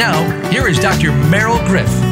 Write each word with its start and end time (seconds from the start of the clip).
Now, 0.00 0.48
here 0.48 0.66
is 0.66 0.78
Dr. 0.78 1.10
Meryl 1.10 1.62
Griff. 1.66 2.09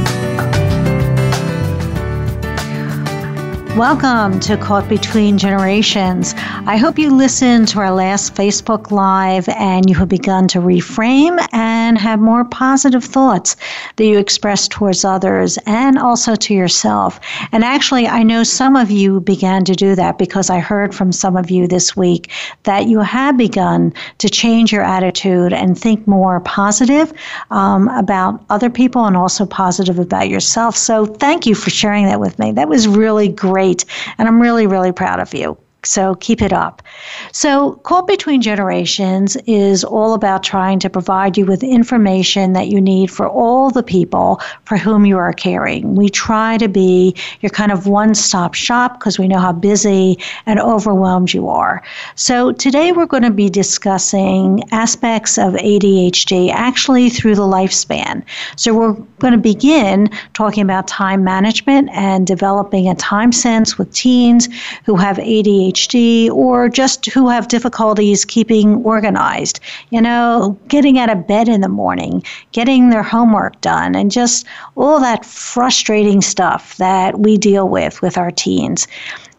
Welcome 3.78 4.40
to 4.40 4.56
Caught 4.56 4.88
Between 4.88 5.38
Generations. 5.38 6.34
I 6.36 6.76
hope 6.76 6.98
you 6.98 7.14
listened 7.14 7.68
to 7.68 7.78
our 7.78 7.92
last 7.92 8.34
Facebook 8.34 8.90
Live 8.90 9.48
and 9.50 9.88
you 9.88 9.94
have 9.94 10.08
begun 10.08 10.48
to 10.48 10.58
reframe 10.58 11.38
and 11.52 11.96
have 11.96 12.18
more 12.18 12.44
positive 12.44 13.04
thoughts 13.04 13.54
that 13.94 14.04
you 14.04 14.18
express 14.18 14.66
towards 14.66 15.04
others 15.04 15.60
and 15.64 15.96
also 15.96 16.34
to 16.34 16.54
yourself. 16.54 17.20
And 17.52 17.62
actually, 17.62 18.08
I 18.08 18.24
know 18.24 18.42
some 18.42 18.74
of 18.74 18.90
you 18.90 19.20
began 19.20 19.64
to 19.66 19.74
do 19.74 19.94
that 19.94 20.18
because 20.18 20.50
I 20.50 20.58
heard 20.58 20.92
from 20.92 21.12
some 21.12 21.36
of 21.36 21.48
you 21.48 21.68
this 21.68 21.96
week 21.96 22.32
that 22.64 22.88
you 22.88 22.98
have 22.98 23.36
begun 23.36 23.94
to 24.18 24.28
change 24.28 24.72
your 24.72 24.82
attitude 24.82 25.52
and 25.52 25.78
think 25.78 26.04
more 26.08 26.40
positive 26.40 27.12
um, 27.52 27.86
about 27.90 28.44
other 28.50 28.70
people 28.70 29.04
and 29.04 29.16
also 29.16 29.46
positive 29.46 30.00
about 30.00 30.28
yourself. 30.28 30.76
So 30.76 31.06
thank 31.06 31.46
you 31.46 31.54
for 31.54 31.70
sharing 31.70 32.06
that 32.06 32.18
with 32.18 32.40
me. 32.40 32.50
That 32.50 32.68
was 32.68 32.88
really 32.88 33.28
great 33.28 33.67
great. 33.68 33.84
And 34.18 34.28
I'm 34.28 34.40
really, 34.40 34.66
really 34.66 34.92
proud 34.92 35.20
of 35.20 35.34
you. 35.34 35.58
So 35.84 36.16
keep 36.16 36.42
it 36.42 36.52
up. 36.52 36.82
So, 37.30 37.74
Caught 37.84 38.08
Between 38.08 38.42
Generations 38.42 39.36
is 39.46 39.84
all 39.84 40.12
about 40.12 40.42
trying 40.42 40.80
to 40.80 40.90
provide 40.90 41.38
you 41.38 41.46
with 41.46 41.62
information 41.62 42.52
that 42.54 42.66
you 42.66 42.80
need 42.80 43.12
for 43.12 43.28
all 43.28 43.70
the 43.70 43.84
people 43.84 44.40
for 44.64 44.76
whom 44.76 45.06
you 45.06 45.16
are 45.18 45.32
caring. 45.32 45.94
We 45.94 46.08
try 46.08 46.58
to 46.58 46.68
be 46.68 47.14
your 47.42 47.50
kind 47.50 47.70
of 47.70 47.86
one 47.86 48.16
stop 48.16 48.54
shop 48.54 48.98
because 48.98 49.20
we 49.20 49.28
know 49.28 49.38
how 49.38 49.52
busy 49.52 50.18
and 50.46 50.58
overwhelmed 50.58 51.32
you 51.32 51.48
are. 51.48 51.80
So, 52.16 52.50
today 52.50 52.90
we're 52.90 53.06
going 53.06 53.22
to 53.22 53.30
be 53.30 53.48
discussing 53.48 54.64
aspects 54.72 55.38
of 55.38 55.54
ADHD 55.54 56.50
actually 56.52 57.08
through 57.08 57.36
the 57.36 57.42
lifespan. 57.42 58.24
So, 58.56 58.74
we're 58.74 58.94
going 59.20 59.32
to 59.32 59.38
begin 59.38 60.10
talking 60.34 60.64
about 60.64 60.88
time 60.88 61.22
management 61.22 61.88
and 61.92 62.26
developing 62.26 62.88
a 62.88 62.96
time 62.96 63.30
sense 63.30 63.78
with 63.78 63.92
teens 63.92 64.48
who 64.84 64.96
have 64.96 65.18
ADHD 65.18 65.68
ADHD 65.78 66.30
or 66.30 66.68
just 66.68 67.06
who 67.06 67.28
have 67.28 67.48
difficulties 67.48 68.24
keeping 68.24 68.76
organized, 68.84 69.60
you 69.90 70.00
know, 70.00 70.58
getting 70.68 70.98
out 70.98 71.10
of 71.10 71.26
bed 71.26 71.48
in 71.48 71.60
the 71.60 71.68
morning, 71.68 72.22
getting 72.52 72.90
their 72.90 73.02
homework 73.02 73.60
done, 73.60 73.94
and 73.94 74.10
just 74.10 74.46
all 74.76 75.00
that 75.00 75.24
frustrating 75.24 76.20
stuff 76.20 76.76
that 76.78 77.20
we 77.20 77.36
deal 77.36 77.68
with 77.68 78.00
with 78.02 78.18
our 78.18 78.30
teens. 78.30 78.86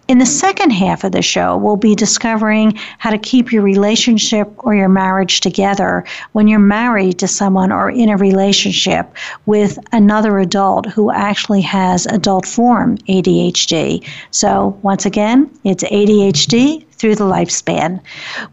In 0.09 0.17
the 0.17 0.25
second 0.25 0.71
half 0.71 1.03
of 1.03 1.11
the 1.11 1.21
show, 1.21 1.55
we'll 1.55 1.75
be 1.75 1.93
discovering 1.93 2.73
how 2.97 3.11
to 3.11 3.19
keep 3.19 3.51
your 3.51 3.61
relationship 3.61 4.51
or 4.57 4.73
your 4.73 4.89
marriage 4.89 5.39
together 5.39 6.03
when 6.31 6.47
you're 6.47 6.57
married 6.57 7.19
to 7.19 7.27
someone 7.27 7.71
or 7.71 7.91
in 7.91 8.09
a 8.09 8.17
relationship 8.17 9.15
with 9.45 9.77
another 9.91 10.39
adult 10.39 10.87
who 10.87 11.11
actually 11.11 11.61
has 11.61 12.07
adult 12.07 12.47
form 12.47 12.97
ADHD. 13.07 14.03
So, 14.31 14.79
once 14.81 15.05
again, 15.05 15.47
it's 15.63 15.83
ADHD 15.83 16.87
through 16.99 17.15
the 17.15 17.23
lifespan. 17.23 17.99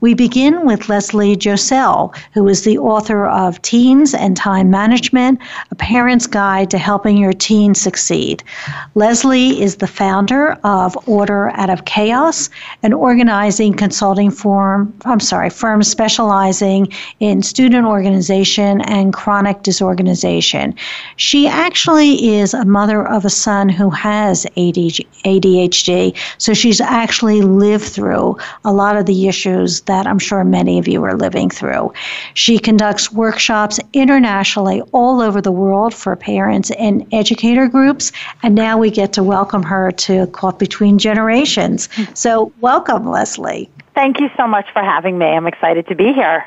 We 0.00 0.14
begin 0.14 0.64
with 0.64 0.88
Leslie 0.88 1.36
Josel, 1.36 2.14
who 2.32 2.48
is 2.48 2.62
the 2.62 2.78
author 2.78 3.26
of 3.26 3.60
Teens 3.62 4.14
and 4.14 4.36
Time 4.36 4.70
Management, 4.70 5.40
a 5.70 5.74
parent's 5.74 6.28
guide 6.28 6.70
to 6.70 6.78
helping 6.78 7.16
your 7.16 7.32
teen 7.32 7.74
succeed. 7.74 8.44
Leslie 8.94 9.60
is 9.60 9.76
the 9.76 9.86
founder 9.88 10.52
of 10.62 10.96
Order 11.08 11.50
Out 11.54 11.70
of 11.70 11.84
Chaos, 11.86 12.48
an 12.84 12.92
organizing 12.92 13.74
consulting 13.74 14.30
firm, 14.30 14.94
I'm 15.04 15.20
sorry, 15.20 15.50
firm 15.50 15.82
specializing 15.82 16.92
in 17.18 17.42
student 17.42 17.86
organization 17.86 18.80
and 18.82 19.12
chronic 19.12 19.62
disorganization. 19.62 20.74
She 21.16 21.48
actually 21.48 22.36
is 22.36 22.54
a 22.54 22.64
mother 22.64 23.06
of 23.06 23.24
a 23.24 23.30
son 23.30 23.68
who 23.68 23.90
has 23.90 24.46
ADHD, 24.56 26.16
so 26.38 26.54
she's 26.54 26.80
actually 26.80 27.42
lived 27.42 27.84
through 27.84 28.35
a 28.64 28.72
lot 28.72 28.96
of 28.96 29.06
the 29.06 29.28
issues 29.28 29.82
that 29.82 30.06
I'm 30.06 30.18
sure 30.18 30.44
many 30.44 30.78
of 30.78 30.88
you 30.88 31.02
are 31.04 31.16
living 31.16 31.50
through. 31.50 31.92
She 32.34 32.58
conducts 32.58 33.12
workshops 33.12 33.80
internationally 33.92 34.82
all 34.92 35.20
over 35.20 35.40
the 35.40 35.52
world 35.52 35.94
for 35.94 36.14
parents 36.16 36.70
and 36.72 37.06
educator 37.12 37.68
groups, 37.68 38.12
and 38.42 38.54
now 38.54 38.78
we 38.78 38.90
get 38.90 39.12
to 39.14 39.22
welcome 39.22 39.62
her 39.62 39.90
to 39.92 40.26
Caught 40.28 40.58
Between 40.58 40.98
Generations. 40.98 41.88
So, 42.14 42.52
welcome, 42.60 43.08
Leslie. 43.08 43.70
Thank 43.94 44.20
you 44.20 44.28
so 44.36 44.46
much 44.46 44.66
for 44.72 44.82
having 44.82 45.18
me. 45.18 45.26
I'm 45.26 45.46
excited 45.46 45.86
to 45.88 45.94
be 45.94 46.12
here. 46.12 46.44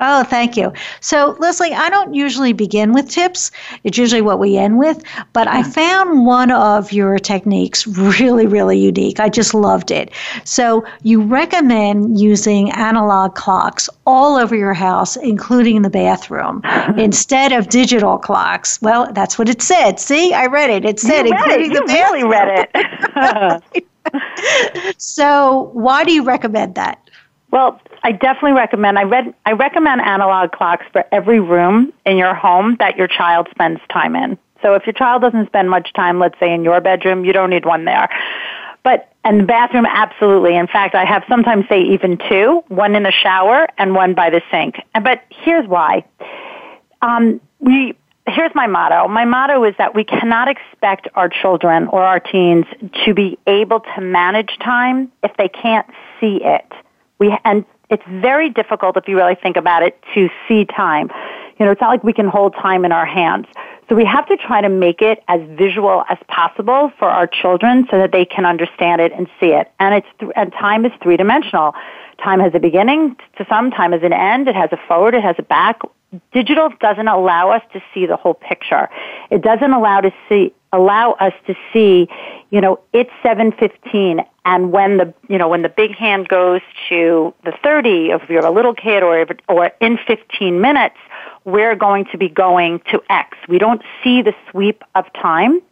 Oh, 0.00 0.22
thank 0.24 0.56
you. 0.56 0.70
So, 1.00 1.34
Leslie, 1.38 1.72
I 1.72 1.88
don't 1.88 2.12
usually 2.12 2.52
begin 2.52 2.92
with 2.92 3.08
tips. 3.08 3.50
It's 3.84 3.96
usually 3.96 4.20
what 4.20 4.38
we 4.38 4.58
end 4.58 4.78
with. 4.78 5.02
But 5.32 5.48
I 5.48 5.62
mm-hmm. 5.62 5.70
found 5.70 6.26
one 6.26 6.50
of 6.50 6.92
your 6.92 7.18
techniques 7.18 7.86
really, 7.86 8.46
really 8.46 8.78
unique. 8.78 9.18
I 9.18 9.30
just 9.30 9.54
loved 9.54 9.90
it. 9.90 10.10
So, 10.44 10.84
you 11.02 11.22
recommend 11.22 12.20
using 12.20 12.70
analog 12.72 13.34
clocks 13.34 13.88
all 14.06 14.36
over 14.36 14.54
your 14.54 14.74
house, 14.74 15.16
including 15.16 15.80
the 15.82 15.90
bathroom, 15.90 16.60
instead 16.98 17.52
of 17.52 17.70
digital 17.70 18.18
clocks. 18.18 18.80
Well, 18.82 19.10
that's 19.12 19.38
what 19.38 19.48
it 19.48 19.62
said. 19.62 19.98
See, 19.98 20.34
I 20.34 20.46
read 20.46 20.68
it. 20.68 20.84
It 20.84 21.00
said 21.00 21.26
you 21.26 21.32
including 21.34 21.72
it. 21.72 21.74
the 21.74 21.84
bathroom. 21.86 22.12
really 22.12 22.24
read 22.28 22.68
it. 23.64 23.92
so, 24.98 25.70
why 25.72 26.04
do 26.04 26.12
you 26.12 26.24
recommend 26.24 26.74
that? 26.74 26.98
Well, 27.52 27.80
I 28.02 28.12
definitely 28.12 28.54
recommend. 28.54 28.98
I 28.98 29.04
read. 29.04 29.34
I 29.46 29.52
recommend 29.52 30.00
analog 30.00 30.50
clocks 30.52 30.86
for 30.90 31.04
every 31.12 31.38
room 31.38 31.92
in 32.04 32.16
your 32.16 32.34
home 32.34 32.76
that 32.80 32.96
your 32.96 33.06
child 33.06 33.46
spends 33.50 33.80
time 33.92 34.16
in. 34.16 34.38
So 34.62 34.74
if 34.74 34.86
your 34.86 34.94
child 34.94 35.22
doesn't 35.22 35.46
spend 35.46 35.68
much 35.68 35.92
time, 35.92 36.18
let's 36.18 36.38
say 36.40 36.52
in 36.52 36.64
your 36.64 36.80
bedroom, 36.80 37.24
you 37.24 37.32
don't 37.32 37.50
need 37.50 37.66
one 37.66 37.84
there. 37.84 38.08
But 38.82 39.12
and 39.22 39.40
the 39.40 39.44
bathroom, 39.44 39.86
absolutely. 39.86 40.56
In 40.56 40.66
fact, 40.66 40.94
I 40.94 41.04
have 41.04 41.24
sometimes 41.28 41.68
say 41.68 41.82
even 41.82 42.18
two: 42.28 42.64
one 42.68 42.96
in 42.96 43.02
the 43.02 43.12
shower 43.12 43.68
and 43.76 43.94
one 43.94 44.14
by 44.14 44.30
the 44.30 44.40
sink. 44.50 44.76
But 44.94 45.22
here's 45.28 45.68
why. 45.68 46.04
Um, 47.02 47.38
we 47.60 47.94
here's 48.26 48.54
my 48.54 48.66
motto. 48.66 49.08
My 49.08 49.26
motto 49.26 49.62
is 49.64 49.74
that 49.76 49.94
we 49.94 50.04
cannot 50.04 50.48
expect 50.48 51.06
our 51.14 51.28
children 51.28 51.88
or 51.88 52.02
our 52.02 52.18
teens 52.18 52.64
to 53.04 53.12
be 53.12 53.38
able 53.46 53.80
to 53.80 54.00
manage 54.00 54.56
time 54.64 55.12
if 55.22 55.36
they 55.36 55.48
can't 55.48 55.86
see 56.18 56.40
it. 56.42 56.72
We, 57.22 57.38
and 57.44 57.64
it's 57.88 58.02
very 58.08 58.50
difficult 58.50 58.96
if 58.96 59.06
you 59.06 59.16
really 59.16 59.36
think 59.36 59.56
about 59.56 59.84
it 59.84 59.96
to 60.12 60.28
see 60.48 60.64
time. 60.64 61.08
You 61.56 61.66
know, 61.66 61.70
it's 61.70 61.80
not 61.80 61.90
like 61.90 62.02
we 62.02 62.12
can 62.12 62.26
hold 62.26 62.52
time 62.54 62.84
in 62.84 62.90
our 62.90 63.06
hands. 63.06 63.46
So 63.88 63.94
we 63.94 64.04
have 64.04 64.26
to 64.26 64.36
try 64.36 64.60
to 64.60 64.68
make 64.68 65.02
it 65.02 65.22
as 65.28 65.40
visual 65.56 66.02
as 66.10 66.18
possible 66.26 66.90
for 66.98 67.08
our 67.08 67.28
children 67.28 67.86
so 67.92 67.98
that 67.98 68.10
they 68.10 68.24
can 68.24 68.44
understand 68.44 69.00
it 69.00 69.12
and 69.12 69.28
see 69.38 69.50
it. 69.60 69.70
And 69.78 69.94
it's 69.94 70.06
th- 70.18 70.32
and 70.34 70.52
time 70.52 70.84
is 70.84 70.90
three 71.00 71.16
dimensional. 71.16 71.76
Time 72.24 72.40
has 72.40 72.52
a 72.56 72.58
beginning 72.58 73.16
to 73.36 73.46
some, 73.48 73.70
time 73.70 73.92
has 73.92 74.02
an 74.02 74.12
end, 74.12 74.48
it 74.48 74.56
has 74.56 74.70
a 74.72 74.80
forward, 74.88 75.14
it 75.14 75.22
has 75.22 75.36
a 75.38 75.42
back. 75.42 75.80
digital 76.32 76.70
doesn't 76.80 77.06
allow 77.06 77.50
us 77.50 77.62
to 77.72 77.80
see 77.94 78.04
the 78.06 78.16
whole 78.16 78.34
picture. 78.34 78.88
It 79.30 79.42
doesn't 79.42 79.72
allow 79.72 80.00
to 80.00 80.12
see 80.28 80.52
allow 80.72 81.12
us 81.12 81.34
to 81.46 81.54
see, 81.72 82.08
you 82.52 82.60
know, 82.60 82.78
it's 82.92 83.10
7:15 83.24 84.24
and 84.44 84.72
when 84.72 84.98
the, 84.98 85.14
you 85.28 85.38
know, 85.38 85.48
when 85.48 85.62
the 85.62 85.70
big 85.70 85.96
hand 85.96 86.28
goes 86.28 86.60
to 86.90 87.32
the 87.44 87.52
30 87.64 88.10
if 88.10 88.28
you're 88.28 88.44
a 88.44 88.50
little 88.50 88.74
kid 88.74 89.02
or 89.02 89.26
or 89.48 89.72
in 89.80 89.98
15 90.06 90.60
minutes, 90.60 90.96
we're 91.44 91.74
going 91.74 92.04
to 92.12 92.18
be 92.18 92.28
going 92.28 92.80
to 92.90 93.02
X. 93.08 93.38
We 93.48 93.58
don't 93.58 93.82
see 94.04 94.20
the 94.20 94.34
sweep 94.50 94.84
of 94.94 95.10
time. 95.14 95.62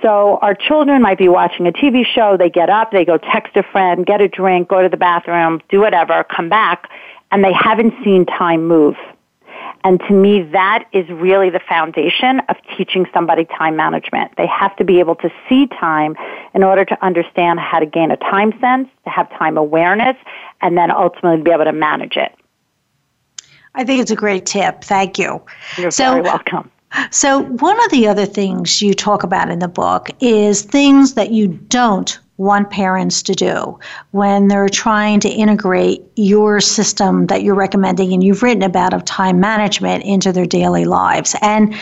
So 0.00 0.38
our 0.42 0.54
children 0.54 1.02
might 1.02 1.18
be 1.18 1.28
watching 1.28 1.66
a 1.66 1.72
TV 1.72 2.04
show, 2.06 2.36
they 2.36 2.50
get 2.50 2.70
up, 2.70 2.92
they 2.92 3.04
go 3.04 3.18
text 3.18 3.56
a 3.56 3.64
friend, 3.64 4.06
get 4.06 4.20
a 4.20 4.28
drink, 4.28 4.68
go 4.68 4.80
to 4.80 4.88
the 4.88 4.96
bathroom, 4.96 5.60
do 5.68 5.80
whatever, 5.80 6.24
come 6.24 6.48
back, 6.48 6.88
and 7.30 7.44
they 7.44 7.52
haven't 7.52 7.94
seen 8.04 8.26
time 8.26 8.66
move. 8.66 8.96
And 9.84 10.00
to 10.08 10.12
me, 10.12 10.42
that 10.52 10.86
is 10.92 11.08
really 11.08 11.50
the 11.50 11.60
foundation 11.68 12.40
of 12.48 12.56
teaching 12.76 13.06
somebody 13.12 13.44
time 13.44 13.74
management. 13.74 14.32
They 14.36 14.46
have 14.46 14.76
to 14.76 14.84
be 14.84 15.00
able 15.00 15.16
to 15.16 15.30
see 15.48 15.66
time 15.66 16.14
in 16.54 16.62
order 16.62 16.84
to 16.84 17.04
understand 17.04 17.58
how 17.58 17.80
to 17.80 17.86
gain 17.86 18.10
a 18.10 18.16
time 18.16 18.52
sense, 18.60 18.88
to 19.04 19.10
have 19.10 19.28
time 19.30 19.56
awareness, 19.56 20.16
and 20.60 20.78
then 20.78 20.90
ultimately 20.90 21.42
be 21.42 21.50
able 21.50 21.64
to 21.64 21.72
manage 21.72 22.16
it. 22.16 22.32
I 23.74 23.84
think 23.84 24.02
it's 24.02 24.10
a 24.10 24.16
great 24.16 24.46
tip. 24.46 24.84
Thank 24.84 25.18
you. 25.18 25.42
You're 25.78 25.90
so, 25.90 26.12
very 26.12 26.22
welcome. 26.22 26.70
So, 27.10 27.42
one 27.42 27.82
of 27.84 27.90
the 27.90 28.08
other 28.08 28.26
things 28.26 28.82
you 28.82 28.94
talk 28.94 29.22
about 29.22 29.50
in 29.50 29.58
the 29.58 29.68
book 29.68 30.10
is 30.20 30.62
things 30.62 31.14
that 31.14 31.30
you 31.30 31.48
don't 31.48 32.18
want 32.38 32.70
parents 32.70 33.22
to 33.22 33.34
do 33.34 33.78
when 34.10 34.48
they're 34.48 34.68
trying 34.68 35.20
to 35.20 35.28
integrate 35.28 36.02
your 36.16 36.60
system 36.60 37.26
that 37.26 37.42
you're 37.42 37.54
recommending 37.54 38.12
and 38.12 38.24
you've 38.24 38.42
written 38.42 38.62
about 38.62 38.94
of 38.94 39.04
time 39.04 39.38
management 39.38 40.02
into 40.04 40.32
their 40.32 40.46
daily 40.46 40.84
lives. 40.84 41.36
And 41.40 41.74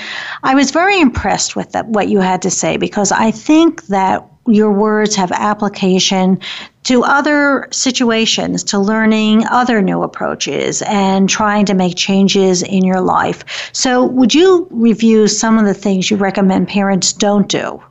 I 0.43 0.55
was 0.55 0.71
very 0.71 1.01
impressed 1.01 1.57
with 1.57 1.73
that, 1.73 1.87
what 1.87 2.09
you 2.09 2.21
had 2.21 2.43
to 2.43 2.51
say 2.51 2.77
because 2.77 3.11
I 3.11 3.31
think 3.31 3.87
that 3.87 4.27
your 4.53 4.73
words 4.73 5.17
have 5.17 5.33
application 5.33 6.41
to 6.85 7.05
other 7.05 7.69
situations, 7.71 8.65
to 8.65 8.79
learning 8.79 9.47
other 9.49 9.83
new 9.83 10.03
approaches 10.03 10.83
and 10.83 11.29
trying 11.29 11.67
to 11.67 11.75
make 11.75 11.97
changes 11.97 12.63
in 12.63 12.85
your 12.85 13.01
life. 13.01 13.71
So, 13.73 14.05
would 14.05 14.35
you 14.35 14.67
review 14.71 15.29
some 15.29 15.59
of 15.59 15.67
the 15.67 15.75
things 15.75 16.11
you 16.11 16.17
recommend 16.17 16.69
parents 16.69 17.13
don't 17.13 17.49
do? 17.49 17.83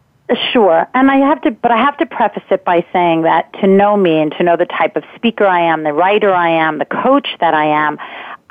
Sure. 0.51 0.87
And 0.93 1.09
I 1.09 1.17
have 1.17 1.41
to, 1.41 1.51
but 1.51 1.71
I 1.71 1.77
have 1.77 1.97
to 1.97 2.05
preface 2.05 2.43
it 2.51 2.63
by 2.63 2.85
saying 2.93 3.23
that 3.23 3.51
to 3.61 3.67
know 3.67 3.97
me 3.97 4.19
and 4.19 4.31
to 4.33 4.43
know 4.43 4.55
the 4.57 4.67
type 4.67 4.95
of 4.95 5.03
speaker 5.15 5.45
I 5.45 5.61
am, 5.61 5.83
the 5.83 5.93
writer 5.93 6.33
I 6.33 6.49
am, 6.49 6.77
the 6.77 6.85
coach 6.85 7.27
that 7.39 7.55
I 7.55 7.65
am, 7.65 7.97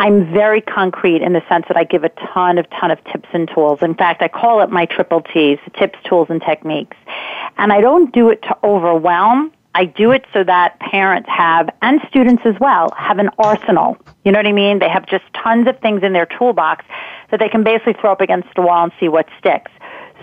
I'm 0.00 0.32
very 0.32 0.60
concrete 0.60 1.22
in 1.22 1.32
the 1.32 1.42
sense 1.48 1.66
that 1.68 1.76
I 1.76 1.84
give 1.84 2.04
a 2.04 2.08
ton 2.32 2.58
of 2.58 2.68
ton 2.70 2.90
of 2.90 3.02
tips 3.04 3.28
and 3.32 3.48
tools. 3.52 3.80
In 3.82 3.94
fact, 3.94 4.22
I 4.22 4.28
call 4.28 4.60
it 4.60 4.70
my 4.70 4.86
triple 4.86 5.22
T's, 5.22 5.58
tips, 5.76 5.98
tools, 6.04 6.28
and 6.30 6.40
techniques. 6.40 6.96
And 7.58 7.72
I 7.72 7.80
don't 7.80 8.12
do 8.12 8.30
it 8.30 8.40
to 8.42 8.56
overwhelm. 8.64 9.52
I 9.74 9.84
do 9.84 10.12
it 10.12 10.24
so 10.32 10.42
that 10.44 10.78
parents 10.80 11.28
have, 11.28 11.68
and 11.82 12.00
students 12.08 12.42
as 12.46 12.54
well, 12.60 12.90
have 12.96 13.18
an 13.18 13.30
arsenal. 13.38 13.96
You 14.24 14.32
know 14.32 14.38
what 14.38 14.46
I 14.46 14.52
mean? 14.52 14.78
They 14.78 14.88
have 14.88 15.06
just 15.06 15.24
tons 15.34 15.68
of 15.68 15.78
things 15.80 16.02
in 16.02 16.12
their 16.12 16.26
toolbox 16.26 16.84
that 17.30 17.38
they 17.38 17.48
can 17.48 17.62
basically 17.62 17.92
throw 17.94 18.12
up 18.12 18.20
against 18.20 18.48
the 18.56 18.62
wall 18.62 18.84
and 18.84 18.92
see 18.98 19.08
what 19.08 19.28
sticks. 19.38 19.70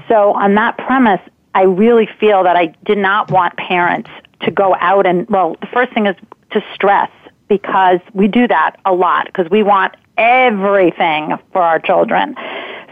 So 0.08 0.34
on 0.34 0.56
that 0.56 0.78
premise, 0.78 1.22
I 1.54 1.64
really 1.64 2.08
feel 2.20 2.44
that 2.44 2.56
I 2.56 2.76
did 2.86 2.98
not 2.98 3.32
want 3.32 3.56
parents 3.56 4.10
to 4.42 4.52
go 4.52 4.76
out 4.80 5.06
and, 5.06 5.28
well, 5.30 5.56
the 5.62 5.68
first 5.68 5.94
thing 5.94 6.08
is 6.08 6.16
to 6.52 6.62
stress 6.74 7.10
because 7.48 8.00
we 8.14 8.28
do 8.28 8.48
that 8.48 8.78
a 8.86 8.94
lot 8.94 9.28
because 9.28 9.50
we 9.50 9.64
want 9.64 9.96
everything 10.18 11.38
for 11.52 11.62
our 11.62 11.80
children. 11.80 12.36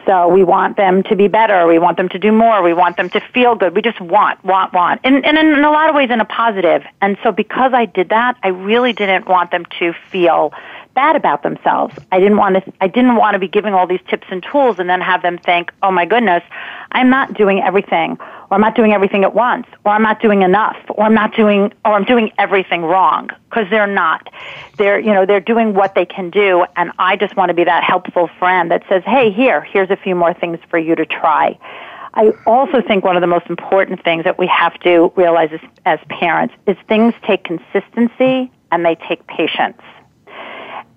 So 0.05 0.27
we 0.27 0.43
want 0.43 0.75
them 0.77 1.03
to 1.03 1.15
be 1.15 1.27
better. 1.27 1.65
We 1.65 1.79
want 1.79 1.97
them 1.97 2.09
to 2.09 2.19
do 2.19 2.31
more. 2.31 2.61
We 2.61 2.73
want 2.73 2.97
them 2.97 3.09
to 3.11 3.19
feel 3.33 3.55
good. 3.55 3.75
We 3.75 3.81
just 3.81 4.01
want, 4.01 4.43
want, 4.43 4.73
want. 4.73 5.01
And, 5.03 5.25
and 5.25 5.37
in 5.37 5.63
a 5.63 5.71
lot 5.71 5.89
of 5.89 5.95
ways 5.95 6.09
in 6.09 6.19
a 6.19 6.25
positive. 6.25 6.83
And 7.01 7.17
so 7.23 7.31
because 7.31 7.73
I 7.73 7.85
did 7.85 8.09
that, 8.09 8.37
I 8.43 8.49
really 8.49 8.93
didn't 8.93 9.27
want 9.27 9.51
them 9.51 9.65
to 9.79 9.93
feel 10.11 10.53
bad 10.93 11.15
about 11.15 11.43
themselves. 11.43 11.95
I 12.11 12.19
didn't 12.19 12.37
want 12.37 12.55
to 12.55 12.73
I 12.81 12.87
didn't 12.87 13.15
want 13.15 13.33
to 13.33 13.39
be 13.39 13.47
giving 13.47 13.73
all 13.73 13.87
these 13.87 14.01
tips 14.09 14.27
and 14.29 14.43
tools 14.43 14.79
and 14.79 14.89
then 14.89 15.01
have 15.01 15.21
them 15.21 15.37
think, 15.37 15.71
"Oh 15.81 15.91
my 15.91 16.05
goodness, 16.05 16.43
I'm 16.91 17.09
not 17.09 17.33
doing 17.33 17.61
everything 17.61 18.17
or 18.53 18.57
I'm 18.57 18.61
not 18.61 18.75
doing 18.75 18.93
everything 18.93 19.23
at 19.23 19.33
once, 19.33 19.65
or 19.83 19.93
I'm 19.93 20.03
not 20.03 20.21
doing 20.21 20.43
enough, 20.43 20.77
or 20.89 21.05
I'm 21.05 21.15
not 21.15 21.35
doing, 21.35 21.73
or 21.83 21.93
I'm 21.93 22.03
doing 22.03 22.31
everything 22.37 22.83
wrong, 22.83 23.31
because 23.49 23.67
they're 23.71 23.87
not. 23.87 24.29
They're, 24.77 24.99
you 24.99 25.11
know, 25.11 25.25
they're 25.25 25.39
doing 25.39 25.73
what 25.73 25.95
they 25.95 26.05
can 26.05 26.29
do, 26.29 26.63
and 26.75 26.91
I 26.99 27.15
just 27.15 27.35
want 27.35 27.49
to 27.49 27.55
be 27.55 27.63
that 27.63 27.83
helpful 27.83 28.29
friend 28.37 28.69
that 28.69 28.83
says, 28.87 29.01
hey, 29.07 29.31
here, 29.31 29.61
here's 29.61 29.89
a 29.89 29.95
few 29.95 30.13
more 30.13 30.35
things 30.35 30.59
for 30.69 30.77
you 30.77 30.93
to 30.93 31.03
try. 31.03 31.57
I 32.13 32.31
also 32.45 32.79
think 32.81 33.03
one 33.03 33.15
of 33.15 33.21
the 33.21 33.27
most 33.27 33.47
important 33.47 34.03
things 34.03 34.23
that 34.23 34.37
we 34.37 34.45
have 34.45 34.79
to 34.81 35.11
realize 35.15 35.49
as, 35.51 35.69
as 35.85 35.99
parents 36.09 36.53
is 36.67 36.77
things 36.87 37.15
take 37.25 37.43
consistency 37.43 38.51
and 38.71 38.85
they 38.85 38.93
take 39.07 39.25
patience. 39.25 39.81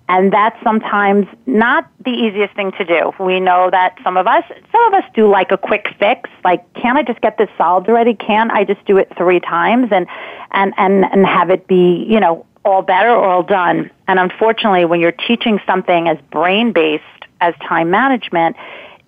And 0.09 0.31
that's 0.31 0.61
sometimes 0.63 1.27
not 1.45 1.89
the 2.05 2.11
easiest 2.11 2.55
thing 2.55 2.71
to 2.73 2.85
do. 2.85 3.11
We 3.19 3.41
know 3.41 3.69
that 3.69 3.97
some 4.03 4.15
of 4.15 4.25
us, 4.25 4.43
some 4.71 4.85
of 4.85 4.93
us 4.93 5.03
do 5.13 5.29
like 5.29 5.51
a 5.51 5.57
quick 5.57 5.87
fix, 5.99 6.29
like, 6.45 6.73
can't 6.75 6.97
I 6.97 7.03
just 7.03 7.19
get 7.19 7.37
this 7.37 7.49
solved 7.57 7.89
already? 7.89 8.13
Can't 8.13 8.51
I 8.51 8.63
just 8.63 8.83
do 8.85 8.97
it 8.97 9.11
three 9.17 9.41
times 9.41 9.89
and, 9.91 10.07
and, 10.51 10.73
and, 10.77 11.03
and 11.03 11.25
have 11.25 11.49
it 11.49 11.67
be, 11.67 12.05
you 12.07 12.21
know, 12.21 12.45
all 12.63 12.81
better 12.81 13.09
or 13.09 13.25
all 13.25 13.43
done? 13.43 13.91
And 14.07 14.17
unfortunately, 14.17 14.85
when 14.85 15.01
you're 15.01 15.11
teaching 15.11 15.59
something 15.65 16.07
as 16.07 16.17
brain 16.31 16.71
based 16.71 17.03
as 17.41 17.53
time 17.67 17.89
management, 17.89 18.55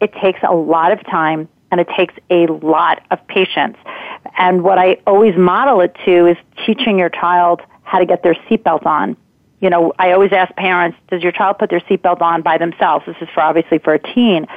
it 0.01 0.13
takes 0.21 0.39
a 0.43 0.53
lot 0.53 0.91
of 0.91 1.01
time 1.05 1.47
and 1.71 1.79
it 1.79 1.87
takes 1.95 2.13
a 2.29 2.47
lot 2.47 3.01
of 3.09 3.25
patience. 3.27 3.77
And 4.37 4.63
what 4.63 4.77
I 4.77 4.97
always 5.07 5.37
model 5.37 5.79
it 5.79 5.95
to 6.03 6.27
is 6.27 6.37
teaching 6.65 6.99
your 6.99 7.09
child 7.09 7.61
how 7.83 7.99
to 7.99 8.05
get 8.05 8.21
their 8.21 8.35
seatbelt 8.49 8.85
on 8.85 9.15
you 9.59 9.69
know, 9.69 9.93
I 9.99 10.11
always 10.11 10.31
ask 10.31 10.53
parents, 10.55 10.97
does 11.09 11.21
your 11.21 11.31
child 11.31 11.57
put 11.59 11.69
their 11.69 11.81
seatbelt 11.81 12.21
on 12.21 12.41
by 12.41 12.57
themselves? 12.57 13.05
This 13.05 13.17
is 13.21 13.27
for 13.33 13.41
obviously 13.41 13.79
for 13.79 13.93
a 13.93 13.99
teen. 13.99 14.47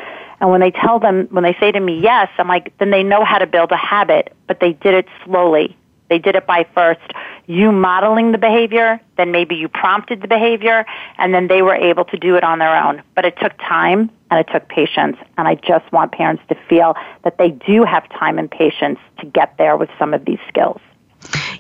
And 0.41 0.51
when 0.51 0.61
they 0.61 0.71
tell 0.71 0.99
them, 0.99 1.29
when 1.31 1.45
they 1.45 1.57
say 1.61 1.73
to 1.73 1.81
me 1.81 2.01
yes, 2.01 2.29
I'm 2.39 2.49
like, 2.49 2.77
then 2.79 2.91
they 2.91 3.03
know 3.03 3.25
how 3.25 3.39
to 3.39 3.47
build 3.47 3.73
a 3.73 3.77
habit, 3.77 4.33
but 4.47 4.61
they 4.61 4.73
did 4.73 4.95
it 4.95 5.07
slowly. 5.25 5.77
They 6.09 6.19
did 6.19 6.37
it 6.37 6.47
by 6.47 6.67
first 6.75 7.01
you 7.47 7.73
modeling 7.73 8.33
the 8.33 8.39
behavior, 8.39 9.01
then 9.17 9.33
maybe 9.33 9.55
you 9.55 9.69
prompted 9.69 10.23
the 10.23 10.29
behavior, 10.29 10.85
and 11.19 11.35
then 11.35 11.49
they 11.49 11.63
were 11.63 11.75
able 11.75 12.05
to 12.07 12.17
do 12.17 12.37
it 12.37 12.45
on 12.45 12.59
their 12.59 12.77
own. 12.77 13.03
But 13.15 13.25
it 13.25 13.37
took 13.41 13.57
time 13.59 14.11
and 14.31 14.41
it 14.41 14.51
took 14.53 14.69
patience. 14.69 15.17
And 15.37 15.49
I 15.49 15.57
just 15.57 15.91
want 15.93 16.13
parents 16.13 16.43
to 16.49 16.55
feel 16.69 16.95
that 17.25 17.39
they 17.39 17.51
do 17.51 17.85
have 17.85 18.09
time 18.11 18.39
and 18.39 18.51
patience 18.51 18.99
to 19.21 19.27
get 19.27 19.57
there 19.59 19.77
with 19.77 19.91
some 19.99 20.15
of 20.15 20.25
these 20.25 20.39
skills. 20.49 20.81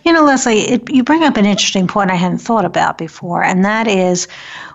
You 0.05 0.13
know, 0.13 0.25
Leslie, 0.25 0.61
it, 0.61 0.91
you 0.91 1.05
bring 1.05 1.23
up 1.23 1.37
an 1.37 1.47
interesting 1.47 1.87
point 1.87 2.11
I 2.11 2.17
hadn't 2.17 2.39
thought 2.39 2.65
about 2.65 2.99
before, 2.99 3.44
and 3.44 3.65
that 3.65 3.87
is 3.87 4.27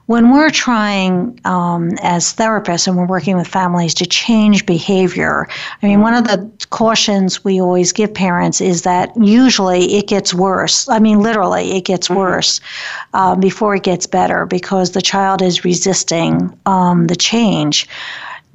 when 0.06 0.32
we're 0.32 0.50
trying 0.50 1.38
um, 1.44 1.92
as 2.02 2.34
therapists 2.34 2.88
and 2.88 2.96
we're 2.96 3.06
working 3.06 3.36
with 3.36 3.48
families 3.48 3.94
to 3.96 4.06
change 4.06 4.66
behavior. 4.66 5.48
I 5.84 5.86
mean, 5.86 6.00
one 6.00 6.14
of 6.14 6.24
the 6.24 6.50
cautions 6.70 7.44
we 7.44 7.60
always 7.60 7.92
give 7.92 8.14
parents 8.14 8.62
is 8.62 8.84
that 8.84 9.12
usually 9.18 9.98
it 9.98 10.08
gets 10.08 10.34
worse. 10.34 10.88
I 10.88 11.00
mean, 11.00 11.20
literally, 11.20 11.76
it 11.76 11.84
gets 11.84 12.08
mm-hmm. 12.08 12.20
worse 12.20 12.62
um, 13.14 13.42
before 13.42 13.76
it 13.76 13.84
gets 13.84 14.08
better 14.08 14.46
because 14.46 14.92
the 14.92 15.02
child 15.02 15.42
is 15.42 15.66
resisting 15.66 16.58
um, 16.66 17.08
the 17.08 17.18
change. 17.18 17.88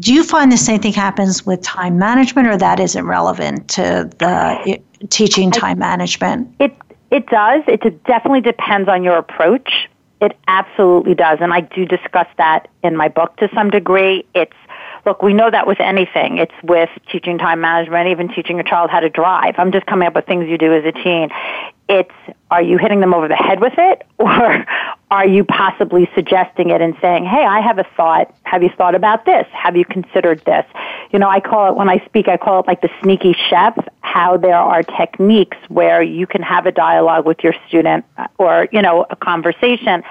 Do 0.01 0.13
you 0.13 0.25
find 0.25 0.51
the 0.51 0.57
same 0.57 0.81
thing 0.81 0.95
happens 0.95 1.45
with 1.45 1.61
time 1.61 1.99
management, 1.99 2.49
or 2.49 2.57
that 2.57 2.81
isn't 2.81 3.07
relevant 3.07 3.69
to 3.69 4.11
the 4.19 4.81
teaching 5.11 5.51
time 5.51 5.83
I, 5.83 5.87
management? 5.89 6.55
It 6.59 6.77
it 7.11 7.27
does. 7.27 7.63
It 7.67 8.05
definitely 8.05 8.41
depends 8.41 8.89
on 8.89 9.05
your 9.05 9.17
approach. 9.17 9.89
It 10.21 10.37
absolutely 10.47 11.15
does, 11.15 11.39
and 11.41 11.53
I 11.53 11.61
do 11.61 11.85
discuss 11.85 12.29
that 12.39 12.69
in 12.83 12.97
my 12.97 13.09
book 13.09 13.37
to 13.39 13.49
some 13.55 13.71
degree. 13.71 14.25
It's 14.35 14.57
look, 15.05 15.23
we 15.23 15.35
know 15.35 15.51
that 15.51 15.67
with 15.67 15.81
anything. 15.81 16.39
It's 16.39 16.55
with 16.63 16.91
teaching 17.11 17.39
time 17.39 17.61
management, 17.61 18.09
even 18.09 18.29
teaching 18.29 18.61
a 18.61 18.65
child 18.65 18.91
how 18.91 19.01
to 19.01 19.09
drive. 19.09 19.57
I'm 19.59 19.73
just 19.73 19.87
coming 19.87 20.07
up 20.07 20.15
with 20.15 20.27
things 20.27 20.49
you 20.49 20.59
do 20.59 20.73
as 20.73 20.85
a 20.85 20.93
teen. 20.93 21.31
It's 21.89 22.11
are 22.51 22.63
you 22.63 22.79
hitting 22.79 23.01
them 23.01 23.13
over 23.13 23.29
the 23.29 23.37
head 23.37 23.61
with 23.61 23.75
it 23.77 24.07
or 24.19 24.67
are 25.11 25.27
you 25.27 25.45
possibly 25.45 26.09
suggesting 26.15 26.71
it 26.71 26.81
and 26.81 26.95
saying, 27.01 27.25
"Hey, 27.25 27.45
I 27.45 27.61
have 27.61 27.79
a 27.79 27.85
thought. 27.97 28.35
Have 28.45 28.63
you 28.63 28.71
thought 28.71 28.95
about 28.95 29.25
this? 29.25 29.47
Have 29.53 29.77
you 29.77 29.85
considered 29.85 30.43
this?" 30.45 30.65
You 31.11 31.19
know, 31.19 31.29
I 31.29 31.41
call 31.41 31.71
it 31.71 31.77
when 31.77 31.89
I 31.89 32.03
speak, 32.07 32.29
I 32.29 32.37
call 32.37 32.61
it 32.61 32.67
like 32.67 32.81
the 32.81 32.91
sneaky 33.03 33.35
chef, 33.51 33.77
how 34.01 34.37
there 34.37 34.57
are 34.57 34.83
techniques 34.83 35.59
where 35.69 36.03
you 36.03 36.27
can 36.27 36.43
have 36.43 36.67
a 36.67 36.73
dialogue 36.73 37.27
with 37.27 37.45
your 37.45 37.55
student 37.69 38.05
uh, 38.17 38.29
or, 38.39 38.69
you 38.73 38.81
know, 38.81 39.07
a 39.11 39.17
conversation 39.17 40.03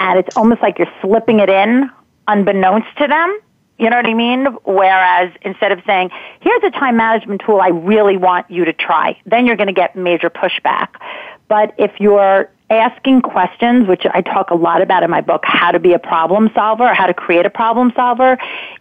and 0.00 0.18
it's 0.18 0.34
almost 0.36 0.62
like 0.62 0.78
you're 0.78 0.92
slipping 1.00 1.38
it 1.38 1.50
in 1.50 1.88
unbeknownst 2.26 2.88
to 2.96 3.06
them 3.06 3.38
you 3.80 3.88
know 3.88 3.96
what 3.96 4.06
I 4.06 4.14
mean? 4.14 4.46
Whereas 4.64 5.32
instead 5.42 5.72
of 5.72 5.80
saying, 5.86 6.10
here's 6.40 6.62
a 6.62 6.70
time 6.70 6.98
management 6.98 7.42
tool 7.44 7.60
I 7.60 7.68
really 7.68 8.18
want 8.18 8.50
you 8.50 8.66
to 8.66 8.72
try, 8.72 9.18
then 9.24 9.46
you're 9.46 9.56
going 9.56 9.68
to 9.68 9.72
get 9.72 9.96
major 9.96 10.28
pushback. 10.28 10.88
But 11.48 11.74
if 11.78 11.98
you're 11.98 12.50
asking 12.68 13.22
questions, 13.22 13.88
which 13.88 14.04
I 14.12 14.20
talk 14.20 14.50
a 14.50 14.54
lot 14.54 14.82
about 14.82 15.02
in 15.02 15.10
my 15.10 15.22
book, 15.22 15.42
How 15.44 15.72
to 15.72 15.80
Be 15.80 15.94
a 15.94 15.98
Problem 15.98 16.50
Solver, 16.54 16.84
or 16.84 16.94
How 16.94 17.06
to 17.06 17.14
Create 17.14 17.46
a 17.46 17.50
Problem 17.50 17.90
Solver, 17.96 18.38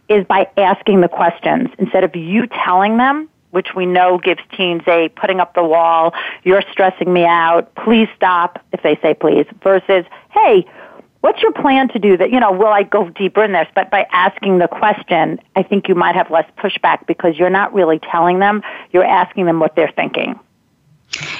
is 0.09 0.25
by 0.25 0.47
asking 0.57 1.01
the 1.01 1.07
questions. 1.07 1.69
Instead 1.79 2.03
of 2.03 2.15
you 2.15 2.45
telling 2.47 2.97
them, 2.97 3.29
which 3.51 3.73
we 3.75 3.85
know 3.85 4.19
gives 4.19 4.41
teens 4.55 4.83
a 4.85 5.09
putting 5.15 5.39
up 5.39 5.55
the 5.55 5.63
wall, 5.63 6.13
you're 6.43 6.61
stressing 6.71 7.11
me 7.11 7.25
out, 7.25 7.73
please 7.75 8.07
stop, 8.15 8.63
if 8.73 8.83
they 8.83 8.95
say 9.01 9.13
please, 9.13 9.45
versus, 9.63 10.05
hey, 10.29 10.65
what's 11.21 11.41
your 11.41 11.51
plan 11.51 11.89
to 11.89 11.99
do 11.99 12.17
that? 12.17 12.31
You 12.31 12.39
know, 12.39 12.51
will 12.51 12.67
I 12.67 12.83
go 12.83 13.09
deeper 13.09 13.43
in 13.43 13.51
this? 13.51 13.67
But 13.75 13.91
by 13.91 14.07
asking 14.11 14.59
the 14.59 14.67
question, 14.67 15.39
I 15.55 15.63
think 15.63 15.87
you 15.87 15.95
might 15.95 16.15
have 16.15 16.31
less 16.31 16.49
pushback 16.57 17.05
because 17.07 17.37
you're 17.37 17.49
not 17.49 17.73
really 17.73 17.99
telling 17.99 18.39
them, 18.39 18.61
you're 18.91 19.05
asking 19.05 19.45
them 19.45 19.59
what 19.59 19.75
they're 19.75 19.93
thinking. 19.95 20.39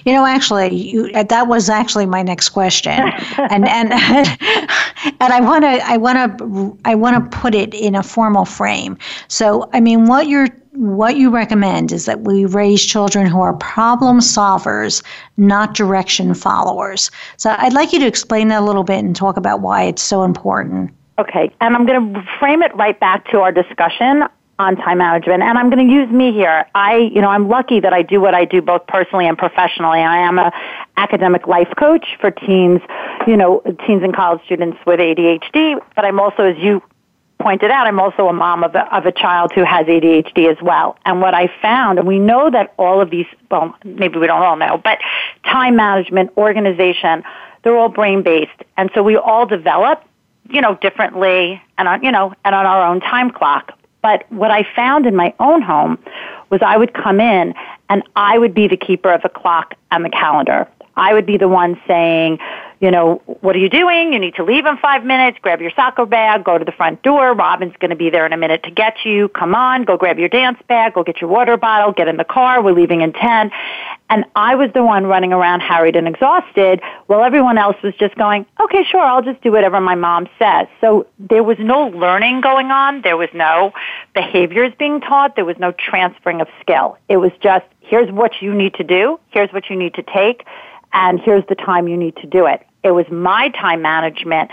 You 0.06 0.14
know, 0.14 0.26
actually, 0.26 0.76
you, 0.76 1.12
that 1.12 1.48
was 1.48 1.70
actually 1.70 2.06
my 2.06 2.22
next 2.22 2.50
question, 2.50 2.94
and 3.38 3.68
and 3.68 3.94
and 3.94 5.34
I 5.34 5.40
want 5.42 5.64
to 5.64 5.70
I 5.86 5.98
want 5.98 6.38
to 6.38 6.78
I 6.86 6.96
want 6.96 7.32
to 7.32 7.38
put 7.38 7.56
it 7.56 7.74
in 7.74 7.96
a 7.96 8.04
formal 8.04 8.46
frame. 8.46 8.98
So, 9.28 9.70
I 9.74 9.80
mean, 9.80 10.06
what 10.06 10.28
you're 10.28 10.48
what 10.74 11.18
you 11.18 11.30
recommend 11.30 11.92
is 11.92 12.06
that 12.06 12.22
we 12.22 12.46
raise 12.46 12.86
children 12.86 13.26
who 13.26 13.42
are 13.42 13.54
problem 13.54 14.20
solvers, 14.20 15.04
not 15.38 15.74
direction 15.74 16.34
followers. 16.34 17.12
So, 17.38 17.56
I'd 17.58 17.74
like 17.74 17.94
you 17.94 18.00
to 18.00 18.08
explain 18.08 18.48
that 18.50 18.62
a 18.62 18.66
little 18.66 18.84
bit 18.84 19.00
and 19.00 19.16
talk 19.16 19.38
about 19.38 19.62
why 19.62 19.84
it's 19.84 20.02
so 20.02 20.24
important. 20.24 20.92
Okay, 21.18 21.52
and 21.60 21.76
I'm 21.76 21.86
going 21.86 22.14
to 22.14 22.24
frame 22.40 22.62
it 22.62 22.74
right 22.76 22.98
back 22.98 23.30
to 23.32 23.40
our 23.42 23.52
discussion 23.52 24.24
on 24.60 24.76
time 24.76 24.98
management. 24.98 25.42
And 25.42 25.58
I'm 25.58 25.70
going 25.70 25.88
to 25.88 25.92
use 25.92 26.12
me 26.12 26.34
here. 26.34 26.66
I, 26.76 26.98
you 26.98 27.22
know, 27.22 27.30
I'm 27.30 27.48
lucky 27.48 27.80
that 27.80 27.94
I 27.94 28.02
do 28.02 28.20
what 28.20 28.36
I 28.36 28.44
do 28.44 28.62
both 28.62 28.86
personally 28.88 29.26
and 29.26 29.38
professionally. 29.38 30.02
I 30.02 30.18
am 30.18 30.38
a 30.38 30.52
academic 30.98 31.48
life 31.48 31.70
coach 31.78 32.06
for 32.20 32.30
teens, 32.30 32.82
you 33.26 33.38
know, 33.38 33.62
teens 33.88 34.04
and 34.04 34.14
college 34.14 34.42
students 34.46 34.78
with 34.86 35.00
ADHD, 35.00 35.80
but 35.96 36.04
I'm 36.04 36.20
also, 36.20 36.44
as 36.44 36.58
you 36.58 36.84
pointed 37.40 37.72
out, 37.72 37.88
I'm 37.88 38.02
also 38.02 38.28
a 38.28 38.34
mom 38.34 38.66
of 38.66 38.76
a, 38.76 38.94
of 38.94 39.06
a 39.06 39.14
child 39.14 39.54
who 39.56 39.64
has 39.64 39.88
ADHD 39.88 40.52
as 40.52 40.62
well. 40.62 40.98
And 41.06 41.22
what 41.22 41.34
I 41.34 41.50
found, 41.62 41.98
and 41.98 42.06
we 42.06 42.20
know 42.20 42.52
that 42.52 42.74
all 42.78 43.00
of 43.00 43.10
these, 43.10 43.28
well, 43.50 43.74
maybe 43.86 44.20
we 44.20 44.28
don't 44.28 44.42
all 44.42 44.58
know, 44.58 44.78
but 44.84 45.00
time 45.46 45.78
management, 45.78 46.32
organization, 46.36 47.24
they're 47.64 47.78
all 47.78 47.88
brain 47.88 48.24
based. 48.24 48.52
And 48.76 48.90
so 48.94 49.04
we 49.04 49.16
all 49.16 49.46
develop, 49.46 50.04
you 50.50 50.60
know, 50.60 50.76
differently 50.76 51.62
and 51.78 51.88
on, 51.88 52.04
you 52.04 52.12
know, 52.12 52.34
and 52.44 52.54
on 52.54 52.66
our 52.66 52.86
own 52.86 53.00
time 53.00 53.32
clock. 53.32 53.79
But 54.02 54.32
what 54.32 54.52
I 54.52 54.64
found 54.76 55.06
in 55.06 55.16
my 55.16 55.34
own 55.40 55.62
home 55.62 55.98
was 56.50 56.62
I 56.62 56.78
would 56.78 56.94
come 56.94 57.20
in 57.20 57.54
and 57.90 58.04
I 58.16 58.38
would 58.38 58.54
be 58.54 58.68
the 58.68 58.78
keeper 58.78 59.12
of 59.12 59.22
the 59.22 59.30
clock 59.30 59.76
and 59.92 60.06
the 60.06 60.10
calendar. 60.10 60.68
I 60.96 61.14
would 61.14 61.26
be 61.26 61.38
the 61.38 61.48
one 61.48 61.80
saying, 61.88 62.40
you 62.80 62.92
know, 62.92 63.22
what 63.42 63.58
are 63.58 63.60
you 63.60 63.68
doing? 63.68 64.14
You 64.14 64.20
need 64.20 64.36
to 64.36 64.44
leave 64.44 64.66
in 64.66 64.78
five 64.78 65.04
minutes. 65.04 65.38
Grab 65.42 65.60
your 65.60 65.72
soccer 65.76 66.06
bag. 66.06 66.46
Go 66.46 66.58
to 66.58 66.64
the 66.64 66.72
front 66.72 67.04
door. 67.04 67.34
Robin's 67.34 67.76
going 67.80 67.90
to 67.90 67.96
be 67.96 68.10
there 68.10 68.26
in 68.26 68.32
a 68.32 68.38
minute 68.38 68.64
to 68.64 68.72
get 68.72 69.04
you. 69.04 69.28
Come 69.30 69.54
on. 69.54 69.84
Go 69.84 69.98
grab 69.98 70.18
your 70.18 70.30
dance 70.30 70.58
bag. 70.70 70.94
Go 70.94 71.04
get 71.04 71.20
your 71.20 71.30
water 71.30 71.58
bottle. 71.58 71.92
Get 71.92 72.08
in 72.08 72.16
the 72.16 72.24
car. 72.24 72.64
We're 72.64 72.72
leaving 72.72 73.02
in 73.02 73.12
10. 73.12 73.52
And 74.10 74.24
I 74.34 74.56
was 74.56 74.72
the 74.74 74.82
one 74.82 75.06
running 75.06 75.34
around 75.34 75.60
harried 75.60 75.98
and 75.98 76.08
exhausted 76.08 76.82
while 77.08 77.22
everyone 77.22 77.58
else 77.58 77.76
was 77.84 77.94
just 77.96 78.16
going, 78.16 78.46
okay, 78.62 78.86
sure, 78.90 79.02
I'll 79.02 79.24
just 79.24 79.42
do 79.42 79.52
whatever 79.52 79.82
my 79.82 79.96
mom 79.96 80.30
says. 80.40 80.68
So 80.80 81.06
there 81.20 81.44
was 81.44 81.58
no 81.60 81.88
learning 81.88 82.40
going 82.40 82.72
on. 82.72 83.02
There 83.02 83.18
was 83.18 83.30
no 83.34 83.74
behaviors 84.16 84.72
being 84.80 85.02
taught. 85.02 85.36
There 85.36 85.46
was 85.46 85.58
no 85.60 85.74
transferring 85.74 86.40
of 86.40 86.48
skill. 86.62 86.98
It 87.10 87.18
was 87.18 87.32
just, 87.42 87.66
here's 87.82 88.10
what 88.10 88.42
you 88.42 88.54
need 88.54 88.76
to 88.76 88.86
do. 88.86 89.20
Here's 89.32 89.52
what 89.52 89.70
you 89.70 89.76
need 89.76 89.96
to 89.96 90.04
take. 90.04 90.46
And 90.94 91.20
here's 91.20 91.46
the 91.48 91.56
time 91.56 91.88
you 91.88 91.98
need 91.98 92.16
to 92.18 92.28
do 92.28 92.46
it. 92.46 92.66
It 92.84 92.92
was 92.92 93.06
my 93.10 93.50
time 93.50 93.82
management 93.82 94.52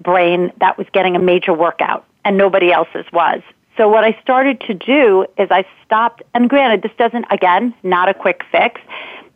brain 0.00 0.52
that 0.60 0.78
was 0.78 0.86
getting 0.92 1.16
a 1.16 1.18
major 1.18 1.52
workout 1.52 2.04
and 2.24 2.36
nobody 2.36 2.72
else's 2.72 3.06
was. 3.12 3.42
So 3.76 3.88
what 3.88 4.04
I 4.04 4.18
started 4.22 4.60
to 4.62 4.74
do 4.74 5.26
is 5.38 5.48
I 5.50 5.66
stopped, 5.84 6.22
and 6.34 6.48
granted, 6.48 6.82
this 6.82 6.96
doesn't, 6.96 7.26
again, 7.30 7.74
not 7.82 8.08
a 8.08 8.14
quick 8.14 8.42
fix, 8.50 8.80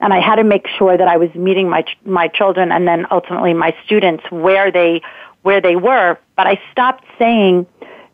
and 0.00 0.14
I 0.14 0.20
had 0.20 0.36
to 0.36 0.44
make 0.44 0.66
sure 0.66 0.96
that 0.96 1.06
I 1.06 1.18
was 1.18 1.32
meeting 1.34 1.68
my 1.68 1.84
my 2.04 2.28
children 2.28 2.72
and 2.72 2.88
then 2.88 3.06
ultimately 3.10 3.52
my 3.52 3.76
students 3.84 4.24
where 4.30 4.72
they 4.72 5.02
where 5.42 5.60
they 5.60 5.76
were. 5.76 6.18
But 6.36 6.46
I 6.46 6.58
stopped 6.72 7.04
saying, 7.18 7.66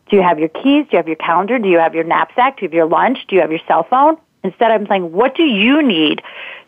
"Do 0.09 0.17
you 0.17 0.21
have 0.21 0.37
your 0.37 0.49
keys? 0.49 0.83
Do 0.85 0.89
you 0.91 0.97
have 0.97 1.07
your 1.07 1.15
calendar? 1.15 1.57
Do 1.59 1.69
you 1.69 1.79
have 1.79 1.95
your 1.95 2.03
knapsack? 2.03 2.57
Do 2.57 2.63
you 2.63 2.67
have 2.67 2.73
your 2.73 2.87
lunch? 2.87 3.19
Do 3.27 3.35
you 3.35 3.41
have 3.41 3.51
your 3.51 3.61
cell 3.67 3.83
phone?" 3.83 4.17
Instead, 4.43 4.71
I'm 4.71 4.85
saying, 4.87 5.13
"What 5.13 5.35
do 5.35 5.43
you 5.43 5.81
need 5.81 6.21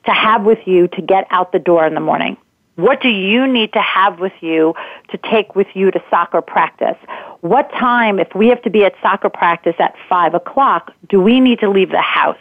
to 0.06 0.12
have 0.12 0.44
with 0.44 0.66
you 0.66 0.88
to 0.88 1.02
get 1.02 1.28
out 1.32 1.52
the 1.52 1.60
door 1.60 1.86
in 1.86 1.96
the 1.96 2.00
morning?" 2.00 2.38
What 2.80 3.02
do 3.02 3.10
you 3.10 3.46
need 3.46 3.74
to 3.74 3.82
have 3.82 4.20
with 4.20 4.32
you 4.40 4.74
to 5.10 5.18
take 5.18 5.54
with 5.54 5.68
you 5.74 5.92
to 5.92 6.02
soccer 6.10 6.42
practice? 6.42 6.96
What 7.42 7.70
time, 7.74 8.20
if 8.20 8.34
we 8.34 8.48
have 8.48 8.62
to 8.62 8.70
be 8.70 8.86
at 8.86 8.94
soccer 9.02 9.30
practice 9.30 9.76
at 9.80 9.96
five 10.08 10.34
o'clock, 10.34 10.94
do 11.10 11.20
we 11.20 11.42
need 11.42 11.60
to 11.60 11.70
leave 11.70 11.90
the 11.90 12.02
house? 12.02 12.38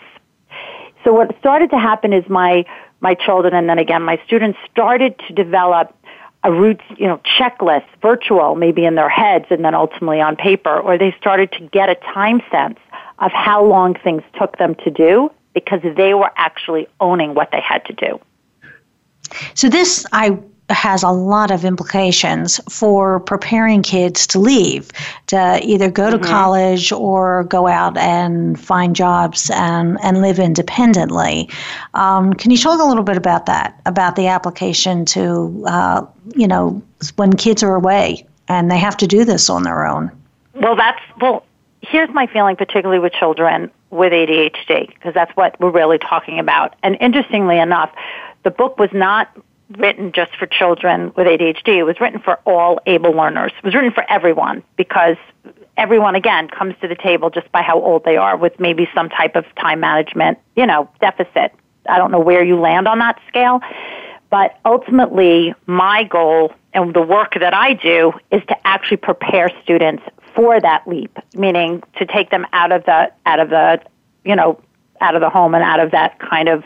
So 1.03 1.13
what 1.13 1.37
started 1.41 1.71
to 1.71 1.79
happen 1.79 2.13
is 2.13 2.29
my, 2.29 2.65
my 3.01 3.15
children 3.15 3.53
and 3.53 3.69
then 3.69 3.81
again 3.81 4.03
my 4.03 4.21
students 4.27 4.61
started 4.71 5.19
to 5.27 5.35
develop 5.35 5.93
a 6.45 6.53
route, 6.53 6.81
you 6.97 7.09
know, 7.09 7.21
checklist, 7.39 7.87
virtual, 8.01 8.55
maybe 8.55 8.85
in 8.85 8.95
their 8.95 9.09
heads 9.09 9.47
and 9.51 9.65
then 9.65 9.75
ultimately 9.75 10.21
on 10.21 10.37
paper, 10.37 10.79
or 10.79 10.97
they 10.97 11.13
started 11.21 11.51
to 11.53 11.67
get 11.73 11.89
a 11.89 11.97
time 11.97 12.41
sense 12.49 12.79
of 13.19 13.33
how 13.33 13.65
long 13.65 13.95
things 14.05 14.23
took 14.39 14.57
them 14.59 14.77
to 14.85 14.91
do 14.91 15.33
because 15.53 15.81
they 15.97 16.15
were 16.15 16.31
actually 16.37 16.87
owning 17.01 17.35
what 17.35 17.51
they 17.51 17.61
had 17.61 17.85
to 17.87 17.93
do. 17.93 18.21
So 19.55 19.69
this 19.69 20.07
I 20.13 20.39
has 20.71 21.03
a 21.03 21.11
lot 21.11 21.51
of 21.51 21.65
implications 21.65 22.61
for 22.71 23.21
preparing 23.21 23.83
kids 23.83 24.27
to 24.29 24.39
leave, 24.39 24.91
to 25.27 25.61
either 25.63 25.91
go 25.91 26.11
to 26.11 26.19
mm-hmm. 26.19 26.31
college 26.31 26.93
or 26.93 27.45
go 27.45 27.67
out 27.67 27.97
and 27.97 28.61
find 28.61 28.95
jobs 28.95 29.51
and, 29.51 29.99
and 30.03 30.21
live 30.21 30.39
independently. 30.39 31.49
Um, 31.95 32.35
can 32.35 32.51
you 32.51 32.59
talk 32.59 32.81
a 32.81 32.85
little 32.85 33.03
bit 33.03 33.17
about 33.17 33.47
that, 33.47 33.81
about 33.87 34.17
the 34.17 34.27
application 34.27 35.05
to, 35.07 35.65
uh, 35.67 36.07
you 36.35 36.47
know, 36.47 36.83
when 37.17 37.33
kids 37.35 37.63
are 37.63 37.75
away 37.75 38.27
and 38.49 38.71
they 38.71 38.79
have 38.79 38.97
to 38.99 39.07
do 39.07 39.25
this 39.25 39.49
on 39.49 39.63
their 39.63 39.87
own? 39.87 40.11
Well, 40.55 40.77
that's, 40.77 41.01
well, 41.21 41.45
here's 41.81 42.11
my 42.11 42.27
feeling, 42.27 42.57
particularly 42.57 42.99
with 42.99 43.13
children 43.13 43.71
with 43.91 44.13
ADHD, 44.13 44.89
because 44.89 45.15
that's 45.15 45.35
what 45.35 45.59
we're 45.61 45.71
really 45.71 45.99
talking 45.99 46.39
about. 46.39 46.77
And 46.83 46.99
interestingly 47.01 47.59
enough, 47.59 47.91
the 48.45 48.51
book 48.51 48.79
was 48.79 48.91
not 48.93 49.37
written 49.77 50.13
just 50.13 50.35
for 50.37 50.47
children 50.47 51.13
with 51.17 51.27
ADHD. 51.27 51.77
It 51.77 51.85
was 51.85 52.01
written 52.01 52.21
for 52.21 52.37
all 52.47 52.81
able 52.87 53.13
learners. 53.13 53.53
It 53.57 53.65
was 53.65 53.75
written 53.75 53.93
for 53.93 54.05
everyone 54.11 54.63
because 54.77 55.17
everyone 55.77 56.15
again 56.15 56.49
comes 56.49 56.75
to 56.81 56.89
the 56.89 56.95
table 56.95 57.31
just 57.31 57.51
by 57.53 57.63
how 57.63 57.81
old 57.81 58.05
they 58.05 58.17
are 58.17 58.37
with 58.37 58.59
maybe 58.59 58.89
some 58.95 59.09
type 59.09 59.37
of 59.37 59.45
time 59.57 59.81
management, 59.81 60.39
you 60.57 60.67
know, 60.67 60.89
deficit. 61.01 61.53
I 61.89 61.99
don't 61.99 62.11
know 62.11 62.21
where 62.21 62.45
you 62.45 62.59
land 62.59 62.89
on 62.89 62.99
that 62.99 63.21
scale, 63.29 63.61
but 64.31 64.59
ultimately 64.65 65.55
my 65.67 66.05
goal 66.05 66.53
and 66.75 66.95
the 66.95 67.03
work 67.03 67.35
that 67.39 67.55
I 67.55 67.75
do 67.75 68.13
is 68.31 68.43
to 68.49 68.67
actually 68.67 68.99
prepare 68.99 69.51
students 69.63 70.03
for 70.35 70.61
that 70.61 70.87
leap, 70.87 71.17
meaning 71.35 71.83
to 71.99 72.07
take 72.07 72.31
them 72.31 72.47
out 72.53 72.73
of 72.73 72.85
the 72.85 73.11
out 73.27 73.41
of 73.41 73.51
the, 73.51 73.81
you 74.25 74.37
know, 74.37 74.61
out 75.01 75.15
of 75.15 75.21
the 75.21 75.31
home 75.31 75.55
and 75.55 75.63
out 75.63 75.81
of 75.81 75.93
that 75.93 76.19
kind 76.19 76.49
of 76.49 76.65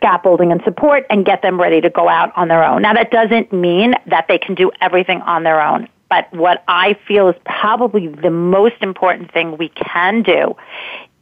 scaffolding 0.00 0.50
and 0.50 0.62
support 0.64 1.04
and 1.10 1.24
get 1.24 1.42
them 1.42 1.60
ready 1.60 1.80
to 1.80 1.90
go 1.90 2.08
out 2.08 2.32
on 2.36 2.48
their 2.48 2.64
own. 2.64 2.82
Now 2.82 2.94
that 2.94 3.10
doesn't 3.10 3.52
mean 3.52 3.94
that 4.06 4.26
they 4.28 4.38
can 4.38 4.54
do 4.54 4.70
everything 4.80 5.20
on 5.22 5.42
their 5.44 5.60
own. 5.60 5.88
But 6.08 6.32
what 6.32 6.64
I 6.66 6.98
feel 7.06 7.28
is 7.28 7.36
probably 7.44 8.08
the 8.08 8.30
most 8.30 8.82
important 8.82 9.32
thing 9.32 9.56
we 9.56 9.68
can 9.68 10.22
do 10.22 10.56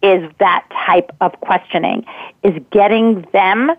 is 0.02 0.30
that 0.38 0.64
type 0.86 1.10
of 1.20 1.32
questioning, 1.40 2.06
is 2.42 2.54
getting 2.70 3.26
them 3.32 3.72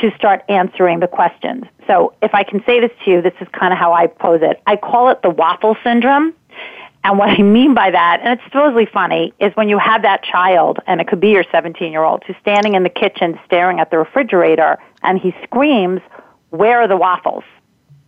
to 0.00 0.10
start 0.16 0.42
answering 0.48 1.00
the 1.00 1.06
questions. 1.06 1.64
So 1.86 2.14
if 2.22 2.34
I 2.34 2.42
can 2.42 2.62
say 2.64 2.80
this 2.80 2.90
to 3.04 3.10
you, 3.10 3.22
this 3.22 3.34
is 3.40 3.48
kind 3.52 3.72
of 3.72 3.78
how 3.78 3.92
I 3.92 4.06
pose 4.06 4.40
it. 4.42 4.60
I 4.66 4.76
call 4.76 5.10
it 5.10 5.22
the 5.22 5.30
waffle 5.30 5.76
syndrome. 5.84 6.32
And 7.04 7.18
what 7.18 7.28
I 7.28 7.42
mean 7.42 7.74
by 7.74 7.90
that, 7.90 8.20
and 8.22 8.32
it's 8.32 8.44
supposedly 8.44 8.86
funny, 8.86 9.34
is 9.38 9.54
when 9.56 9.68
you 9.68 9.78
have 9.78 10.02
that 10.02 10.24
child, 10.24 10.78
and 10.86 11.02
it 11.02 11.06
could 11.06 11.20
be 11.20 11.28
your 11.28 11.44
17 11.52 11.92
year 11.92 12.02
old, 12.02 12.24
who's 12.26 12.36
standing 12.40 12.74
in 12.74 12.82
the 12.82 12.88
kitchen 12.88 13.38
staring 13.44 13.78
at 13.78 13.90
the 13.90 13.98
refrigerator, 13.98 14.78
and 15.02 15.20
he 15.20 15.34
screams, 15.44 16.00
Where 16.48 16.80
are 16.80 16.88
the 16.88 16.96
waffles? 16.96 17.44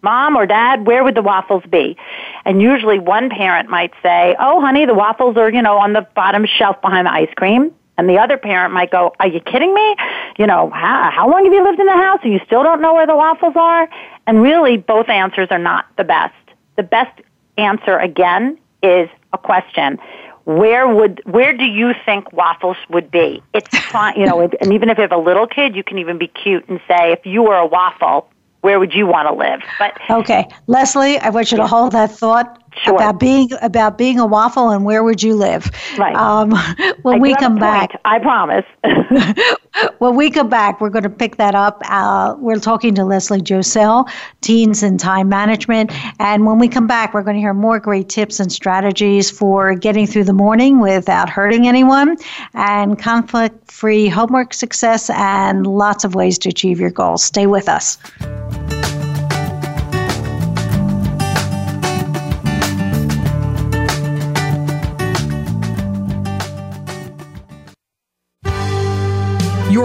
Mom 0.03 0.37
or 0.37 0.47
dad, 0.47 0.87
where 0.87 1.05
would 1.05 1.15
the 1.15 1.23
waffles 1.23 1.63
be? 1.69 1.97
And 2.45 2.63
usually 2.63 2.99
one 2.99 3.29
parent 3.29 3.69
might 3.69 3.93
say, 4.03 4.35
Oh, 4.41 4.63
honey, 4.63 4.87
the 4.87 4.95
waffles 4.95 5.37
are, 5.37 5.53
you 5.53 5.61
know, 5.61 5.77
on 5.77 5.93
the 5.93 6.07
bottom 6.15 6.47
shelf 6.47 6.81
behind 6.81 7.07
the 7.07 7.13
ice 7.13 7.33
cream. 7.37 7.73
And 7.99 8.09
the 8.09 8.19
other 8.19 8.39
parent 8.39 8.73
might 8.73 8.91
go, 8.91 9.13
Are 9.21 9.29
you 9.29 9.41
kidding 9.41 9.75
me? 9.75 9.97
You 10.39 10.47
know, 10.47 10.71
how, 10.71 11.11
how 11.11 11.31
long 11.31 11.45
have 11.45 11.53
you 11.53 11.63
lived 11.63 11.81
in 11.81 11.87
the 11.87 11.93
house 11.93 12.21
and 12.23 12.33
you 12.33 12.41
still 12.47 12.63
don't 12.63 12.81
know 12.81 12.95
where 12.95 13.07
the 13.07 13.17
waffles 13.17 13.57
are? 13.57 13.91
And 14.27 14.41
really, 14.41 14.79
both 14.79 15.11
answers 15.11 15.49
are 15.51 15.59
not 15.59 15.85
the 15.99 16.05
best. 16.05 16.35
The 16.77 16.83
best 16.83 17.21
answer, 17.59 17.99
again, 17.99 18.59
is 18.87 19.11
a 19.33 19.39
question. 19.39 19.99
Where 20.45 20.87
would 20.89 21.21
where 21.25 21.57
do 21.57 21.65
you 21.65 21.93
think 22.05 22.33
waffles 22.33 22.77
would 22.89 23.11
be? 23.11 23.43
It's 23.53 23.77
fine, 23.79 24.19
you 24.19 24.27
know, 24.27 24.41
and 24.41 24.73
even 24.73 24.91
if 24.91 24.97
you 24.97 25.03
have 25.03 25.13
a 25.13 25.19
little 25.19 25.47
kid, 25.47 25.75
you 25.75 25.83
can 25.83 25.99
even 25.99 26.19
be 26.19 26.29
cute 26.29 26.69
and 26.69 26.81
say, 26.87 27.13
if 27.13 27.27
you 27.27 27.43
were 27.43 27.57
a 27.57 27.67
waffle, 27.67 28.31
where 28.61 28.79
would 28.79 28.95
you 28.95 29.07
want 29.07 29.29
to 29.29 29.35
live? 29.35 29.61
But 29.79 29.99
okay, 30.09 30.49
Leslie, 30.69 31.19
I 31.19 31.31
want 31.31 31.51
you 31.51 31.57
to 31.59 31.67
hold 31.67 31.93
that 31.93 32.13
thought 32.13 32.63
Sure. 32.85 32.95
about 32.95 33.19
being 33.19 33.51
about 33.63 33.97
being 33.97 34.19
a 34.21 34.27
waffle 34.27 34.71
and 34.71 34.85
where 34.85 35.03
would 35.03 35.23
you 35.23 35.35
live. 35.35 35.71
Right. 35.99 36.15
Um, 36.15 36.51
when 37.03 37.17
I 37.17 37.19
we 37.19 37.29
do 37.29 37.35
have 37.35 37.41
a 37.41 37.45
come 37.45 37.59
back, 37.59 38.01
I 38.05 38.19
promise. 38.19 38.65
when 39.99 40.15
we 40.15 40.31
come 40.31 40.49
back, 40.49 40.81
we're 40.81 40.91
going 40.91 41.03
to 41.03 41.11
pick 41.11 41.37
that 41.37 41.55
up. 41.55 41.83
Uh, 41.87 42.35
we're 42.39 42.59
talking 42.59 42.95
to 42.95 43.05
Leslie 43.05 43.41
Josel, 43.41 44.09
Teens 44.41 44.83
and 44.83 44.99
Time 44.99 45.29
Management. 45.29 45.93
And 46.21 46.47
when 46.47 46.59
we 46.59 46.69
come 46.69 46.87
back, 46.87 47.15
we're 47.15 47.23
going 47.23 47.37
to 47.37 47.41
hear 47.41 47.55
more 47.55 47.79
great 47.79 48.09
tips 48.09 48.41
and 48.41 48.51
strategies 48.51 49.31
for 49.31 49.75
getting 49.75 50.07
through 50.07 50.25
the 50.25 50.33
morning 50.33 50.81
without 50.81 51.29
hurting 51.29 51.67
anyone, 51.67 52.17
and 52.55 52.99
conflict 52.99 53.71
free 53.71 54.09
homework 54.09 54.55
success, 54.55 55.11
and 55.11 55.67
lots 55.67 56.05
of 56.05 56.15
ways 56.15 56.39
to 56.39 56.49
achieve 56.49 56.81
your 56.81 56.91
goals. 56.91 57.23
Stay 57.23 57.47
with 57.47 57.69
us. 57.69 57.99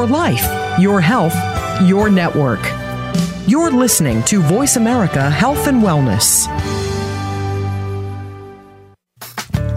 Your 0.02 0.10
life, 0.10 0.80
your 0.80 1.00
health, 1.00 1.36
your 1.84 2.10
network. 2.10 2.60
You're 3.46 3.70
listening 3.70 4.24
to 4.24 4.42
Voice 4.42 4.76
America 4.76 5.30
Health 5.30 5.68
and 5.68 5.84
Wellness. 5.84 6.48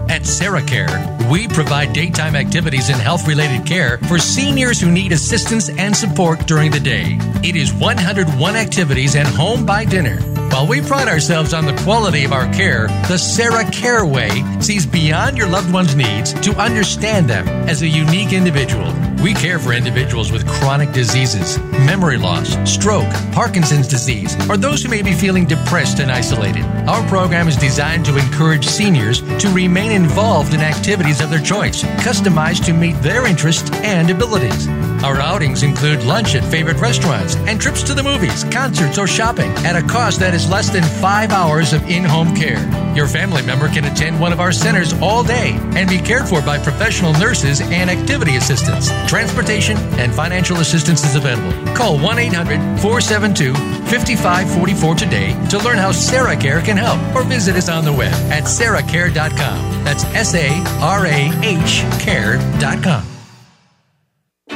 At 0.09 0.23
SarahCare, 0.23 1.29
we 1.29 1.47
provide 1.47 1.93
daytime 1.93 2.35
activities 2.35 2.89
and 2.89 2.99
health 2.99 3.27
related 3.27 3.67
care 3.67 3.99
for 3.99 4.17
seniors 4.17 4.81
who 4.81 4.89
need 4.91 5.11
assistance 5.11 5.69
and 5.69 5.95
support 5.95 6.47
during 6.47 6.71
the 6.71 6.79
day. 6.79 7.19
It 7.43 7.55
is 7.55 7.71
101 7.71 8.55
activities 8.55 9.15
and 9.15 9.27
home 9.27 9.63
by 9.63 9.85
dinner. 9.85 10.19
While 10.49 10.65
we 10.65 10.81
pride 10.81 11.07
ourselves 11.07 11.53
on 11.53 11.67
the 11.67 11.75
quality 11.83 12.25
of 12.25 12.33
our 12.33 12.51
care, 12.51 12.87
the 13.07 13.19
Sarah 13.19 13.69
Care 13.69 14.07
Way 14.07 14.43
sees 14.59 14.87
beyond 14.87 15.37
your 15.37 15.49
loved 15.49 15.71
one's 15.71 15.95
needs 15.95 16.33
to 16.41 16.55
understand 16.59 17.29
them 17.29 17.47
as 17.69 17.83
a 17.83 17.87
unique 17.87 18.33
individual. 18.33 18.91
We 19.25 19.33
care 19.33 19.57
for 19.57 19.73
individuals 19.73 20.31
with 20.31 20.47
chronic 20.47 20.91
diseases, 20.91 21.57
memory 21.71 22.19
loss, 22.19 22.55
stroke, 22.71 23.11
Parkinson's 23.31 23.87
disease, 23.87 24.37
or 24.47 24.55
those 24.55 24.83
who 24.83 24.89
may 24.89 25.01
be 25.01 25.13
feeling 25.13 25.45
depressed 25.45 25.99
and 25.99 26.11
isolated. 26.11 26.63
Our 26.87 27.03
program 27.07 27.47
is 27.47 27.55
designed 27.55 28.05
to 28.05 28.17
encourage 28.17 28.67
seniors 28.67 29.21
to 29.39 29.49
remain 29.49 29.91
involved 29.91 30.53
in 30.53 30.61
activities 30.61 31.19
of 31.19 31.31
their 31.31 31.41
choice, 31.41 31.81
customized 31.81 32.63
to 32.65 32.73
meet 32.73 32.93
their 33.01 33.25
interests 33.25 33.71
and 33.77 34.11
abilities. 34.11 34.67
Our 35.03 35.19
outings 35.19 35.63
include 35.63 36.03
lunch 36.03 36.35
at 36.35 36.43
favorite 36.43 36.79
restaurants 36.79 37.35
and 37.35 37.59
trips 37.59 37.83
to 37.83 37.93
the 37.93 38.03
movies, 38.03 38.43
concerts, 38.45 38.97
or 38.97 39.07
shopping 39.07 39.51
at 39.65 39.75
a 39.75 39.81
cost 39.81 40.19
that 40.19 40.33
is 40.33 40.49
less 40.49 40.69
than 40.69 40.83
five 40.83 41.31
hours 41.31 41.73
of 41.73 41.83
in 41.89 42.03
home 42.03 42.35
care. 42.35 42.63
Your 42.95 43.07
family 43.07 43.41
member 43.43 43.67
can 43.67 43.85
attend 43.85 44.19
one 44.19 44.31
of 44.31 44.39
our 44.39 44.51
centers 44.51 44.93
all 45.01 45.23
day 45.23 45.59
and 45.75 45.89
be 45.89 45.97
cared 45.97 46.27
for 46.27 46.41
by 46.41 46.57
professional 46.57 47.13
nurses 47.13 47.61
and 47.61 47.89
activity 47.89 48.37
assistants. 48.37 48.89
Transportation 49.07 49.77
and 49.99 50.13
financial 50.13 50.57
assistance 50.57 51.03
is 51.03 51.15
available. 51.15 51.51
Call 51.75 51.99
1 51.99 52.19
800 52.19 52.79
472 52.79 53.53
5544 53.53 54.95
today 54.95 55.47
to 55.49 55.59
learn 55.59 55.77
how 55.77 55.91
Sarah 55.91 56.37
Care 56.37 56.61
can 56.61 56.74
help 56.77 56.99
or 57.15 57.23
visit 57.23 57.55
us 57.55 57.69
on 57.69 57.85
the 57.85 57.93
web 57.93 58.13
at 58.31 58.43
sarahcare.com. 58.43 59.83
That's 59.83 60.03
S 60.05 60.35
A 60.35 60.49
R 60.81 61.05
A 61.05 61.31
H 61.43 61.81
care.com. 61.99 63.05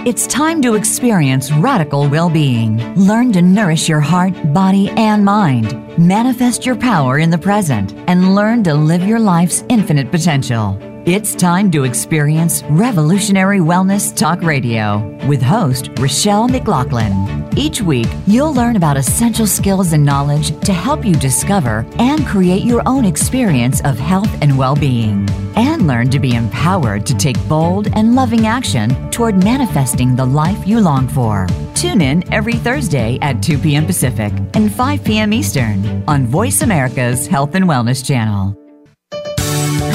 It's 0.06 0.28
time 0.28 0.62
to 0.62 0.76
experience 0.76 1.52
radical 1.52 2.08
well 2.08 2.30
being. 2.30 2.78
Learn 2.96 3.34
to 3.34 3.42
nourish 3.42 3.90
your 3.90 4.00
heart, 4.00 4.34
body, 4.54 4.90
and 4.92 5.26
mind. 5.26 5.74
Manifest 5.98 6.66
your 6.66 6.76
power 6.76 7.20
in 7.20 7.30
the 7.32 7.38
present 7.38 7.94
and 8.08 8.36
learn 8.36 8.64
to 8.64 8.74
live 8.74 9.04
your 9.04 9.20
life's 9.20 9.64
infinite 9.68 10.12
potential. 10.12 10.78
It's 11.12 11.34
time 11.34 11.72
to 11.72 11.86
experience 11.86 12.62
Revolutionary 12.70 13.58
Wellness 13.58 14.16
Talk 14.16 14.44
Radio 14.44 15.00
with 15.28 15.42
host 15.42 15.90
Rochelle 15.98 16.48
McLaughlin. 16.48 17.50
Each 17.58 17.82
week, 17.82 18.06
you'll 18.28 18.54
learn 18.54 18.76
about 18.76 18.96
essential 18.96 19.48
skills 19.48 19.94
and 19.94 20.06
knowledge 20.06 20.56
to 20.60 20.72
help 20.72 21.04
you 21.04 21.16
discover 21.16 21.84
and 21.98 22.28
create 22.28 22.64
your 22.64 22.84
own 22.86 23.06
experience 23.06 23.82
of 23.86 23.98
health 23.98 24.30
and 24.44 24.56
well 24.56 24.76
being. 24.76 25.28
And 25.56 25.88
learn 25.88 26.12
to 26.12 26.20
be 26.20 26.36
empowered 26.36 27.08
to 27.08 27.18
take 27.18 27.48
bold 27.50 27.88
and 27.94 28.14
loving 28.14 28.46
action 28.46 29.10
toward 29.10 29.44
manifesting 29.44 30.16
the 30.16 30.28
life 30.28 30.68
you 30.68 30.80
long 30.80 31.08
for. 31.08 31.48
Tune 31.74 32.02
in 32.02 32.32
every 32.32 32.54
Thursday 32.54 33.18
at 33.24 33.42
2 33.42 33.58
p.m. 33.58 33.88
Pacific 33.88 34.32
and 34.54 34.72
5 34.72 35.04
p.m. 35.04 35.34
Eastern 35.34 36.04
on 36.08 36.28
Voice 36.28 36.62
America's 36.62 37.26
Health 37.26 37.56
and 37.56 37.66
Wellness 37.66 38.06
Channel. 38.06 38.56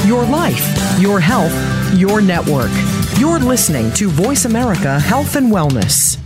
Your 0.07 0.23
life, 0.25 0.74
your 1.01 1.21
health, 1.21 1.53
your 1.95 2.21
network. 2.21 2.71
You're 3.19 3.39
listening 3.39 3.93
to 3.95 4.09
Voice 4.09 4.45
America 4.45 4.99
Health 4.99 5.37
and 5.37 5.53
Wellness. 5.53 6.19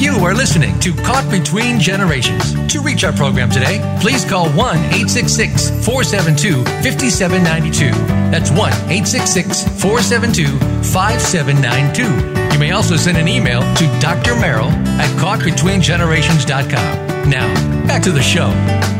You 0.00 0.12
are 0.26 0.34
listening 0.34 0.78
to 0.80 0.92
Caught 1.02 1.30
Between 1.30 1.80
Generations. 1.80 2.54
To 2.72 2.80
reach 2.80 3.04
our 3.04 3.12
program 3.12 3.50
today, 3.50 3.80
please 4.00 4.24
call 4.24 4.48
1 4.50 4.76
866 4.76 5.70
472 5.84 6.64
5792. 6.82 7.90
That's 8.30 8.50
1 8.50 8.58
866 8.60 9.64
472 9.80 10.58
5792. 10.92 12.52
You 12.52 12.58
may 12.58 12.72
also 12.72 12.96
send 12.96 13.16
an 13.16 13.28
email 13.28 13.60
to 13.76 13.86
Dr. 14.00 14.34
Merrill 14.36 14.70
at 15.00 15.08
caughtbetweengenerations.com. 15.18 17.30
Now, 17.30 17.79
back 17.90 18.02
to 18.02 18.12
the 18.12 18.22
show. 18.22 18.99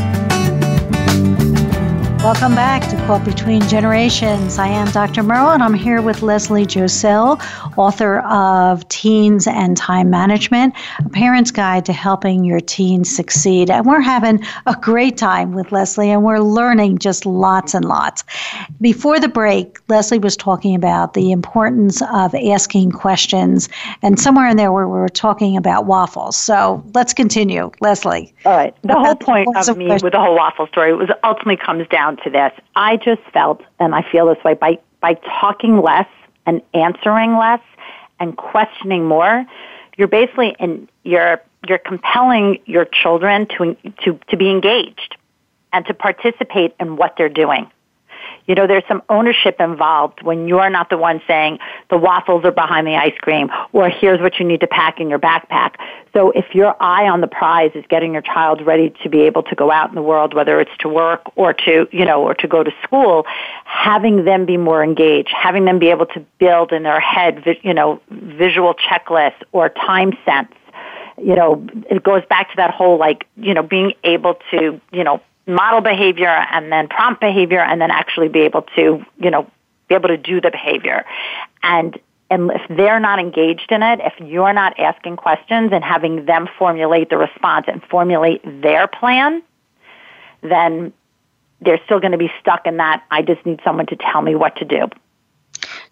Welcome 2.22 2.54
back 2.54 2.86
to 2.90 2.96
Caught 3.06 3.24
Between 3.24 3.62
Generations. 3.62 4.58
I 4.58 4.66
am 4.66 4.88
Dr. 4.88 5.22
Merle, 5.22 5.52
and 5.52 5.62
I'm 5.62 5.72
here 5.72 6.02
with 6.02 6.20
Leslie 6.20 6.66
Josel, 6.66 7.40
author 7.78 8.18
of 8.18 8.86
Teens 8.90 9.46
and 9.46 9.74
Time 9.74 10.10
Management, 10.10 10.74
a 11.02 11.08
parent's 11.08 11.50
guide 11.50 11.86
to 11.86 11.94
helping 11.94 12.44
your 12.44 12.60
teens 12.60 13.08
succeed. 13.08 13.70
And 13.70 13.86
we're 13.86 14.02
having 14.02 14.44
a 14.66 14.76
great 14.78 15.16
time 15.16 15.52
with 15.52 15.72
Leslie, 15.72 16.10
and 16.10 16.22
we're 16.22 16.40
learning 16.40 16.98
just 16.98 17.24
lots 17.24 17.72
and 17.72 17.86
lots. 17.86 18.22
Before 18.82 19.18
the 19.18 19.28
break, 19.28 19.78
Leslie 19.88 20.18
was 20.18 20.36
talking 20.36 20.74
about 20.74 21.14
the 21.14 21.32
importance 21.32 22.02
of 22.12 22.34
asking 22.34 22.92
questions, 22.92 23.70
and 24.02 24.20
somewhere 24.20 24.46
in 24.46 24.58
there 24.58 24.74
we 24.74 24.84
were 24.84 25.08
talking 25.08 25.56
about 25.56 25.86
waffles. 25.86 26.36
So 26.36 26.84
let's 26.92 27.14
continue, 27.14 27.70
Leslie. 27.80 28.34
All 28.44 28.54
right. 28.54 28.76
The 28.82 28.94
whole 28.94 29.16
point 29.16 29.48
of 29.56 29.78
me 29.78 29.86
question- 29.86 30.04
with 30.04 30.12
the 30.12 30.20
whole 30.20 30.36
waffle 30.36 30.66
story 30.66 30.92
was 30.92 31.08
ultimately 31.24 31.56
comes 31.56 31.88
down 31.88 32.09
to 32.18 32.30
this. 32.30 32.52
I 32.76 32.96
just 32.96 33.22
felt, 33.32 33.62
and 33.78 33.94
I 33.94 34.02
feel 34.10 34.26
this 34.26 34.42
way, 34.44 34.54
by, 34.54 34.78
by 35.00 35.14
talking 35.14 35.80
less 35.80 36.08
and 36.46 36.62
answering 36.74 37.36
less 37.36 37.60
and 38.18 38.36
questioning 38.36 39.06
more, 39.06 39.44
you're 39.96 40.08
basically 40.08 40.54
in, 40.58 40.88
you're, 41.04 41.42
you're 41.68 41.78
compelling 41.78 42.58
your 42.66 42.84
children 42.84 43.46
to, 43.58 43.76
to, 44.04 44.18
to 44.28 44.36
be 44.36 44.50
engaged 44.50 45.16
and 45.72 45.86
to 45.86 45.94
participate 45.94 46.74
in 46.80 46.96
what 46.96 47.14
they're 47.16 47.28
doing. 47.28 47.70
You 48.50 48.56
know, 48.56 48.66
there's 48.66 48.82
some 48.88 49.00
ownership 49.08 49.60
involved 49.60 50.24
when 50.24 50.48
you're 50.48 50.70
not 50.70 50.90
the 50.90 50.98
one 50.98 51.22
saying 51.28 51.60
the 51.88 51.96
waffles 51.96 52.44
are 52.44 52.50
behind 52.50 52.84
the 52.84 52.96
ice 52.96 53.14
cream 53.20 53.48
or 53.72 53.88
here's 53.88 54.20
what 54.20 54.40
you 54.40 54.44
need 54.44 54.58
to 54.62 54.66
pack 54.66 54.98
in 54.98 55.08
your 55.08 55.20
backpack. 55.20 55.76
So 56.14 56.32
if 56.32 56.52
your 56.52 56.74
eye 56.82 57.08
on 57.08 57.20
the 57.20 57.28
prize 57.28 57.70
is 57.76 57.84
getting 57.88 58.12
your 58.12 58.22
child 58.22 58.66
ready 58.66 58.92
to 59.04 59.08
be 59.08 59.20
able 59.20 59.44
to 59.44 59.54
go 59.54 59.70
out 59.70 59.90
in 59.90 59.94
the 59.94 60.02
world, 60.02 60.34
whether 60.34 60.60
it's 60.60 60.76
to 60.80 60.88
work 60.88 61.22
or 61.36 61.52
to, 61.52 61.86
you 61.92 62.04
know, 62.04 62.24
or 62.24 62.34
to 62.34 62.48
go 62.48 62.64
to 62.64 62.72
school, 62.82 63.24
having 63.62 64.24
them 64.24 64.46
be 64.46 64.56
more 64.56 64.82
engaged, 64.82 65.30
having 65.32 65.64
them 65.64 65.78
be 65.78 65.90
able 65.90 66.06
to 66.06 66.26
build 66.40 66.72
in 66.72 66.82
their 66.82 66.98
head, 66.98 67.44
you 67.62 67.72
know, 67.72 68.00
visual 68.10 68.74
checklists 68.74 69.40
or 69.52 69.68
time 69.68 70.12
sense 70.24 70.50
you 71.22 71.36
know, 71.36 71.66
it 71.90 72.02
goes 72.02 72.22
back 72.30 72.48
to 72.48 72.56
that 72.56 72.70
whole 72.70 72.98
like, 72.98 73.26
you 73.36 73.52
know, 73.52 73.62
being 73.62 73.92
able 74.04 74.38
to, 74.50 74.80
you 74.90 75.04
know, 75.04 75.20
model 75.50 75.80
behavior 75.80 76.28
and 76.28 76.70
then 76.72 76.88
prompt 76.88 77.20
behavior 77.20 77.60
and 77.60 77.80
then 77.80 77.90
actually 77.90 78.28
be 78.28 78.40
able 78.40 78.62
to, 78.76 79.04
you 79.18 79.30
know, 79.30 79.50
be 79.88 79.94
able 79.94 80.08
to 80.08 80.16
do 80.16 80.40
the 80.40 80.50
behavior. 80.50 81.04
And 81.62 81.98
and 82.30 82.52
if 82.52 82.62
they're 82.68 83.00
not 83.00 83.18
engaged 83.18 83.72
in 83.72 83.82
it, 83.82 83.98
if 84.00 84.12
you're 84.20 84.52
not 84.52 84.78
asking 84.78 85.16
questions 85.16 85.70
and 85.72 85.82
having 85.82 86.26
them 86.26 86.48
formulate 86.58 87.10
the 87.10 87.18
response 87.18 87.66
and 87.66 87.82
formulate 87.82 88.40
their 88.62 88.86
plan, 88.86 89.42
then 90.40 90.92
they're 91.60 91.80
still 91.84 91.98
going 91.98 92.12
to 92.12 92.18
be 92.18 92.30
stuck 92.40 92.66
in 92.66 92.76
that 92.76 93.04
I 93.10 93.22
just 93.22 93.44
need 93.44 93.60
someone 93.64 93.86
to 93.86 93.96
tell 93.96 94.22
me 94.22 94.36
what 94.36 94.56
to 94.56 94.64
do. 94.64 94.88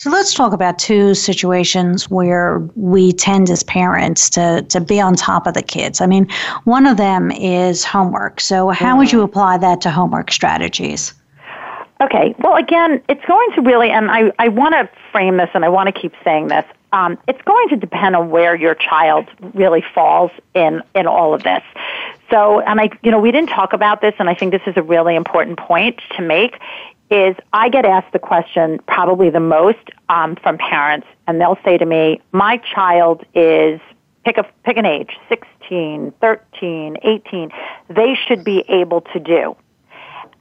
So 0.01 0.11
let's 0.11 0.33
talk 0.33 0.53
about 0.53 0.79
two 0.79 1.13
situations 1.13 2.09
where 2.09 2.61
we 2.77 3.13
tend 3.13 3.51
as 3.51 3.65
parents 3.65 4.31
to, 4.31 4.63
to 4.69 4.81
be 4.81 5.01
on 5.01 5.17
top 5.17 5.49
of 5.49 5.55
the 5.55 5.63
kids. 5.63 6.01
I 6.01 6.07
mean, 6.07 6.29
one 6.63 6.87
of 6.87 6.97
them 6.97 7.33
is 7.33 7.85
homework. 7.85 8.41
So, 8.41 8.69
how 8.69 8.97
would 8.97 9.11
you 9.11 9.23
apply 9.23 9.59
that 9.59 9.81
to 9.81 9.91
homework 9.91 10.31
strategies? 10.31 11.15
Okay. 12.01 12.33
Well, 12.39 12.55
again, 12.55 13.03
it's 13.09 13.25
going 13.25 13.51
to 13.57 13.61
really, 13.63 13.91
and 13.91 14.09
I, 14.09 14.31
I 14.39 14.47
want 14.47 14.75
to 14.75 14.89
frame 15.11 15.37
this, 15.37 15.51
and 15.53 15.65
I 15.65 15.69
want 15.69 15.93
to 15.93 16.01
keep 16.01 16.15
saying 16.23 16.47
this. 16.47 16.65
Um, 16.93 17.19
it's 17.27 17.43
going 17.43 17.69
to 17.71 17.77
depend 17.77 18.15
on 18.15 18.31
where 18.31 18.55
your 18.55 18.77
child 18.77 19.29
really 19.53 19.83
falls 19.95 20.31
in 20.55 20.81
in 20.95 21.09
all 21.09 21.35
of 21.35 21.43
this. 21.43 21.63
So, 22.31 22.61
and 22.61 22.81
I, 22.81 22.91
you 23.03 23.11
know, 23.11 23.19
we 23.19 23.33
didn't 23.33 23.51
talk 23.51 23.73
about 23.73 24.01
this, 24.01 24.15
and 24.21 24.31
I 24.31 24.35
think 24.35 24.53
this 24.53 24.63
is 24.67 24.77
a 24.77 24.83
really 24.83 25.17
important 25.17 25.59
point 25.59 26.01
to 26.17 26.23
make. 26.23 26.61
Is 27.11 27.37
I 27.53 27.69
get 27.71 27.85
asked 27.85 28.13
the 28.13 28.19
question 28.19 28.79
probably 28.87 29.31
the 29.31 29.41
most 29.41 29.91
um, 30.09 30.37
from 30.37 30.59
parents, 30.59 31.07
and 31.27 31.41
they'll 31.41 31.59
say 31.65 31.79
to 31.79 31.87
me, 31.87 32.21
"My 32.33 32.59
child 32.59 33.25
is 33.35 33.81
pick 34.25 34.37
a 34.37 34.45
pick 34.65 34.77
an 34.77 34.85
age, 34.85 35.17
16, 35.29 36.13
13, 36.21 36.97
18. 37.03 37.51
They 37.89 38.15
should 38.27 38.45
be 38.45 38.65
able 38.69 39.01
to 39.13 39.21
do." 39.21 39.57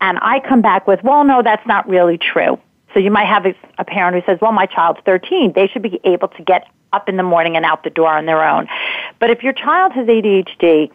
And 0.01 0.19
I 0.21 0.41
come 0.41 0.61
back 0.61 0.87
with, 0.87 1.01
"Well, 1.03 1.23
no, 1.23 1.41
that's 1.41 1.65
not 1.65 1.87
really 1.87 2.17
true." 2.17 2.59
So 2.93 2.99
you 2.99 3.11
might 3.11 3.27
have 3.27 3.45
a, 3.45 3.53
a 3.77 3.85
parent 3.85 4.15
who 4.15 4.31
says, 4.31 4.39
well, 4.41 4.51
my 4.51 4.65
child's 4.65 4.99
13. 5.05 5.53
They 5.53 5.67
should 5.67 5.83
be 5.83 5.99
able 6.03 6.29
to 6.29 6.43
get 6.43 6.67
up 6.93 7.09
in 7.09 7.17
the 7.17 7.23
morning 7.23 7.55
and 7.55 7.65
out 7.65 7.83
the 7.83 7.89
door 7.89 8.09
on 8.09 8.25
their 8.25 8.43
own. 8.43 8.67
But 9.19 9.29
if 9.29 9.43
your 9.43 9.53
child 9.53 9.93
has 9.93 10.07
ADHD, 10.07 10.89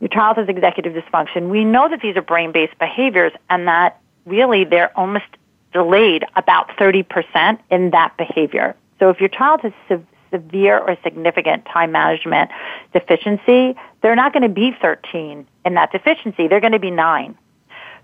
your 0.00 0.08
child 0.08 0.36
has 0.36 0.48
executive 0.48 0.94
dysfunction, 0.94 1.48
we 1.48 1.64
know 1.64 1.88
that 1.88 2.00
these 2.00 2.16
are 2.16 2.22
brain-based 2.22 2.78
behaviors 2.78 3.32
and 3.50 3.68
that 3.68 4.00
really 4.26 4.64
they're 4.64 4.96
almost 4.98 5.24
delayed 5.72 6.24
about 6.36 6.68
30% 6.78 7.58
in 7.70 7.90
that 7.90 8.16
behavior. 8.16 8.76
So 8.98 9.08
if 9.10 9.20
your 9.20 9.28
child 9.28 9.62
has 9.62 9.72
se- 9.88 10.06
severe 10.30 10.78
or 10.78 10.96
significant 11.02 11.64
time 11.66 11.92
management 11.92 12.50
deficiency, 12.92 13.74
they're 14.02 14.16
not 14.16 14.32
going 14.32 14.42
to 14.42 14.48
be 14.48 14.76
13 14.80 15.46
in 15.64 15.74
that 15.74 15.92
deficiency. 15.92 16.48
They're 16.48 16.60
going 16.60 16.72
to 16.72 16.78
be 16.78 16.90
9. 16.90 17.36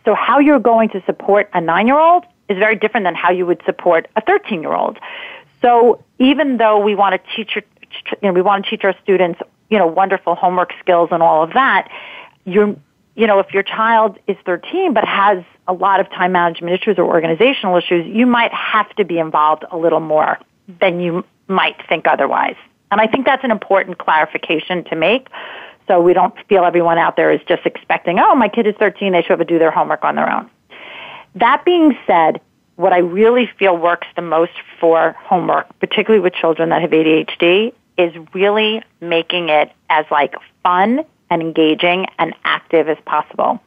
So 0.05 0.15
how 0.15 0.39
you're 0.39 0.61
going 0.61 0.91
to 0.91 1.03
support 1.05 1.51
a 1.53 1.59
9-year-old 1.59 2.25
is 2.49 2.59
very 2.59 2.77
different 2.77 3.05
than 3.05 3.15
how 3.15 3.31
you 3.31 3.47
would 3.47 3.63
support 3.67 4.09
a 4.17 4.21
13 4.23 4.63
year 4.63 4.73
old. 4.73 4.99
So 5.61 6.03
even 6.19 6.57
though 6.57 6.79
we 6.79 6.95
want 6.95 7.21
to 7.21 7.37
teach, 7.37 7.57
you 7.57 8.17
know, 8.23 8.33
we 8.33 8.43
want 8.43 8.65
to 8.65 8.71
teach 8.71 8.85
our 8.85 8.95
students, 9.03 9.41
you 9.71 9.79
know, 9.79 9.87
wonderful 9.87 10.35
homework 10.35 10.73
skills 10.81 11.11
and 11.13 11.23
all 11.23 11.43
of 11.43 11.53
that, 11.55 11.91
you're, 12.45 12.77
you 13.17 13.27
know, 13.27 13.39
if 13.41 13.53
your 13.53 13.63
child 13.63 14.19
is 14.27 14.37
13 14.47 14.95
but 14.95 15.05
has 15.05 15.45
a 15.69 15.73
lot 15.73 16.01
of 16.01 16.09
time 16.11 16.33
management 16.33 16.81
issues 16.81 16.99
or 16.99 17.05
organizational 17.05 17.77
issues, 17.77 18.07
you 18.07 18.27
might 18.27 18.53
have 18.53 18.89
to 18.97 19.05
be 19.05 19.19
involved 19.19 19.65
a 19.71 19.77
little 19.77 20.01
more 20.01 20.39
than 20.81 21.01
you 21.01 21.25
might 21.47 21.77
think 21.89 22.07
otherwise. 22.09 22.57
And 22.91 23.01
I 23.01 23.07
think 23.07 23.27
that's 23.27 23.45
an 23.45 23.51
important 23.51 23.99
clarification 23.99 24.83
to 24.85 24.97
make 24.97 25.29
so 25.89 26.01
we 26.01 26.13
don't 26.13 26.35
feel 26.49 26.65
everyone 26.65 26.99
out 26.99 27.17
there 27.17 27.33
is 27.33 27.41
just 27.49 27.65
expecting, 27.65 28.19
oh, 28.21 28.35
my 28.35 28.49
kid 28.49 28.67
is 28.67 28.75
13, 28.79 29.13
they 29.13 29.23
should 29.23 29.31
have 29.31 29.39
to 29.39 29.45
do 29.45 29.59
their 29.59 29.71
homework 29.71 30.05
on 30.05 30.15
their 30.15 30.31
own. 30.31 30.49
That 31.35 31.65
being 31.65 31.97
said, 32.07 32.41
what 32.77 32.93
I 32.93 32.99
really 32.99 33.51
feel 33.59 33.77
works 33.77 34.07
the 34.15 34.23
most 34.23 34.53
for 34.79 35.17
homework, 35.19 35.67
particularly 35.81 36.23
with 36.23 36.35
children 36.35 36.69
that 36.69 36.83
have 36.83 36.91
ADHD, 36.91 37.73
is 37.97 38.13
really 38.35 38.83
making 39.01 39.49
it 39.49 39.73
as 39.89 40.05
like 40.11 40.35
fun 40.63 41.05
and 41.31 41.43
engaging 41.43 42.07
and 42.19 42.35
active 42.45 42.89
as 42.89 42.99
possible. 43.05 43.61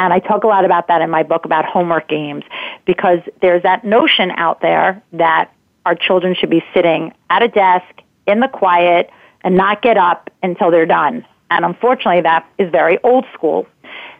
And 0.00 0.14
I 0.14 0.18
talk 0.18 0.44
a 0.44 0.46
lot 0.46 0.64
about 0.64 0.88
that 0.88 1.02
in 1.02 1.10
my 1.10 1.22
book 1.22 1.44
about 1.44 1.66
homework 1.66 2.08
games 2.08 2.42
because 2.86 3.18
there's 3.42 3.62
that 3.64 3.84
notion 3.84 4.30
out 4.30 4.62
there 4.62 5.02
that 5.12 5.52
our 5.84 5.94
children 5.94 6.34
should 6.34 6.48
be 6.48 6.64
sitting 6.72 7.12
at 7.28 7.42
a 7.42 7.48
desk 7.48 8.00
in 8.26 8.40
the 8.40 8.48
quiet 8.48 9.10
and 9.42 9.56
not 9.56 9.82
get 9.82 9.98
up 9.98 10.30
until 10.42 10.70
they're 10.70 10.86
done. 10.86 11.26
And 11.50 11.66
unfortunately, 11.66 12.22
that 12.22 12.48
is 12.56 12.70
very 12.70 12.96
old 13.04 13.26
school. 13.34 13.66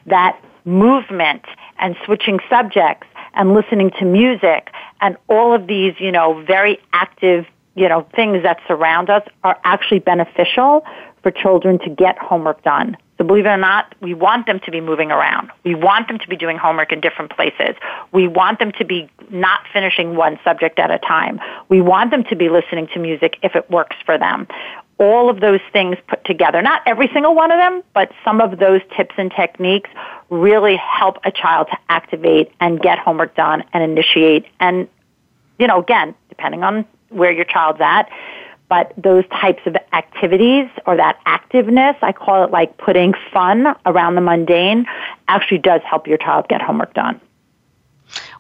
That 0.04 0.38
movement 0.66 1.46
and 1.78 1.96
switching 2.04 2.40
subjects 2.50 3.06
and 3.32 3.54
listening 3.54 3.90
to 4.00 4.04
music 4.04 4.68
and 5.00 5.16
all 5.28 5.54
of 5.54 5.66
these, 5.66 5.94
you 5.98 6.12
know, 6.12 6.44
very 6.46 6.78
active, 6.92 7.46
you 7.74 7.88
know, 7.88 8.06
things 8.14 8.42
that 8.42 8.60
surround 8.68 9.08
us 9.08 9.26
are 9.44 9.58
actually 9.64 10.00
beneficial 10.00 10.84
for 11.22 11.30
children 11.30 11.78
to 11.78 11.88
get 11.88 12.18
homework 12.18 12.62
done. 12.64 12.98
So 13.20 13.26
believe 13.26 13.44
it 13.44 13.50
or 13.50 13.58
not, 13.58 13.94
we 14.00 14.14
want 14.14 14.46
them 14.46 14.60
to 14.60 14.70
be 14.70 14.80
moving 14.80 15.10
around. 15.10 15.50
We 15.62 15.74
want 15.74 16.08
them 16.08 16.18
to 16.20 16.26
be 16.26 16.36
doing 16.36 16.56
homework 16.56 16.90
in 16.90 17.02
different 17.02 17.30
places. 17.30 17.76
We 18.12 18.26
want 18.26 18.58
them 18.60 18.72
to 18.78 18.84
be 18.86 19.10
not 19.28 19.60
finishing 19.74 20.16
one 20.16 20.40
subject 20.42 20.78
at 20.78 20.90
a 20.90 20.98
time. 20.98 21.38
We 21.68 21.82
want 21.82 22.12
them 22.12 22.24
to 22.30 22.34
be 22.34 22.48
listening 22.48 22.86
to 22.94 22.98
music 22.98 23.36
if 23.42 23.54
it 23.54 23.70
works 23.70 23.96
for 24.06 24.16
them 24.16 24.46
all 24.98 25.30
of 25.30 25.40
those 25.40 25.60
things 25.72 25.96
put 26.08 26.22
together, 26.26 26.60
not 26.60 26.82
every 26.84 27.08
single 27.14 27.34
one 27.34 27.50
of 27.50 27.56
them, 27.56 27.82
but 27.94 28.12
some 28.22 28.38
of 28.38 28.58
those 28.58 28.82
tips 28.94 29.14
and 29.16 29.32
techniques 29.32 29.88
really 30.28 30.76
help 30.76 31.16
a 31.24 31.32
child 31.32 31.68
to 31.70 31.78
activate 31.88 32.52
and 32.60 32.82
get 32.82 32.98
homework 32.98 33.34
done 33.34 33.64
and 33.72 33.82
initiate. 33.82 34.44
And, 34.60 34.86
you 35.58 35.66
know, 35.66 35.80
again, 35.80 36.14
depending 36.28 36.64
on 36.64 36.84
where 37.08 37.32
your 37.32 37.46
child's 37.46 37.80
at, 37.80 38.10
but 38.70 38.94
those 38.96 39.24
types 39.28 39.60
of 39.66 39.76
activities 39.92 40.66
or 40.86 40.96
that 40.96 41.18
activeness, 41.26 41.96
I 42.00 42.12
call 42.12 42.44
it 42.44 42.50
like 42.50 42.78
putting 42.78 43.12
fun 43.32 43.74
around 43.84 44.14
the 44.14 44.20
mundane, 44.22 44.86
actually 45.28 45.58
does 45.58 45.82
help 45.82 46.06
your 46.06 46.16
child 46.16 46.48
get 46.48 46.62
homework 46.62 46.94
done. 46.94 47.20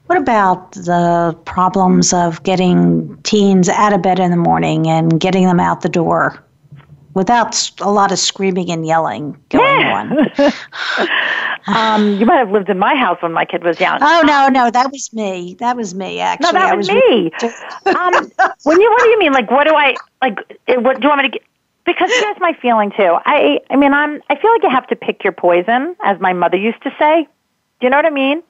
What 0.06 0.18
about 0.18 0.72
the 0.72 1.36
problems 1.44 2.12
of 2.12 2.42
getting 2.44 3.20
teens 3.22 3.68
out 3.68 3.92
of 3.92 4.02
bed 4.02 4.18
in 4.18 4.30
the 4.30 4.36
morning 4.36 4.88
and 4.88 5.20
getting 5.20 5.44
them 5.44 5.60
out 5.60 5.82
the 5.82 5.88
door? 5.88 6.42
Without 7.14 7.70
a 7.80 7.90
lot 7.90 8.12
of 8.12 8.18
screaming 8.18 8.70
and 8.70 8.86
yelling 8.86 9.36
going 9.48 9.80
yeah. 9.80 10.52
on. 11.66 11.66
um, 11.76 12.18
you 12.18 12.26
might 12.26 12.38
have 12.38 12.50
lived 12.50 12.68
in 12.68 12.78
my 12.78 12.94
house 12.94 13.20
when 13.20 13.32
my 13.32 13.44
kid 13.44 13.64
was 13.64 13.80
young. 13.80 13.98
Oh 14.00 14.22
no, 14.24 14.48
no, 14.48 14.70
that 14.70 14.90
was 14.92 15.12
me. 15.12 15.54
That 15.58 15.76
was 15.76 15.94
me. 15.94 16.20
Actually, 16.20 16.52
no, 16.52 16.58
that 16.58 16.76
was, 16.76 16.88
was 16.88 16.96
me. 16.96 17.30
um, 17.94 18.30
when 18.64 18.80
you, 18.80 18.90
what 18.90 19.02
do 19.02 19.08
you 19.08 19.18
mean? 19.18 19.32
Like, 19.32 19.50
what 19.50 19.66
do 19.66 19.74
I 19.74 19.94
like? 20.22 20.38
What 20.68 21.00
do 21.00 21.02
you 21.02 21.08
want 21.08 21.22
me 21.22 21.28
to 21.28 21.38
get? 21.38 21.42
Because 21.86 22.10
here's 22.12 22.38
my 22.38 22.56
feeling 22.60 22.92
too. 22.96 23.16
I, 23.24 23.58
I 23.70 23.76
mean, 23.76 23.92
I'm. 23.92 24.22
I 24.28 24.36
feel 24.36 24.52
like 24.52 24.62
you 24.62 24.70
have 24.70 24.86
to 24.88 24.96
pick 24.96 25.24
your 25.24 25.32
poison, 25.32 25.96
as 26.04 26.20
my 26.20 26.32
mother 26.32 26.56
used 26.56 26.82
to 26.82 26.94
say. 26.98 27.26
Do 27.80 27.86
you 27.86 27.90
know 27.90 27.96
what 27.96 28.06
I 28.06 28.10
mean? 28.10 28.42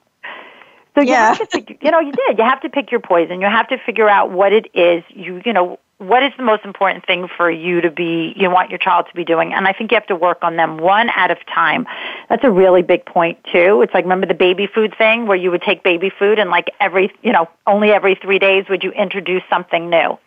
So 0.93 1.01
you 1.01 1.11
yeah. 1.11 1.33
have 1.33 1.49
to, 1.49 1.61
pick, 1.61 1.81
you 1.81 1.89
know, 1.89 2.01
you 2.01 2.11
did. 2.11 2.37
You 2.37 2.43
have 2.43 2.61
to 2.61 2.69
pick 2.69 2.91
your 2.91 2.99
poison. 2.99 3.39
You 3.39 3.47
have 3.47 3.69
to 3.69 3.77
figure 3.77 4.09
out 4.09 4.31
what 4.31 4.51
it 4.51 4.67
is. 4.73 5.03
You, 5.09 5.41
you 5.45 5.53
know, 5.53 5.79
what 6.01 6.23
is 6.23 6.31
the 6.35 6.43
most 6.43 6.65
important 6.65 7.05
thing 7.05 7.27
for 7.37 7.49
you 7.49 7.79
to 7.81 7.91
be 7.91 8.33
you 8.35 8.49
want 8.49 8.71
your 8.71 8.79
child 8.79 9.05
to 9.07 9.13
be 9.13 9.23
doing? 9.23 9.53
And 9.53 9.67
i 9.67 9.73
think 9.73 9.91
you 9.91 9.95
have 9.95 10.07
to 10.07 10.15
work 10.15 10.39
on 10.41 10.55
them 10.55 10.77
one 10.77 11.09
at 11.15 11.29
a 11.29 11.35
time. 11.53 11.85
That's 12.27 12.43
a 12.43 12.49
really 12.49 12.81
big 12.81 13.05
point 13.05 13.37
too. 13.51 13.81
It's 13.83 13.93
like 13.93 14.03
remember 14.03 14.25
the 14.25 14.33
baby 14.33 14.67
food 14.67 14.95
thing 14.97 15.27
where 15.27 15.37
you 15.37 15.51
would 15.51 15.61
take 15.61 15.83
baby 15.83 16.09
food 16.17 16.39
and 16.39 16.49
like 16.49 16.71
every 16.79 17.13
you 17.21 17.31
know 17.31 17.47
only 17.67 17.91
every 17.91 18.15
three 18.15 18.39
days 18.39 18.65
would 18.67 18.83
you 18.83 18.91
introduce 18.91 19.43
something 19.47 19.91
new? 19.91 20.17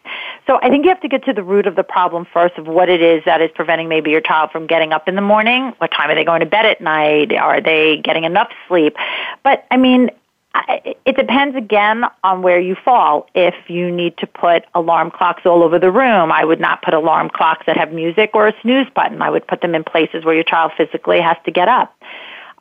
So 0.46 0.60
i 0.62 0.68
think 0.68 0.84
you 0.84 0.90
have 0.90 1.00
to 1.00 1.08
get 1.08 1.24
to 1.24 1.32
the 1.32 1.42
root 1.42 1.66
of 1.66 1.74
the 1.74 1.82
problem 1.82 2.24
first 2.32 2.56
of 2.56 2.68
what 2.68 2.88
it 2.88 3.02
is 3.02 3.24
that 3.24 3.40
is 3.40 3.50
preventing 3.54 3.88
maybe 3.88 4.10
your 4.10 4.20
child 4.20 4.52
from 4.52 4.68
getting 4.68 4.92
up 4.92 5.08
in 5.08 5.16
the 5.16 5.22
morning. 5.22 5.72
What 5.78 5.90
time 5.90 6.08
are 6.08 6.14
they 6.14 6.24
going 6.24 6.40
to 6.40 6.46
bed 6.46 6.66
at 6.66 6.80
night? 6.80 7.32
Are 7.32 7.60
they 7.60 7.96
getting 7.96 8.22
enough 8.22 8.50
sleep? 8.68 8.96
But 9.42 9.66
i 9.72 9.76
mean 9.76 10.10
it 10.54 11.16
depends 11.16 11.56
again 11.56 12.04
on 12.22 12.42
where 12.42 12.60
you 12.60 12.76
fall. 12.84 13.26
If 13.34 13.54
you 13.68 13.90
need 13.90 14.16
to 14.18 14.26
put 14.26 14.64
alarm 14.74 15.10
clocks 15.10 15.42
all 15.44 15.62
over 15.62 15.78
the 15.78 15.90
room, 15.90 16.30
I 16.30 16.44
would 16.44 16.60
not 16.60 16.82
put 16.82 16.94
alarm 16.94 17.30
clocks 17.30 17.66
that 17.66 17.76
have 17.76 17.92
music 17.92 18.30
or 18.34 18.48
a 18.48 18.54
snooze 18.62 18.86
button. 18.94 19.20
I 19.20 19.30
would 19.30 19.46
put 19.46 19.60
them 19.60 19.74
in 19.74 19.84
places 19.84 20.24
where 20.24 20.34
your 20.34 20.44
child 20.44 20.72
physically 20.76 21.20
has 21.20 21.36
to 21.44 21.50
get 21.50 21.68
up. 21.68 21.94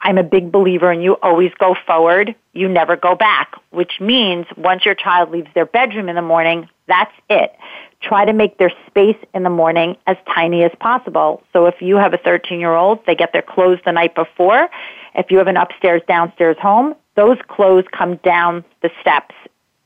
I'm 0.01 0.17
a 0.17 0.23
big 0.23 0.51
believer 0.51 0.91
in 0.91 1.01
you 1.01 1.13
always 1.21 1.51
go 1.59 1.75
forward, 1.87 2.35
you 2.51 2.67
never 2.67 2.97
go 2.97 3.15
back, 3.15 3.53
which 3.69 4.01
means 4.01 4.45
once 4.57 4.85
your 4.85 4.95
child 4.95 5.31
leaves 5.31 5.47
their 5.55 5.65
bedroom 5.65 6.09
in 6.09 6.15
the 6.15 6.21
morning, 6.21 6.67
that's 6.87 7.13
it. 7.29 7.55
Try 8.01 8.25
to 8.25 8.33
make 8.33 8.57
their 8.57 8.71
space 8.87 9.15
in 9.33 9.43
the 9.43 9.49
morning 9.49 9.95
as 10.05 10.17
tiny 10.35 10.63
as 10.63 10.71
possible. 10.81 11.41
So 11.53 11.67
if 11.67 11.81
you 11.81 11.95
have 11.95 12.13
a 12.13 12.17
13 12.17 12.59
year 12.59 12.73
old, 12.73 13.05
they 13.05 13.15
get 13.15 13.31
their 13.31 13.41
clothes 13.41 13.79
the 13.85 13.93
night 13.93 14.13
before. 14.13 14.67
If 15.15 15.31
you 15.31 15.37
have 15.37 15.47
an 15.47 15.55
upstairs 15.55 16.01
downstairs 16.05 16.57
home, 16.59 16.95
those 17.15 17.37
clothes 17.47 17.85
come 17.91 18.17
down 18.17 18.63
the 18.81 18.89
steps 19.01 19.35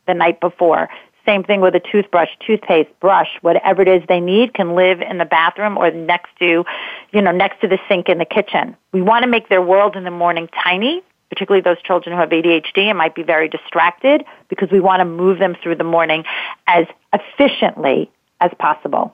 the 0.08 0.14
night 0.14 0.40
before. 0.40 0.90
Same 1.26 1.44
thing 1.44 1.60
with 1.60 1.76
a 1.76 1.82
toothbrush, 1.82 2.30
toothpaste, 2.46 2.90
brush, 3.02 3.28
whatever 3.42 3.82
it 3.82 3.88
is 3.90 4.02
they 4.08 4.22
need 4.22 4.54
can 4.54 4.76
live 4.76 5.02
in 5.02 5.18
the 5.18 5.26
bathroom 5.26 5.78
or 5.78 5.92
next 5.92 6.30
to, 6.40 6.64
you 7.12 7.22
know, 7.22 7.32
next 7.32 7.60
to 7.62 7.68
the 7.68 7.78
sink 7.90 8.08
in 8.08 8.18
the 8.18 8.26
kitchen. 8.26 8.78
We 8.94 9.02
want 9.02 9.24
to 9.24 9.30
make 9.30 9.50
their 9.50 9.62
world 9.62 9.98
in 9.98 10.06
the 10.06 10.12
morning 10.12 10.48
tiny, 10.64 11.04
particularly 11.30 11.62
those 11.62 11.82
children 11.82 12.16
who 12.16 12.22
have 12.22 12.30
ADHD 12.30 12.84
and 12.84 12.98
might 12.98 13.14
be 13.14 13.24
very 13.24 13.50
distracted 13.50 14.24
because 14.48 14.72
we 14.72 14.80
want 14.80 15.02
to 15.02 15.06
move 15.06 15.38
them 15.38 15.56
through 15.62 15.76
the 15.76 15.84
morning 15.84 16.24
as 16.66 16.86
efficiently 17.12 18.10
as 18.40 18.52
possible. 18.58 19.14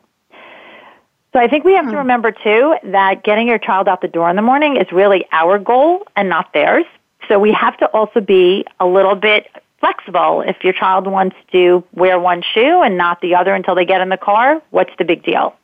So 1.33 1.39
I 1.39 1.47
think 1.47 1.65
we 1.65 1.73
have 1.73 1.85
to 1.85 1.91
hmm. 1.91 1.97
remember 1.97 2.31
too 2.31 2.75
that 2.83 3.23
getting 3.23 3.47
your 3.47 3.57
child 3.57 3.87
out 3.87 4.01
the 4.01 4.07
door 4.07 4.29
in 4.29 4.35
the 4.35 4.43
morning 4.43 4.77
is 4.77 4.91
really 4.91 5.25
our 5.31 5.57
goal 5.57 6.03
and 6.15 6.29
not 6.29 6.53
theirs. 6.53 6.85
So 7.27 7.39
we 7.39 7.51
have 7.53 7.77
to 7.77 7.87
also 7.87 8.21
be 8.21 8.65
a 8.79 8.85
little 8.85 9.15
bit 9.15 9.47
flexible. 9.79 10.41
If 10.41 10.63
your 10.63 10.73
child 10.73 11.07
wants 11.07 11.35
to 11.51 11.83
wear 11.93 12.19
one 12.19 12.41
shoe 12.53 12.81
and 12.81 12.97
not 12.97 13.21
the 13.21 13.35
other 13.35 13.53
until 13.53 13.75
they 13.75 13.85
get 13.85 14.01
in 14.01 14.09
the 14.09 14.17
car, 14.17 14.61
what's 14.69 14.91
the 14.97 15.05
big 15.05 15.23
deal? 15.23 15.55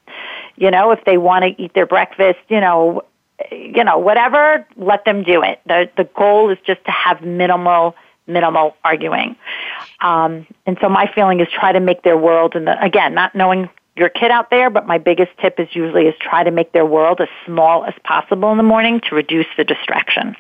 You 0.58 0.72
know, 0.72 0.92
if 0.92 1.04
they 1.06 1.18
want 1.18 1.46
to 1.46 1.62
eat 1.62 1.74
their 1.74 1.86
breakfast, 1.86 2.40
you 2.50 2.60
know, 2.60 3.04
you 3.52 3.84
know, 3.84 3.98
whatever, 3.98 4.68
let 4.76 5.06
them 5.06 5.24
do 5.24 5.42
it. 5.42 5.62
The 5.66 5.90
the 5.96 6.04
goal 6.04 6.50
is 6.50 6.58
just 6.66 6.84
to 6.86 6.92
have 6.92 7.22
minimal 7.22 7.96
minimal 8.28 8.76
arguing. 8.84 9.36
Um, 10.02 10.46
and 10.66 10.78
so 10.82 10.90
my 10.90 11.10
feeling 11.16 11.40
is 11.40 11.48
try 11.52 11.72
to 11.72 11.80
make 11.80 12.04
their 12.04 12.18
world, 12.18 12.56
and 12.56 12.68
the, 12.68 12.84
again, 12.84 13.14
not 13.14 13.34
knowing 13.36 13.70
your 13.96 14.10
kid 14.10 14.32
out 14.32 14.50
there, 14.50 14.70
but 14.70 14.86
my 14.86 14.98
biggest 14.98 15.32
tip 15.42 15.60
is 15.60 15.68
usually 15.74 16.08
is 16.08 16.16
try 16.20 16.44
to 16.44 16.52
make 16.52 16.72
their 16.72 16.86
world 16.86 17.22
as 17.22 17.28
small 17.46 17.86
as 17.86 17.94
possible 18.04 18.52
in 18.52 18.58
the 18.58 18.64
morning 18.64 19.02
to 19.10 19.16
reduce 19.16 19.48
the 19.58 19.64
distraction. 19.64 20.36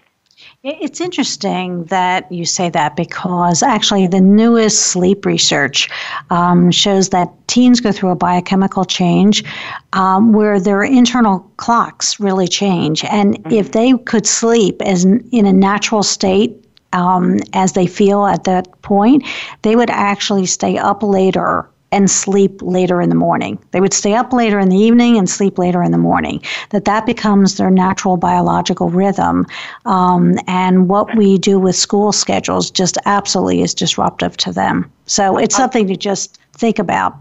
It's 0.61 0.99
interesting 0.99 1.85
that 1.85 2.29
you 2.29 2.43
say 2.43 2.69
that 2.71 2.97
because 2.97 3.63
actually 3.63 4.07
the 4.07 4.19
newest 4.19 4.87
sleep 4.87 5.25
research 5.25 5.89
um, 6.31 6.69
shows 6.69 7.09
that 7.09 7.29
teens 7.47 7.79
go 7.79 7.93
through 7.93 8.09
a 8.09 8.15
biochemical 8.15 8.83
change 8.83 9.45
um, 9.93 10.33
where 10.33 10.59
their 10.59 10.83
internal 10.83 11.39
clocks 11.55 12.19
really 12.19 12.47
change. 12.49 13.05
And 13.05 13.35
mm-hmm. 13.35 13.53
if 13.53 13.71
they 13.71 13.93
could 13.99 14.27
sleep 14.27 14.81
as 14.81 15.05
in 15.05 15.45
a 15.45 15.53
natural 15.53 16.03
state 16.03 16.61
um, 16.91 17.37
as 17.53 17.71
they 17.71 17.87
feel 17.87 18.25
at 18.25 18.43
that 18.43 18.81
point, 18.81 19.23
they 19.61 19.77
would 19.77 19.89
actually 19.89 20.45
stay 20.45 20.77
up 20.77 21.03
later 21.03 21.69
and 21.91 22.09
sleep 22.09 22.61
later 22.61 23.01
in 23.01 23.09
the 23.09 23.15
morning. 23.15 23.59
They 23.71 23.81
would 23.81 23.93
stay 23.93 24.13
up 24.13 24.31
later 24.33 24.59
in 24.59 24.69
the 24.69 24.77
evening 24.77 25.17
and 25.17 25.29
sleep 25.29 25.57
later 25.57 25.81
in 25.81 25.91
the 25.91 25.97
morning. 25.97 26.41
That 26.69 26.85
that 26.85 27.05
becomes 27.05 27.57
their 27.57 27.71
natural 27.71 28.17
biological 28.17 28.89
rhythm. 28.89 29.45
Um, 29.85 30.37
and 30.47 30.87
what 30.87 31.15
we 31.15 31.37
do 31.37 31.59
with 31.59 31.75
school 31.75 32.11
schedules 32.11 32.69
just 32.69 32.97
absolutely 33.05 33.61
is 33.61 33.73
disruptive 33.73 34.37
to 34.37 34.51
them. 34.51 34.91
So 35.05 35.37
it's 35.37 35.55
something 35.55 35.87
to 35.87 35.95
just 35.95 36.39
think 36.53 36.79
about. 36.79 37.15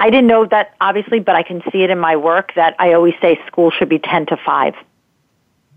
I 0.00 0.08
didn't 0.08 0.28
know 0.28 0.46
that 0.46 0.74
obviously, 0.80 1.20
but 1.20 1.36
I 1.36 1.42
can 1.42 1.62
see 1.70 1.82
it 1.82 1.90
in 1.90 1.98
my 1.98 2.16
work 2.16 2.54
that 2.54 2.74
I 2.78 2.94
always 2.94 3.14
say 3.20 3.38
school 3.46 3.70
should 3.70 3.88
be 3.88 3.98
10 3.98 4.26
to 4.26 4.36
5. 4.36 4.74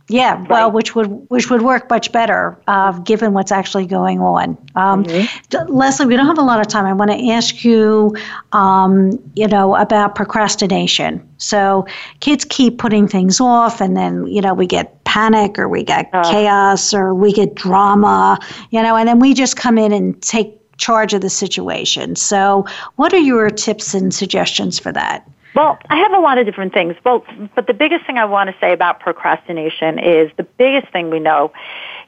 Yeah, 0.10 0.34
right. 0.34 0.50
well, 0.50 0.72
which 0.72 0.96
would 0.96 1.08
which 1.30 1.50
would 1.50 1.62
work 1.62 1.90
much 1.90 2.12
better, 2.12 2.58
uh, 2.68 2.92
given 3.00 3.32
what's 3.32 3.54
actually 3.54 3.86
going 3.86 4.20
on. 4.20 4.58
Um, 4.76 5.06
mm-hmm. 5.06 5.74
Leslie, 5.74 6.08
we 6.08 6.18
don't 6.18 6.26
have 6.26 6.38
a 6.38 6.44
lot 6.44 6.60
of 6.60 6.68
time. 6.68 6.86
I 6.86 6.92
want 6.92 7.12
to 7.12 7.30
ask 7.30 7.64
you, 7.64 8.14
um, 8.52 9.18
you 9.36 9.48
know, 9.48 9.76
about 9.78 10.16
procrastination. 10.16 11.26
So 11.38 11.88
kids 12.20 12.44
keep 12.44 12.80
putting 12.80 13.08
things 13.08 13.40
off, 13.40 13.80
and 13.80 13.96
then 13.96 14.28
you 14.28 14.42
know 14.42 14.54
we 14.54 14.68
get 14.68 15.02
panic, 15.06 15.58
or 15.58 15.70
we 15.70 15.84
get 15.84 16.10
uh, 16.12 16.30
chaos, 16.30 16.94
or 16.94 17.16
we 17.16 17.32
get 17.32 17.56
drama, 17.56 18.40
you 18.72 18.84
know, 18.84 18.98
and 18.98 19.08
then 19.08 19.20
we 19.20 19.34
just 19.34 19.56
come 19.56 19.78
in 19.78 19.94
and 19.94 20.22
take 20.22 20.60
charge 20.78 21.14
of 21.14 21.22
the 21.22 21.30
situation. 21.30 22.18
So, 22.18 22.66
what 22.98 23.14
are 23.14 23.20
your 23.20 23.50
tips 23.50 23.94
and 23.94 24.14
suggestions 24.14 24.80
for 24.80 24.92
that? 24.92 25.26
Well, 25.56 25.78
I 25.90 25.98
have 25.98 26.14
a 26.14 26.20
lot 26.20 26.38
of 26.40 26.46
different 26.46 26.74
things. 26.74 26.96
Well, 27.04 27.26
but 27.54 27.68
the 27.68 27.74
biggest 27.74 28.06
thing 28.06 28.18
I 28.18 28.26
want 28.26 28.50
to 28.50 28.56
say 28.60 28.74
about 28.74 29.00
procrastination 29.00 30.00
is 30.00 30.32
the 30.36 30.44
biggest 30.44 30.92
thing 30.92 31.12
we 31.12 31.20
know 31.20 31.54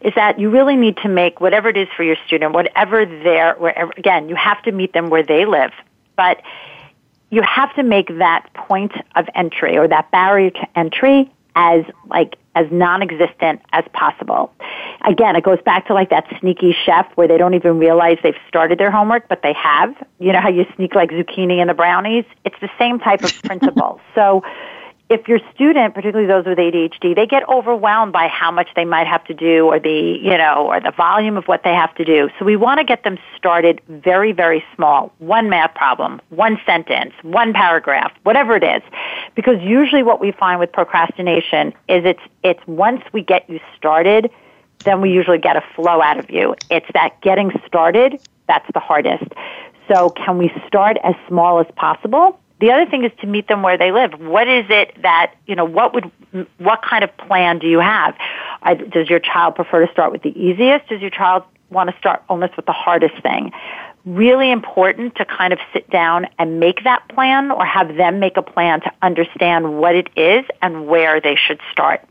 is 0.01 0.13
that 0.15 0.39
you 0.39 0.49
really 0.49 0.75
need 0.75 0.97
to 0.97 1.07
make 1.07 1.39
whatever 1.39 1.69
it 1.69 1.77
is 1.77 1.87
for 1.95 2.03
your 2.03 2.15
student, 2.25 2.53
whatever 2.53 3.05
their, 3.05 3.55
wherever, 3.55 3.91
again, 3.97 4.29
you 4.29 4.35
have 4.35 4.61
to 4.63 4.71
meet 4.71 4.93
them 4.93 5.09
where 5.09 5.23
they 5.23 5.45
live. 5.45 5.71
But 6.15 6.41
you 7.29 7.41
have 7.43 7.73
to 7.75 7.83
make 7.83 8.07
that 8.17 8.51
point 8.53 8.93
of 9.15 9.27
entry 9.35 9.77
or 9.77 9.87
that 9.87 10.09
barrier 10.11 10.49
to 10.49 10.67
entry 10.77 11.31
as 11.55 11.83
like 12.07 12.37
as 12.55 12.67
non-existent 12.71 13.61
as 13.73 13.83
possible. 13.93 14.51
Again, 15.07 15.35
it 15.35 15.43
goes 15.43 15.61
back 15.63 15.87
to 15.87 15.93
like 15.93 16.09
that 16.09 16.25
sneaky 16.39 16.75
chef 16.85 17.07
where 17.15 17.27
they 17.27 17.37
don't 17.37 17.53
even 17.53 17.77
realize 17.77 18.17
they've 18.23 18.33
started 18.47 18.79
their 18.79 18.91
homework, 18.91 19.27
but 19.27 19.41
they 19.43 19.53
have. 19.53 19.95
You 20.19 20.33
know 20.33 20.41
how 20.41 20.49
you 20.49 20.65
sneak 20.75 20.95
like 20.95 21.11
zucchini 21.11 21.61
in 21.61 21.67
the 21.67 21.73
brownies? 21.73 22.25
It's 22.43 22.59
the 22.59 22.69
same 22.79 22.99
type 22.99 23.23
of 23.23 23.31
principle. 23.43 24.01
so 24.15 24.43
if 25.07 25.27
your 25.27 25.39
student, 25.53 25.93
particularly 25.93 26.27
those 26.27 26.45
with 26.45 26.57
ADHD, 26.57 27.15
they 27.15 27.27
get 27.27 27.47
overwhelmed 27.47 28.11
by 28.11 28.27
how 28.27 28.49
much 28.49 28.69
they 28.75 28.85
might 28.85 29.05
have 29.05 29.23
to 29.25 29.35
do 29.35 29.67
or 29.67 29.79
the, 29.79 30.19
you 30.19 30.35
know, 30.35 30.67
or 30.67 30.79
the 30.79 30.91
volume 30.91 31.37
of 31.37 31.45
what 31.45 31.63
they 31.63 31.73
have 31.73 31.93
to 31.95 32.03
do. 32.05 32.29
So 32.39 32.45
we 32.45 32.55
want 32.55 32.79
to 32.79 32.83
get 32.83 33.03
them 33.03 33.19
started 33.37 33.81
very, 33.87 34.31
very 34.31 34.63
small. 34.75 35.13
One 35.19 35.47
math 35.49 35.75
problem, 35.75 36.21
one 36.29 36.59
sentence, 36.65 37.13
one 37.21 37.53
paragraph, 37.53 38.11
whatever 38.23 38.55
it 38.55 38.63
is. 38.63 38.81
Because 39.35 39.61
usually 39.61 40.01
what 40.01 40.19
we 40.19 40.31
find 40.31 40.59
with 40.59 40.71
procrastination 40.71 41.67
is 41.87 42.03
it's, 42.03 42.23
it's 42.43 42.65
once 42.65 43.03
we 43.13 43.21
get 43.21 43.47
you 43.47 43.59
started, 43.77 44.31
then 44.85 45.01
we 45.01 45.11
usually 45.11 45.39
get 45.39 45.57
a 45.57 45.63
flow 45.75 46.01
out 46.01 46.17
of 46.17 46.29
you. 46.29 46.55
It's 46.69 46.85
that 46.93 47.19
getting 47.21 47.51
started, 47.67 48.21
that's 48.47 48.65
the 48.73 48.79
hardest. 48.79 49.25
So 49.91 50.09
can 50.11 50.37
we 50.37 50.51
start 50.67 50.97
as 51.03 51.15
small 51.27 51.59
as 51.59 51.67
possible? 51.75 52.39
The 52.59 52.71
other 52.71 52.89
thing 52.89 53.03
is 53.03 53.11
to 53.19 53.27
meet 53.27 53.47
them 53.47 53.61
where 53.61 53.77
they 53.77 53.91
live. 53.91 54.19
What 54.19 54.47
is 54.47 54.65
it 54.69 55.01
that, 55.01 55.33
you 55.45 55.55
know, 55.55 55.65
what 55.65 55.93
would, 55.93 56.09
what 56.57 56.81
kind 56.81 57.03
of 57.03 57.15
plan 57.17 57.59
do 57.59 57.67
you 57.67 57.79
have? 57.79 58.15
Does 58.91 59.09
your 59.09 59.19
child 59.19 59.55
prefer 59.55 59.85
to 59.85 59.91
start 59.91 60.11
with 60.11 60.21
the 60.21 60.29
easiest? 60.29 60.87
Does 60.87 61.01
your 61.01 61.09
child 61.09 61.43
want 61.69 61.89
to 61.89 61.97
start 61.97 62.23
almost 62.29 62.55
with 62.55 62.65
the 62.65 62.71
hardest 62.71 63.21
thing? 63.21 63.51
Really 64.05 64.51
important 64.51 65.15
to 65.15 65.25
kind 65.25 65.51
of 65.51 65.59
sit 65.73 65.89
down 65.89 66.27
and 66.39 66.59
make 66.59 66.83
that 66.83 67.07
plan 67.09 67.51
or 67.51 67.65
have 67.65 67.95
them 67.95 68.19
make 68.19 68.37
a 68.37 68.41
plan 68.41 68.79
to 68.81 68.91
understand 69.01 69.77
what 69.77 69.95
it 69.95 70.09
is 70.15 70.45
and 70.61 70.87
where 70.87 71.19
they 71.19 71.35
should 71.35 71.59
start. 71.71 72.01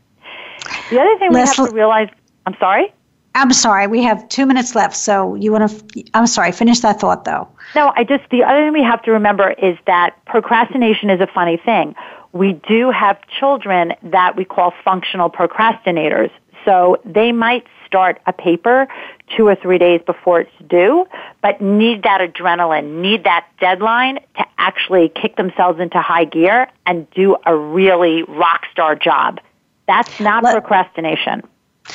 The 0.91 0.99
other 0.99 1.17
thing 1.17 1.33
we 1.33 1.39
have 1.39 1.55
to 1.55 1.71
realize, 1.71 2.09
I'm 2.45 2.55
sorry? 2.59 2.93
I'm 3.35 3.51
sorry, 3.51 3.87
we 3.87 4.01
have 4.03 4.27
two 4.29 4.45
minutes 4.45 4.75
left. 4.75 4.95
So 4.95 5.35
you 5.35 5.51
want 5.51 5.69
to, 5.69 6.03
I'm 6.13 6.25
sorry, 6.25 6.53
finish 6.53 6.79
that 6.79 7.01
thought 7.01 7.25
though. 7.25 7.49
No, 7.75 7.91
I 7.95 8.05
just, 8.05 8.23
the 8.31 8.43
other 8.43 8.61
thing 8.61 8.73
we 8.73 8.83
have 8.83 9.01
to 9.03 9.11
remember 9.11 9.51
is 9.51 9.77
that 9.87 10.15
procrastination 10.25 11.09
is 11.09 11.19
a 11.19 11.27
funny 11.27 11.57
thing. 11.57 11.95
We 12.31 12.53
do 12.67 12.91
have 12.91 13.17
children 13.27 13.93
that 14.03 14.37
we 14.37 14.45
call 14.45 14.73
functional 14.83 15.29
procrastinators. 15.29 16.31
So 16.63 16.97
they 17.05 17.31
might 17.31 17.65
start 17.85 18.21
a 18.25 18.33
paper 18.33 18.87
two 19.35 19.47
or 19.47 19.55
three 19.55 19.77
days 19.77 20.01
before 20.05 20.41
it's 20.41 20.51
due, 20.67 21.05
but 21.41 21.61
need 21.61 22.03
that 22.03 22.21
adrenaline, 22.21 23.01
need 23.01 23.25
that 23.25 23.47
deadline 23.59 24.15
to 24.37 24.45
actually 24.57 25.09
kick 25.09 25.35
themselves 25.35 25.79
into 25.79 26.01
high 26.01 26.25
gear 26.25 26.67
and 26.85 27.09
do 27.11 27.35
a 27.45 27.55
really 27.55 28.23
rock 28.23 28.63
star 28.71 28.95
job. 28.95 29.39
That's 29.87 30.19
not 30.19 30.43
Let, 30.43 30.53
procrastination. 30.53 31.43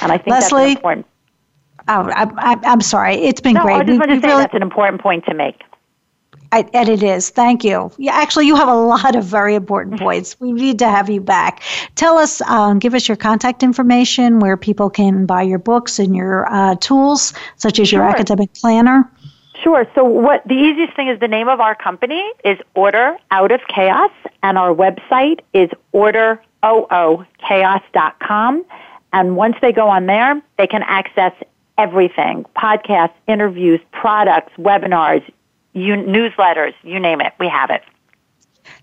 And 0.03 0.13
I 0.13 0.19
think 0.19 0.29
Leslie, 0.29 0.61
that's 0.61 0.77
important. 0.77 1.07
Oh, 1.89 2.11
I, 2.15 2.59
am 2.65 2.81
sorry. 2.81 3.17
It's 3.17 3.41
been 3.41 3.55
no, 3.55 3.63
great. 3.63 3.77
I 3.77 3.85
just 3.85 3.99
want 3.99 4.11
to 4.11 4.21
say 4.21 4.29
really, 4.29 4.43
that's 4.43 4.55
an 4.55 4.63
important 4.63 5.01
point 5.01 5.25
to 5.27 5.35
make. 5.35 5.63
I, 6.53 6.69
and 6.75 6.89
it 6.89 7.03
is. 7.03 7.31
Thank 7.31 7.65
you. 7.65 7.91
Yeah, 7.97 8.13
actually, 8.13 8.47
you 8.47 8.55
have 8.57 8.69
a 8.69 8.75
lot 8.75 9.17
of 9.17 9.25
very 9.25 9.55
important 9.55 9.99
points. 10.01 10.39
We 10.41 10.53
need 10.53 10.79
to 10.81 10.89
have 10.89 11.09
you 11.09 11.21
back. 11.21 11.63
Tell 11.95 12.19
us, 12.19 12.41
um, 12.43 12.79
give 12.79 12.95
us 12.95 13.09
your 13.09 13.17
contact 13.17 13.63
information 13.63 14.41
where 14.41 14.57
people 14.57 14.91
can 14.91 15.27
buy 15.27 15.43
your 15.43 15.59
books 15.59 15.99
and 15.99 16.17
your 16.17 16.53
uh, 16.53 16.75
tools, 16.77 17.33
such 17.57 17.79
as 17.79 17.93
your 17.93 18.03
academic 18.03 18.53
planner. 18.55 19.11
Sure. 19.63 19.87
So, 19.95 20.05
what 20.05 20.43
the 20.47 20.55
easiest 20.55 20.97
thing 20.97 21.09
is 21.09 21.21
the 21.21 21.29
name 21.29 21.49
of 21.49 21.61
our 21.61 21.75
company 21.75 22.23
is 22.45 22.59
Order 22.75 23.17
Out 23.31 23.53
of 23.53 23.61
Chaos, 23.69 24.11
and 24.43 24.59
our 24.59 24.75
website 24.75 25.41
is 25.53 25.69
orderoochaos.com. 25.95 28.65
And 29.13 29.37
once 29.37 29.57
they 29.61 29.73
go 29.73 29.89
on 29.89 30.07
there, 30.07 30.41
they 30.59 30.67
can 30.67 30.83
access 30.85 31.33
everything 31.79 32.45
podcasts, 32.57 33.15
interviews, 33.27 33.81
products, 33.93 34.53
webinars, 34.59 35.29
you, 35.73 35.95
newsletters, 35.95 36.75
you 36.83 37.01
name 37.01 37.21
it, 37.21 37.33
we 37.39 37.49
have 37.49 37.71
it. 37.71 37.83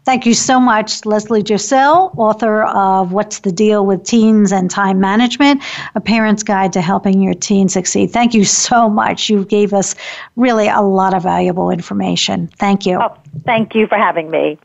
Thank 0.04 0.26
you 0.26 0.34
so 0.34 0.60
much, 0.60 1.06
Leslie 1.06 1.44
Josel, 1.44 2.18
author 2.18 2.64
of 2.64 3.12
What's 3.12 3.40
the 3.40 3.52
Deal 3.52 3.86
with 3.86 4.04
Teens 4.04 4.52
and 4.52 4.72
Time 4.72 5.00
Management, 5.00 5.62
a 5.96 6.02
parent's 6.02 6.44
guide 6.44 6.74
to 6.74 6.82
helping 6.82 7.22
your 7.22 7.34
teen 7.34 7.70
succeed. 7.70 8.12
Thank 8.12 8.34
you 8.34 8.46
so 8.46 8.90
much. 8.90 9.30
You 9.30 9.46
gave 9.46 9.74
us 9.74 9.96
really 10.36 10.68
a 10.68 10.82
lot 10.82 11.14
of 11.14 11.24
valuable 11.24 11.70
information. 11.70 12.48
Thank 12.58 12.86
you. 12.86 13.00
Oh, 13.02 13.18
thank 13.44 13.76
you 13.76 13.86
for 13.88 13.98
having 13.98 14.32
me. 14.32 14.58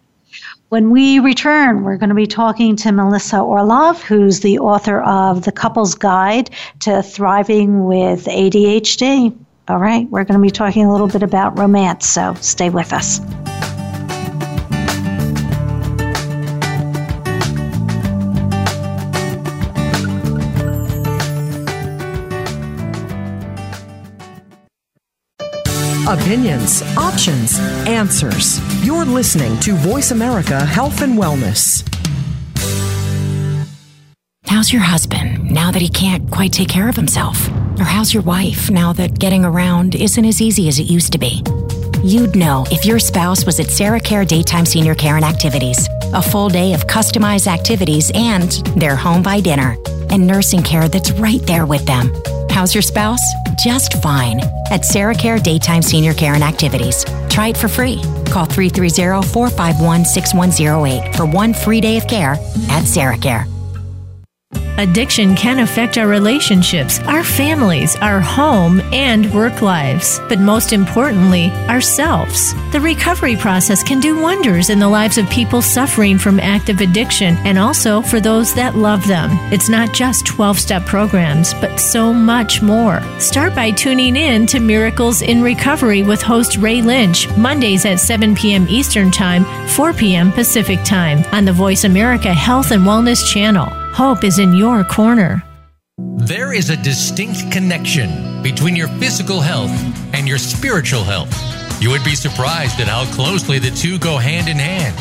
When 0.72 0.88
we 0.88 1.18
return, 1.18 1.84
we're 1.84 1.98
going 1.98 2.08
to 2.08 2.14
be 2.14 2.26
talking 2.26 2.76
to 2.76 2.92
Melissa 2.92 3.38
Orlov, 3.38 4.02
who's 4.02 4.40
the 4.40 4.58
author 4.58 5.02
of 5.02 5.44
The 5.44 5.52
Couple's 5.52 5.94
Guide 5.94 6.48
to 6.78 7.02
Thriving 7.02 7.84
with 7.84 8.24
ADHD. 8.24 9.36
All 9.68 9.78
right, 9.78 10.08
we're 10.08 10.24
going 10.24 10.40
to 10.40 10.42
be 10.42 10.50
talking 10.50 10.86
a 10.86 10.90
little 10.90 11.08
bit 11.08 11.22
about 11.22 11.58
romance, 11.58 12.08
so 12.08 12.32
stay 12.40 12.70
with 12.70 12.94
us. 12.94 13.20
Opinions, 26.08 26.82
options, 26.96 27.60
answers. 27.86 28.58
You're 28.84 29.04
listening 29.04 29.56
to 29.60 29.74
Voice 29.74 30.10
America 30.10 30.64
Health 30.64 31.00
and 31.00 31.16
Wellness. 31.16 31.86
How's 34.46 34.72
your 34.72 34.82
husband 34.82 35.48
now 35.48 35.70
that 35.70 35.80
he 35.80 35.88
can't 35.88 36.28
quite 36.28 36.52
take 36.52 36.68
care 36.68 36.88
of 36.88 36.96
himself? 36.96 37.48
Or 37.78 37.84
how's 37.84 38.12
your 38.12 38.24
wife 38.24 38.68
now 38.68 38.92
that 38.94 39.20
getting 39.20 39.44
around 39.44 39.94
isn't 39.94 40.24
as 40.24 40.42
easy 40.42 40.66
as 40.66 40.80
it 40.80 40.90
used 40.90 41.12
to 41.12 41.18
be? 41.18 41.44
You'd 42.02 42.34
know 42.34 42.66
if 42.72 42.84
your 42.84 42.98
spouse 42.98 43.46
was 43.46 43.60
at 43.60 43.70
Sarah 43.70 44.00
Care 44.00 44.24
Daytime 44.24 44.66
Senior 44.66 44.96
Care 44.96 45.14
and 45.14 45.24
Activities, 45.24 45.88
a 46.12 46.20
full 46.20 46.48
day 46.48 46.74
of 46.74 46.88
customized 46.88 47.46
activities 47.46 48.10
and 48.16 48.50
their 48.76 48.96
home 48.96 49.22
by 49.22 49.40
dinner, 49.40 49.76
and 50.10 50.26
nursing 50.26 50.64
care 50.64 50.88
that's 50.88 51.12
right 51.12 51.42
there 51.46 51.64
with 51.64 51.86
them 51.86 52.12
How's 52.52 52.74
your 52.74 52.82
spouse? 52.82 53.32
Just 53.56 54.02
fine. 54.02 54.40
At 54.70 54.84
Sarah 54.84 55.14
Care 55.14 55.38
Daytime 55.38 55.80
Senior 55.80 56.12
Care 56.12 56.34
and 56.34 56.44
Activities. 56.44 57.02
Try 57.30 57.48
it 57.48 57.56
for 57.56 57.66
free. 57.66 57.96
Call 58.26 58.44
330 58.44 59.26
451 59.32 60.04
6108 60.04 61.16
for 61.16 61.24
one 61.24 61.54
free 61.54 61.80
day 61.80 61.96
of 61.96 62.06
care 62.06 62.36
at 62.68 62.84
Sarah 62.84 63.16
Care. 63.16 63.46
Addiction 64.78 65.34
can 65.34 65.58
affect 65.58 65.98
our 65.98 66.08
relationships, 66.08 66.98
our 67.00 67.22
families, 67.22 67.94
our 67.96 68.20
home, 68.20 68.80
and 68.92 69.32
work 69.34 69.60
lives, 69.60 70.18
but 70.30 70.40
most 70.40 70.72
importantly, 70.72 71.50
ourselves. 71.68 72.54
The 72.72 72.80
recovery 72.80 73.36
process 73.36 73.82
can 73.82 74.00
do 74.00 74.20
wonders 74.20 74.70
in 74.70 74.78
the 74.78 74.88
lives 74.88 75.18
of 75.18 75.28
people 75.28 75.60
suffering 75.60 76.18
from 76.18 76.40
active 76.40 76.80
addiction 76.80 77.36
and 77.44 77.58
also 77.58 78.00
for 78.00 78.18
those 78.18 78.54
that 78.54 78.74
love 78.74 79.06
them. 79.06 79.30
It's 79.52 79.68
not 79.68 79.92
just 79.92 80.24
12 80.24 80.58
step 80.58 80.86
programs, 80.86 81.52
but 81.54 81.78
so 81.78 82.12
much 82.14 82.62
more. 82.62 83.02
Start 83.20 83.54
by 83.54 83.72
tuning 83.72 84.16
in 84.16 84.46
to 84.46 84.58
Miracles 84.58 85.20
in 85.20 85.42
Recovery 85.42 86.02
with 86.02 86.22
host 86.22 86.56
Ray 86.56 86.80
Lynch, 86.80 87.28
Mondays 87.36 87.84
at 87.84 88.00
7 88.00 88.34
p.m. 88.34 88.66
Eastern 88.70 89.10
Time, 89.10 89.44
4 89.68 89.92
p.m. 89.92 90.32
Pacific 90.32 90.82
Time 90.82 91.22
on 91.32 91.44
the 91.44 91.52
Voice 91.52 91.84
America 91.84 92.32
Health 92.32 92.70
and 92.70 92.82
Wellness 92.82 93.24
Channel. 93.30 93.81
Hope 93.92 94.24
is 94.24 94.38
in 94.38 94.54
your 94.54 94.84
corner. 94.84 95.42
There 96.16 96.54
is 96.54 96.70
a 96.70 96.82
distinct 96.82 97.52
connection 97.52 98.42
between 98.42 98.74
your 98.74 98.88
physical 98.88 99.42
health 99.42 99.70
and 100.14 100.26
your 100.26 100.38
spiritual 100.38 101.04
health. 101.04 101.30
You 101.82 101.90
would 101.90 102.02
be 102.02 102.14
surprised 102.14 102.80
at 102.80 102.88
how 102.88 103.04
closely 103.12 103.58
the 103.58 103.70
two 103.70 103.98
go 103.98 104.16
hand 104.16 104.48
in 104.48 104.56
hand. 104.56 104.96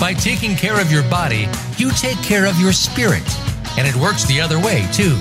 By 0.00 0.14
taking 0.14 0.56
care 0.56 0.80
of 0.80 0.90
your 0.90 1.08
body, 1.08 1.46
you 1.76 1.92
take 1.92 2.18
care 2.22 2.46
of 2.46 2.58
your 2.58 2.72
spirit. 2.72 3.22
And 3.78 3.86
it 3.86 3.94
works 3.94 4.24
the 4.24 4.40
other 4.40 4.58
way, 4.58 4.84
too. 4.92 5.16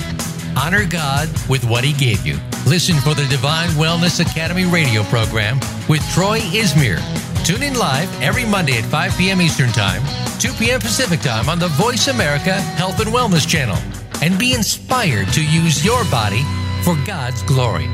Honor 0.58 0.84
God 0.84 1.30
with 1.48 1.64
what 1.66 1.84
He 1.84 1.94
gave 1.94 2.26
you. 2.26 2.40
Listen 2.66 2.96
for 2.96 3.14
the 3.14 3.28
Divine 3.30 3.70
Wellness 3.78 4.22
Academy 4.22 4.66
radio 4.66 5.04
program 5.04 5.60
with 5.88 6.02
Troy 6.14 6.40
Ismir. 6.40 6.98
Tune 7.44 7.64
in 7.64 7.74
live 7.76 8.10
every 8.22 8.46
Monday 8.46 8.78
at 8.78 8.86
5 8.86 9.18
p.m. 9.18 9.42
Eastern 9.42 9.70
Time 9.70 10.02
2 10.40 10.54
p.m. 10.54 10.80
Pacific 10.80 11.20
Time 11.20 11.50
on 11.50 11.60
the 11.60 11.68
Voice 11.68 12.08
America 12.08 12.54
Health 12.54 13.02
and 13.02 13.10
Wellness 13.10 13.46
Channel 13.46 13.76
and 14.22 14.40
be 14.40 14.54
inspired 14.54 15.28
to 15.34 15.44
use 15.44 15.84
your 15.84 16.06
body 16.06 16.42
for 16.84 16.96
God's 17.06 17.44
glory. 17.44 17.90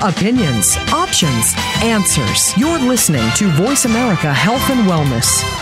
Opinions, 0.00 0.76
options, 0.92 1.54
answers. 1.80 2.56
You're 2.58 2.80
listening 2.80 3.30
to 3.36 3.46
Voice 3.50 3.84
America 3.84 4.34
Health 4.34 4.68
and 4.68 4.80
Wellness. 4.80 5.61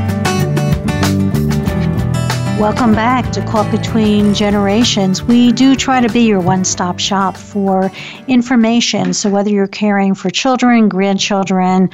Welcome 2.61 2.93
back 2.93 3.31
to 3.31 3.43
Caught 3.43 3.71
Between 3.71 4.35
Generations. 4.35 5.23
We 5.23 5.51
do 5.51 5.75
try 5.75 5.99
to 5.99 6.07
be 6.13 6.27
your 6.27 6.39
one 6.39 6.63
stop 6.63 6.99
shop 6.99 7.35
for 7.35 7.91
information. 8.27 9.13
So, 9.15 9.31
whether 9.31 9.49
you're 9.49 9.65
caring 9.65 10.13
for 10.13 10.29
children, 10.29 10.87
grandchildren, 10.87 11.89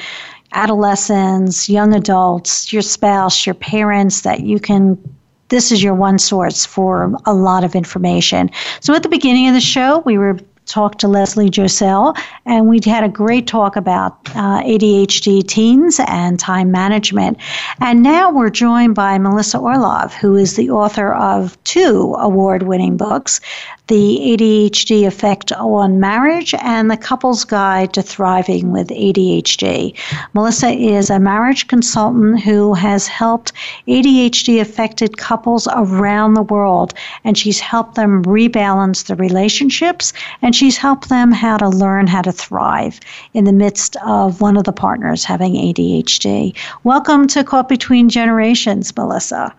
adolescents, 0.52 1.70
young 1.70 1.96
adults, 1.96 2.74
your 2.74 2.82
spouse, 2.82 3.46
your 3.46 3.56
parents, 3.56 4.24
that 4.24 4.42
you 4.42 4.60
can 4.60 5.02
this 5.48 5.72
is 5.72 5.82
your 5.82 5.94
one 5.94 6.20
source 6.20 6.66
for 6.66 7.16
a 7.26 7.34
lot 7.34 7.64
of 7.64 7.74
information. 7.74 8.52
So 8.82 8.94
at 8.94 9.04
the 9.04 9.10
beginning 9.10 9.48
of 9.48 9.54
the 9.54 9.62
show, 9.62 10.00
we 10.00 10.18
were 10.18 10.38
talked 10.68 11.00
to 11.00 11.08
Leslie 11.08 11.50
Josel, 11.50 12.16
and 12.46 12.68
we 12.68 12.80
had 12.86 13.04
a 13.04 13.10
great 13.10 13.48
talk 13.48 13.76
about 13.76 14.14
uh, 14.30 14.62
ADHD 14.62 15.46
teens 15.48 16.00
and 16.08 16.40
time 16.40 16.72
management. 16.72 17.38
And 17.82 18.04
now 18.04 18.32
we're 18.32 18.50
joined 18.50 18.96
by 18.96 19.18
Melissa 19.18 19.58
Orlov, 19.58 20.14
who 20.14 20.36
is 20.36 20.56
the 20.56 20.70
author 20.70 21.14
of 21.14 21.62
two 21.64 22.16
award 22.20 22.64
winning 22.64 22.98
books 22.98 23.40
the 23.88 24.20
ADHD 24.38 25.08
Effect 25.08 25.54
on 25.54 26.00
Marriage 26.00 26.54
and 26.56 26.92
The 26.92 26.98
Couple's 26.98 27.46
Guide 27.46 27.94
to 27.94 28.02
Thriving 28.02 28.72
with 28.72 28.90
ADHD. 28.90 29.96
Melissa 30.34 30.70
is 30.72 31.10
a 31.10 31.20
marriage 31.20 31.68
consultant 31.68 32.42
who 32.42 32.74
has 32.74 33.08
helped 33.08 33.54
ADHD 33.88 34.60
affected 34.60 35.18
couples 35.18 35.70
around 35.72 36.34
the 36.34 36.42
world, 36.42 36.94
and 37.24 37.38
she's 37.38 37.62
helped 37.62 37.96
them 37.96 38.24
rebalance 38.24 39.06
the 39.06 39.16
relationships 39.16 40.12
and 40.42 40.54
she's 40.54 40.76
helped 40.76 41.08
them 41.08 41.32
how 41.32 41.56
to 41.56 41.70
learn 41.70 42.08
how 42.08 42.22
to 42.22 42.34
thrive 42.34 43.00
in 43.34 43.46
the 43.46 43.54
midst 43.54 43.96
of 44.06 44.42
one 44.42 44.58
of 44.58 44.66
the 44.66 44.74
partners 44.74 45.24
having 45.24 45.54
ADHD. 45.54 46.54
Welcome 46.84 47.26
to 47.28 47.44
Caught 47.46 47.70
Between 47.70 48.10
Generations, 48.10 48.96
Melissa. 48.98 49.54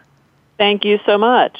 Thank 0.58 0.84
you 0.84 0.98
so 1.06 1.16
much. 1.16 1.56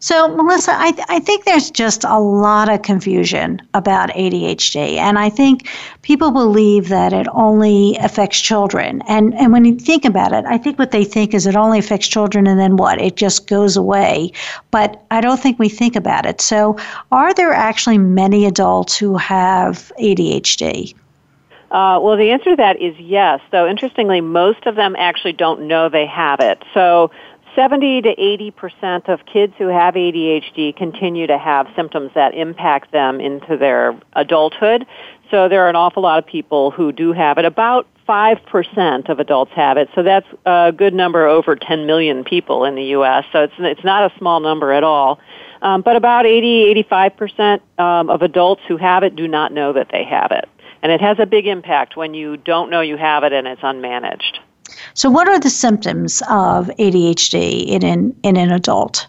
So, 0.00 0.28
Melissa, 0.28 0.76
I, 0.78 0.92
th- 0.92 1.06
I 1.08 1.18
think 1.18 1.44
there's 1.44 1.72
just 1.72 2.04
a 2.04 2.20
lot 2.20 2.68
of 2.68 2.82
confusion 2.82 3.60
about 3.74 4.10
ADHD. 4.10 4.96
And 4.96 5.18
I 5.18 5.28
think 5.28 5.68
people 6.02 6.30
believe 6.30 6.88
that 6.88 7.12
it 7.12 7.26
only 7.32 7.96
affects 7.96 8.40
children. 8.40 9.02
And, 9.08 9.34
and 9.34 9.52
when 9.52 9.64
you 9.64 9.76
think 9.76 10.04
about 10.04 10.32
it, 10.32 10.44
I 10.44 10.56
think 10.56 10.78
what 10.78 10.92
they 10.92 11.02
think 11.02 11.34
is 11.34 11.48
it 11.48 11.56
only 11.56 11.80
affects 11.80 12.06
children 12.06 12.46
and 12.46 12.60
then 12.60 12.76
what? 12.76 13.00
It 13.00 13.16
just 13.16 13.48
goes 13.48 13.76
away. 13.76 14.30
But 14.70 15.04
I 15.10 15.20
don't 15.20 15.40
think 15.40 15.58
we 15.58 15.68
think 15.68 15.96
about 15.96 16.26
it. 16.26 16.40
So, 16.40 16.78
are 17.10 17.34
there 17.34 17.52
actually 17.52 17.98
many 17.98 18.46
adults 18.46 18.96
who 18.96 19.16
have 19.16 19.90
ADHD? 19.98 20.94
Uh, 21.70 22.00
well, 22.00 22.16
the 22.16 22.30
answer 22.30 22.50
to 22.50 22.56
that 22.56 22.80
is 22.80 22.96
yes. 22.98 23.40
Though 23.50 23.68
interestingly, 23.68 24.20
most 24.20 24.64
of 24.64 24.74
them 24.74 24.96
actually 24.96 25.34
don't 25.34 25.68
know 25.68 25.88
they 25.88 26.06
have 26.06 26.40
it. 26.40 26.62
So 26.72 27.10
70 27.58 28.02
to 28.02 28.10
80 28.10 28.50
percent 28.52 29.08
of 29.08 29.26
kids 29.26 29.52
who 29.58 29.66
have 29.66 29.94
ADHD 29.94 30.76
continue 30.76 31.26
to 31.26 31.36
have 31.36 31.66
symptoms 31.74 32.12
that 32.14 32.32
impact 32.32 32.92
them 32.92 33.20
into 33.20 33.56
their 33.56 33.98
adulthood. 34.12 34.86
So 35.32 35.48
there 35.48 35.66
are 35.66 35.68
an 35.68 35.74
awful 35.74 36.04
lot 36.04 36.20
of 36.20 36.26
people 36.26 36.70
who 36.70 36.92
do 36.92 37.12
have 37.12 37.36
it. 37.36 37.44
About 37.44 37.88
5% 38.08 39.10
of 39.10 39.18
adults 39.18 39.50
have 39.56 39.76
it. 39.76 39.88
So 39.96 40.04
that's 40.04 40.26
a 40.46 40.72
good 40.74 40.94
number 40.94 41.26
over 41.26 41.56
10 41.56 41.84
million 41.84 42.22
people 42.22 42.64
in 42.64 42.76
the 42.76 42.84
U.S. 42.84 43.24
So 43.32 43.42
it's, 43.42 43.54
it's 43.58 43.82
not 43.82 44.08
a 44.08 44.16
small 44.18 44.38
number 44.38 44.72
at 44.72 44.84
all. 44.84 45.18
Um, 45.60 45.82
but 45.82 45.96
about 45.96 46.26
80, 46.26 46.84
85% 46.88 47.60
um, 47.76 48.08
of 48.08 48.22
adults 48.22 48.62
who 48.68 48.76
have 48.76 49.02
it 49.02 49.16
do 49.16 49.26
not 49.26 49.52
know 49.52 49.72
that 49.72 49.88
they 49.90 50.04
have 50.04 50.30
it. 50.30 50.48
And 50.80 50.92
it 50.92 51.00
has 51.00 51.18
a 51.18 51.26
big 51.26 51.48
impact 51.48 51.96
when 51.96 52.14
you 52.14 52.36
don't 52.36 52.70
know 52.70 52.82
you 52.82 52.96
have 52.96 53.24
it 53.24 53.32
and 53.32 53.48
it's 53.48 53.62
unmanaged. 53.62 54.38
So, 54.94 55.10
what 55.10 55.28
are 55.28 55.38
the 55.38 55.50
symptoms 55.50 56.22
of 56.30 56.68
ADHD 56.78 57.66
in 57.66 57.84
an, 57.84 58.16
in 58.22 58.36
an 58.36 58.52
adult? 58.52 59.06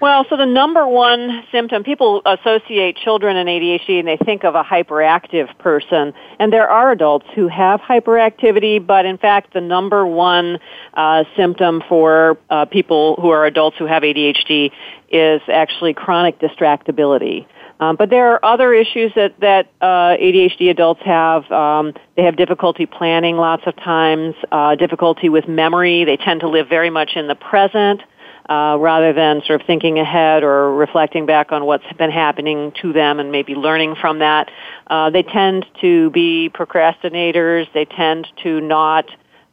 Well, 0.00 0.24
so 0.30 0.38
the 0.38 0.46
number 0.46 0.86
one 0.86 1.42
symptom, 1.52 1.84
people 1.84 2.22
associate 2.24 2.96
children 2.96 3.36
and 3.36 3.46
ADHD 3.46 3.98
and 3.98 4.08
they 4.08 4.16
think 4.16 4.44
of 4.44 4.54
a 4.54 4.64
hyperactive 4.64 5.56
person. 5.58 6.14
And 6.38 6.50
there 6.50 6.70
are 6.70 6.90
adults 6.90 7.26
who 7.34 7.48
have 7.48 7.82
hyperactivity, 7.82 8.84
but 8.84 9.04
in 9.04 9.18
fact, 9.18 9.52
the 9.52 9.60
number 9.60 10.06
one 10.06 10.58
uh, 10.94 11.24
symptom 11.36 11.82
for 11.86 12.38
uh, 12.48 12.64
people 12.64 13.16
who 13.20 13.28
are 13.28 13.44
adults 13.44 13.76
who 13.76 13.84
have 13.84 14.02
ADHD 14.02 14.72
is 15.10 15.42
actually 15.48 15.92
chronic 15.92 16.38
distractibility. 16.38 17.44
Um, 17.80 17.96
but 17.96 18.10
there 18.10 18.32
are 18.32 18.44
other 18.44 18.74
issues 18.74 19.10
that 19.16 19.40
that 19.40 19.70
uh, 19.80 20.14
ADHD 20.20 20.70
adults 20.70 21.00
have. 21.04 21.50
Um, 21.50 21.94
they 22.14 22.24
have 22.24 22.36
difficulty 22.36 22.84
planning 22.84 23.36
lots 23.36 23.62
of 23.66 23.74
times, 23.76 24.34
uh, 24.52 24.74
difficulty 24.76 25.30
with 25.30 25.48
memory. 25.48 26.04
They 26.04 26.18
tend 26.18 26.40
to 26.40 26.48
live 26.48 26.68
very 26.68 26.90
much 26.90 27.12
in 27.16 27.26
the 27.26 27.34
present 27.34 28.02
uh, 28.50 28.76
rather 28.78 29.14
than 29.14 29.42
sort 29.46 29.62
of 29.62 29.66
thinking 29.66 29.98
ahead 29.98 30.42
or 30.42 30.74
reflecting 30.74 31.24
back 31.24 31.52
on 31.52 31.64
what's 31.64 31.90
been 31.96 32.10
happening 32.10 32.72
to 32.82 32.92
them 32.92 33.18
and 33.18 33.32
maybe 33.32 33.54
learning 33.54 33.94
from 33.98 34.18
that. 34.18 34.50
Uh, 34.86 35.08
they 35.08 35.22
tend 35.22 35.64
to 35.80 36.10
be 36.10 36.50
procrastinators. 36.52 37.66
They 37.72 37.86
tend 37.86 38.26
to 38.42 38.60
not 38.60 39.06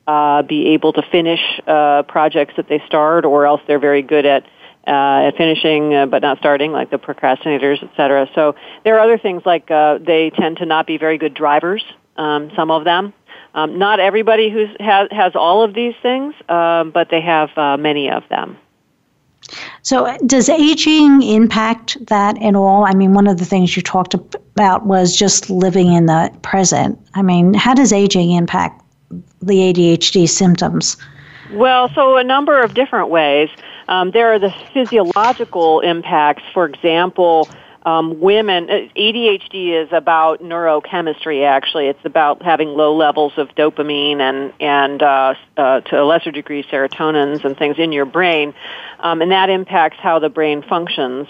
uh, 0.07 0.41
be 0.41 0.69
able 0.69 0.93
to 0.93 1.03
finish 1.11 1.41
uh, 1.67 2.03
projects 2.03 2.55
that 2.57 2.67
they 2.67 2.81
start, 2.87 3.23
or 3.23 3.45
else 3.45 3.61
they're 3.67 3.79
very 3.79 4.01
good 4.01 4.25
at 4.25 4.43
uh, 4.87 5.27
at 5.27 5.37
finishing 5.37 5.93
uh, 5.93 6.05
but 6.05 6.21
not 6.21 6.37
starting, 6.37 6.71
like 6.71 6.89
the 6.89 6.97
procrastinators, 6.97 7.83
et 7.83 7.89
cetera. 7.97 8.29
So 8.33 8.55
there 8.83 8.95
are 8.95 8.99
other 8.99 9.17
things 9.17 9.43
like 9.45 9.69
uh, 9.69 9.99
they 9.99 10.29
tend 10.31 10.57
to 10.57 10.65
not 10.65 10.87
be 10.87 10.97
very 10.97 11.17
good 11.17 11.33
drivers. 11.33 11.83
Um, 12.15 12.51
some 12.55 12.71
of 12.71 12.83
them. 12.83 13.13
Um, 13.53 13.77
not 13.77 13.99
everybody 13.99 14.49
who 14.49 14.65
has 14.79 15.07
has 15.11 15.35
all 15.35 15.63
of 15.63 15.73
these 15.73 15.93
things, 16.01 16.33
um, 16.49 16.91
but 16.91 17.09
they 17.09 17.21
have 17.21 17.55
uh, 17.57 17.77
many 17.77 18.09
of 18.09 18.23
them. 18.29 18.57
So, 19.81 20.15
does 20.25 20.49
aging 20.49 21.21
impact 21.21 21.97
that 22.07 22.41
at 22.41 22.55
all? 22.55 22.85
I 22.85 22.93
mean, 22.93 23.13
one 23.13 23.27
of 23.27 23.37
the 23.37 23.45
things 23.45 23.75
you 23.75 23.81
talked 23.81 24.13
about 24.13 24.85
was 24.85 25.15
just 25.15 25.49
living 25.49 25.93
in 25.93 26.07
the 26.07 26.31
present. 26.41 26.99
I 27.13 27.21
mean, 27.21 27.53
how 27.53 27.73
does 27.73 27.93
aging 27.93 28.31
impact 28.31 28.83
the 29.41 29.55
ADHD 29.55 30.27
symptoms? 30.27 30.97
Well, 31.53 31.89
so 31.93 32.17
a 32.17 32.23
number 32.23 32.61
of 32.61 32.73
different 32.73 33.09
ways. 33.09 33.49
Um, 33.87 34.11
there 34.11 34.33
are 34.33 34.39
the 34.39 34.53
physiological 34.73 35.79
impacts. 35.79 36.43
For 36.53 36.65
example, 36.65 37.49
um, 37.85 38.19
women, 38.19 38.69
uh, 38.69 38.73
ADHD 38.97 39.81
is 39.81 39.89
about 39.93 40.41
neurochemistry. 40.41 41.47
Actually, 41.47 41.87
it's 41.87 42.03
about 42.03 42.41
having 42.43 42.69
low 42.69 42.95
levels 42.95 43.33
of 43.37 43.47
dopamine 43.55 44.19
and 44.19 44.51
and 44.59 45.01
uh, 45.01 45.35
uh, 45.55 45.79
to 45.81 46.01
a 46.01 46.03
lesser 46.03 46.31
degree 46.31 46.63
serotonins 46.63 47.45
and 47.45 47.57
things 47.57 47.77
in 47.79 47.93
your 47.93 48.05
brain, 48.05 48.53
um, 48.99 49.21
and 49.21 49.31
that 49.31 49.49
impacts 49.49 49.97
how 50.01 50.19
the 50.19 50.29
brain 50.29 50.63
functions. 50.67 51.27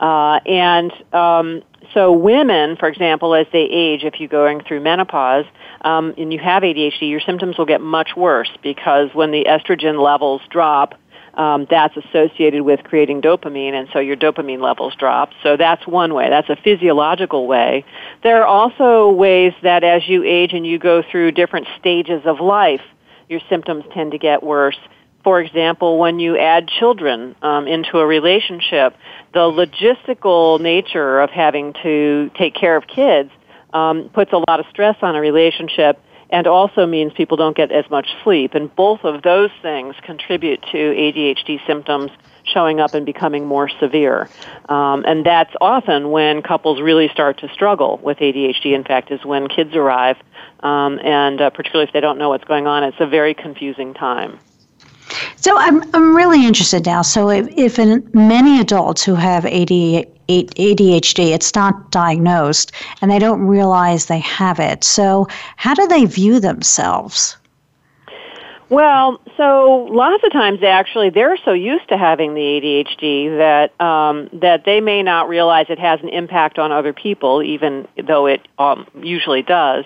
Uh, 0.00 0.40
and 0.46 0.92
um, 1.12 1.62
so, 1.94 2.12
women, 2.12 2.76
for 2.76 2.88
example, 2.88 3.34
as 3.34 3.46
they 3.52 3.64
age, 3.64 4.02
if 4.02 4.18
you're 4.18 4.28
going 4.28 4.62
through 4.62 4.80
menopause 4.80 5.44
um, 5.82 6.14
and 6.16 6.32
you 6.32 6.38
have 6.38 6.62
ADHD, 6.62 7.08
your 7.08 7.20
symptoms 7.20 7.58
will 7.58 7.66
get 7.66 7.80
much 7.80 8.16
worse 8.16 8.50
because 8.62 9.10
when 9.14 9.30
the 9.30 9.44
estrogen 9.44 10.02
levels 10.02 10.40
drop 10.50 10.94
um, 11.40 11.66
that's 11.70 11.96
associated 11.96 12.60
with 12.62 12.84
creating 12.84 13.22
dopamine, 13.22 13.72
and 13.72 13.88
so 13.94 13.98
your 13.98 14.14
dopamine 14.14 14.60
levels 14.60 14.94
drop. 14.94 15.30
So 15.42 15.56
that's 15.56 15.86
one 15.86 16.12
way. 16.12 16.28
That's 16.28 16.50
a 16.50 16.56
physiological 16.56 17.46
way. 17.46 17.86
There 18.22 18.42
are 18.42 18.46
also 18.46 19.10
ways 19.10 19.54
that 19.62 19.82
as 19.82 20.06
you 20.06 20.22
age 20.22 20.52
and 20.52 20.66
you 20.66 20.78
go 20.78 21.02
through 21.02 21.32
different 21.32 21.66
stages 21.78 22.20
of 22.26 22.40
life, 22.40 22.82
your 23.30 23.40
symptoms 23.48 23.84
tend 23.94 24.12
to 24.12 24.18
get 24.18 24.42
worse. 24.42 24.76
For 25.24 25.40
example, 25.40 25.98
when 25.98 26.18
you 26.18 26.36
add 26.36 26.68
children 26.68 27.34
um, 27.40 27.66
into 27.66 27.98
a 27.98 28.06
relationship, 28.06 28.94
the 29.32 29.40
logistical 29.40 30.60
nature 30.60 31.20
of 31.20 31.30
having 31.30 31.72
to 31.82 32.30
take 32.36 32.54
care 32.54 32.76
of 32.76 32.86
kids 32.86 33.30
um, 33.72 34.10
puts 34.12 34.32
a 34.34 34.42
lot 34.46 34.60
of 34.60 34.66
stress 34.68 34.96
on 35.00 35.16
a 35.16 35.20
relationship 35.22 35.98
and 36.30 36.46
also 36.46 36.86
means 36.86 37.12
people 37.12 37.36
don't 37.36 37.56
get 37.56 37.70
as 37.72 37.88
much 37.90 38.08
sleep. 38.24 38.54
And 38.54 38.74
both 38.74 39.04
of 39.04 39.22
those 39.22 39.50
things 39.62 39.94
contribute 40.02 40.62
to 40.72 40.76
ADHD 40.76 41.64
symptoms 41.66 42.10
showing 42.44 42.80
up 42.80 42.94
and 42.94 43.04
becoming 43.04 43.46
more 43.46 43.68
severe. 43.68 44.28
Um, 44.68 45.04
and 45.06 45.24
that's 45.24 45.54
often 45.60 46.10
when 46.10 46.42
couples 46.42 46.80
really 46.80 47.08
start 47.08 47.38
to 47.40 47.48
struggle 47.52 47.98
with 48.02 48.18
ADHD. 48.18 48.74
In 48.74 48.84
fact, 48.84 49.10
is 49.10 49.24
when 49.24 49.48
kids 49.48 49.74
arrive, 49.74 50.16
um, 50.60 50.98
and 51.00 51.40
uh, 51.40 51.50
particularly 51.50 51.86
if 51.88 51.92
they 51.92 52.00
don't 52.00 52.18
know 52.18 52.30
what's 52.30 52.44
going 52.44 52.66
on, 52.66 52.84
it's 52.84 53.00
a 53.00 53.06
very 53.06 53.34
confusing 53.34 53.94
time. 53.94 54.38
So 55.36 55.56
I'm 55.56 55.82
I'm 55.94 56.16
really 56.16 56.46
interested 56.46 56.86
now. 56.86 57.02
So 57.02 57.30
if, 57.30 57.48
if 57.56 57.78
in 57.78 58.08
many 58.12 58.60
adults 58.60 59.02
who 59.02 59.14
have 59.14 59.44
ADHD 59.44 60.06
it's 60.28 61.54
not 61.54 61.90
diagnosed, 61.90 62.72
and 63.00 63.10
they 63.10 63.18
don't 63.18 63.42
realize 63.42 64.06
they 64.06 64.20
have 64.20 64.60
it. 64.60 64.84
So, 64.84 65.26
how 65.56 65.74
do 65.74 65.86
they 65.88 66.04
view 66.04 66.40
themselves? 66.40 67.36
Well, 68.70 69.20
so 69.36 69.88
lots 69.90 70.22
of 70.22 70.32
times 70.32 70.60
they 70.60 70.68
actually 70.68 71.10
they're 71.10 71.36
so 71.44 71.52
used 71.52 71.88
to 71.88 71.98
having 71.98 72.34
the 72.34 72.40
ADHD 72.40 73.36
that 73.38 73.80
um, 73.84 74.30
that 74.34 74.64
they 74.64 74.80
may 74.80 75.02
not 75.02 75.28
realize 75.28 75.66
it 75.68 75.80
has 75.80 76.00
an 76.02 76.08
impact 76.08 76.56
on 76.58 76.70
other 76.70 76.92
people, 76.92 77.42
even 77.42 77.88
though 78.06 78.26
it 78.26 78.46
um, 78.60 78.86
usually 79.02 79.42
does. 79.42 79.84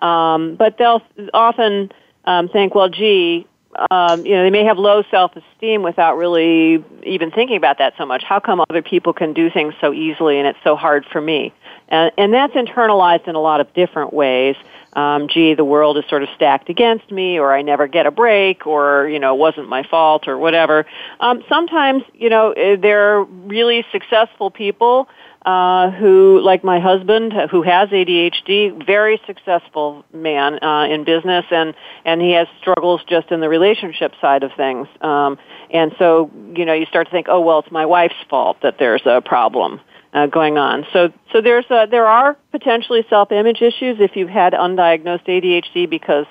Um, 0.00 0.56
but 0.56 0.78
they'll 0.78 1.02
often 1.34 1.92
um, 2.24 2.48
think, 2.48 2.74
well, 2.74 2.88
gee, 2.88 3.46
um, 3.90 4.26
you 4.26 4.34
know, 4.34 4.42
they 4.42 4.50
may 4.50 4.64
have 4.64 4.78
low 4.78 5.02
self-esteem 5.10 5.82
without 5.82 6.16
really 6.16 6.84
even 7.04 7.30
thinking 7.30 7.56
about 7.56 7.78
that 7.78 7.94
so 7.96 8.04
much. 8.04 8.22
How 8.22 8.38
come 8.38 8.62
other 8.68 8.82
people 8.82 9.12
can 9.12 9.32
do 9.32 9.50
things 9.50 9.74
so 9.80 9.92
easily 9.92 10.38
and 10.38 10.46
it's 10.46 10.58
so 10.62 10.76
hard 10.76 11.06
for 11.10 11.20
me? 11.20 11.52
And, 11.88 12.12
and 12.18 12.34
that's 12.34 12.54
internalized 12.54 13.28
in 13.28 13.34
a 13.34 13.40
lot 13.40 13.60
of 13.60 13.72
different 13.74 14.12
ways. 14.12 14.56
Um, 14.94 15.28
gee, 15.28 15.54
the 15.54 15.64
world 15.64 15.96
is 15.96 16.04
sort 16.08 16.22
of 16.22 16.28
stacked 16.34 16.68
against 16.68 17.10
me, 17.10 17.38
or 17.38 17.54
I 17.54 17.62
never 17.62 17.86
get 17.86 18.06
a 18.06 18.10
break, 18.10 18.66
or 18.66 19.08
you 19.08 19.18
know, 19.18 19.34
it 19.34 19.38
wasn't 19.38 19.68
my 19.68 19.84
fault, 19.84 20.28
or 20.28 20.36
whatever. 20.36 20.84
Um, 21.20 21.42
sometimes, 21.48 22.02
you 22.12 22.28
know, 22.28 22.52
eh, 22.52 22.76
they're 22.76 23.22
really 23.22 23.86
successful 23.90 24.50
people 24.50 25.08
uh, 25.44 25.90
who, 25.90 26.40
like 26.40 26.62
my 26.62 26.78
husband, 26.78 27.32
who 27.50 27.62
has 27.62 27.88
ADHD, 27.88 28.86
very 28.86 29.20
successful 29.26 30.04
man 30.12 30.62
uh, 30.62 30.86
in 30.86 31.04
business, 31.04 31.44
and 31.50 31.74
and 32.04 32.20
he 32.20 32.32
has 32.32 32.46
struggles 32.60 33.00
just 33.08 33.30
in 33.32 33.40
the 33.40 33.48
relationship 33.48 34.12
side 34.20 34.44
of 34.44 34.52
things. 34.56 34.86
Um, 35.00 35.38
and 35.70 35.92
so, 35.98 36.30
you 36.54 36.64
know, 36.64 36.74
you 36.74 36.86
start 36.86 37.08
to 37.08 37.10
think, 37.10 37.26
oh 37.28 37.40
well, 37.40 37.60
it's 37.60 37.72
my 37.72 37.86
wife's 37.86 38.14
fault 38.30 38.58
that 38.62 38.76
there's 38.78 39.02
a 39.04 39.20
problem. 39.20 39.80
Uh, 40.14 40.26
going 40.26 40.58
on. 40.58 40.84
So, 40.92 41.10
so 41.32 41.40
there's 41.40 41.64
a, 41.70 41.86
there 41.90 42.06
are 42.06 42.36
potentially 42.50 43.02
self-image 43.08 43.62
issues 43.62 43.96
if 43.98 44.14
you've 44.14 44.28
had 44.28 44.52
undiagnosed 44.52 45.26
ADHD 45.26 45.88
because 45.88 46.26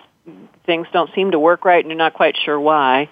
things 0.67 0.85
don't 0.93 1.09
seem 1.15 1.31
to 1.31 1.39
work 1.39 1.65
right 1.65 1.83
and 1.83 1.89
you're 1.89 1.97
not 1.97 2.13
quite 2.13 2.35
sure 2.45 2.59
why. 2.59 3.09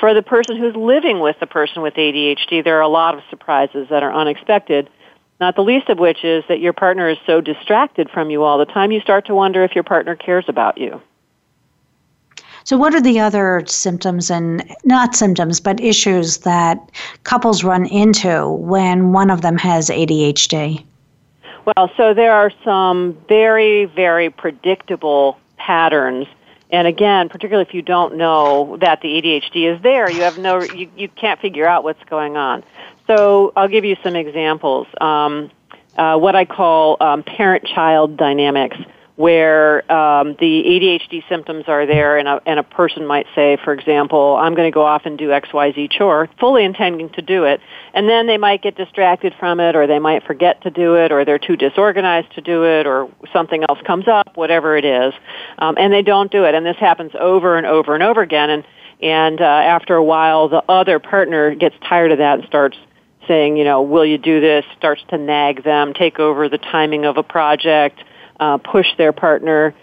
For 0.00 0.12
the 0.12 0.22
person 0.22 0.56
who's 0.56 0.74
living 0.74 1.20
with 1.20 1.36
the 1.38 1.46
person 1.46 1.82
with 1.82 1.94
ADHD, 1.94 2.64
there 2.64 2.78
are 2.78 2.82
a 2.82 2.88
lot 2.88 3.14
of 3.14 3.22
surprises 3.30 3.86
that 3.90 4.02
are 4.02 4.12
unexpected 4.12 4.90
not 5.40 5.56
the 5.56 5.62
least 5.62 5.88
of 5.88 5.98
which 5.98 6.24
is 6.24 6.44
that 6.48 6.60
your 6.60 6.72
partner 6.72 7.08
is 7.08 7.18
so 7.26 7.40
distracted 7.40 8.10
from 8.10 8.30
you 8.30 8.44
all 8.44 8.58
the 8.58 8.66
time, 8.66 8.92
you 8.92 9.00
start 9.00 9.26
to 9.26 9.34
wonder 9.34 9.64
if 9.64 9.74
your 9.74 9.84
partner 9.84 10.14
cares 10.14 10.44
about 10.48 10.78
you. 10.78 11.00
So, 12.64 12.76
what 12.76 12.94
are 12.94 13.00
the 13.00 13.18
other 13.18 13.64
symptoms 13.66 14.30
and 14.30 14.62
not 14.84 15.16
symptoms, 15.16 15.60
but 15.60 15.80
issues 15.80 16.38
that 16.38 16.90
couples 17.24 17.64
run 17.64 17.86
into 17.86 18.48
when 18.50 19.12
one 19.12 19.30
of 19.30 19.40
them 19.40 19.56
has 19.56 19.88
ADHD? 19.88 20.84
Well, 21.64 21.90
so 21.96 22.14
there 22.14 22.32
are 22.32 22.52
some 22.64 23.16
very, 23.28 23.86
very 23.86 24.30
predictable 24.30 25.38
patterns. 25.56 26.26
And 26.72 26.86
again, 26.86 27.28
particularly 27.28 27.68
if 27.68 27.74
you 27.74 27.82
don't 27.82 28.16
know 28.16 28.76
that 28.80 29.00
the 29.00 29.08
ADHD 29.08 29.74
is 29.74 29.82
there, 29.82 30.10
you 30.10 30.22
have 30.22 30.38
no, 30.38 30.62
you, 30.62 30.90
you 30.96 31.08
can't 31.08 31.40
figure 31.40 31.66
out 31.66 31.82
what's 31.82 32.02
going 32.04 32.36
on. 32.36 32.62
So 33.06 33.52
I'll 33.56 33.68
give 33.68 33.84
you 33.84 33.96
some 34.04 34.14
examples. 34.14 34.86
Um, 35.00 35.50
uh, 35.96 36.16
what 36.16 36.36
I 36.36 36.44
call 36.44 36.96
um, 37.00 37.24
parent-child 37.24 38.16
dynamics, 38.16 38.76
where 39.20 39.80
um, 39.92 40.34
the 40.40 40.64
ADHD 40.64 41.22
symptoms 41.28 41.64
are 41.68 41.84
there, 41.84 42.16
and 42.16 42.26
a, 42.26 42.40
and 42.46 42.58
a 42.58 42.62
person 42.62 43.06
might 43.06 43.26
say, 43.34 43.58
for 43.62 43.74
example, 43.74 44.38
I'm 44.40 44.54
going 44.54 44.66
to 44.66 44.74
go 44.74 44.86
off 44.86 45.02
and 45.04 45.18
do 45.18 45.30
X, 45.30 45.52
Y, 45.52 45.72
Z 45.72 45.88
chore, 45.90 46.30
fully 46.40 46.64
intending 46.64 47.10
to 47.10 47.20
do 47.20 47.44
it, 47.44 47.60
and 47.92 48.08
then 48.08 48.26
they 48.26 48.38
might 48.38 48.62
get 48.62 48.76
distracted 48.76 49.34
from 49.38 49.60
it, 49.60 49.76
or 49.76 49.86
they 49.86 49.98
might 49.98 50.24
forget 50.24 50.62
to 50.62 50.70
do 50.70 50.94
it, 50.94 51.12
or 51.12 51.26
they're 51.26 51.38
too 51.38 51.54
disorganized 51.54 52.34
to 52.36 52.40
do 52.40 52.64
it, 52.64 52.86
or 52.86 53.10
something 53.30 53.62
else 53.68 53.78
comes 53.86 54.08
up, 54.08 54.38
whatever 54.38 54.74
it 54.78 54.86
is, 54.86 55.12
um, 55.58 55.74
and 55.76 55.92
they 55.92 56.02
don't 56.02 56.32
do 56.32 56.44
it. 56.44 56.54
And 56.54 56.64
this 56.64 56.78
happens 56.78 57.12
over 57.20 57.58
and 57.58 57.66
over 57.66 57.92
and 57.92 58.02
over 58.02 58.22
again, 58.22 58.48
and 58.48 58.64
and 59.02 59.38
uh, 59.42 59.44
after 59.44 59.96
a 59.96 60.04
while, 60.04 60.48
the 60.48 60.62
other 60.66 60.98
partner 60.98 61.54
gets 61.54 61.74
tired 61.86 62.12
of 62.12 62.18
that 62.18 62.38
and 62.38 62.48
starts 62.48 62.78
saying, 63.28 63.58
you 63.58 63.64
know, 63.64 63.82
will 63.82 64.04
you 64.04 64.16
do 64.16 64.40
this, 64.40 64.64
starts 64.78 65.02
to 65.10 65.18
nag 65.18 65.62
them, 65.62 65.92
take 65.92 66.18
over 66.18 66.48
the 66.48 66.58
timing 66.58 67.04
of 67.04 67.18
a 67.18 67.22
project, 67.22 68.02
uh, 68.40 68.58
push 68.58 68.86
their 68.98 69.12
partner. 69.12 69.74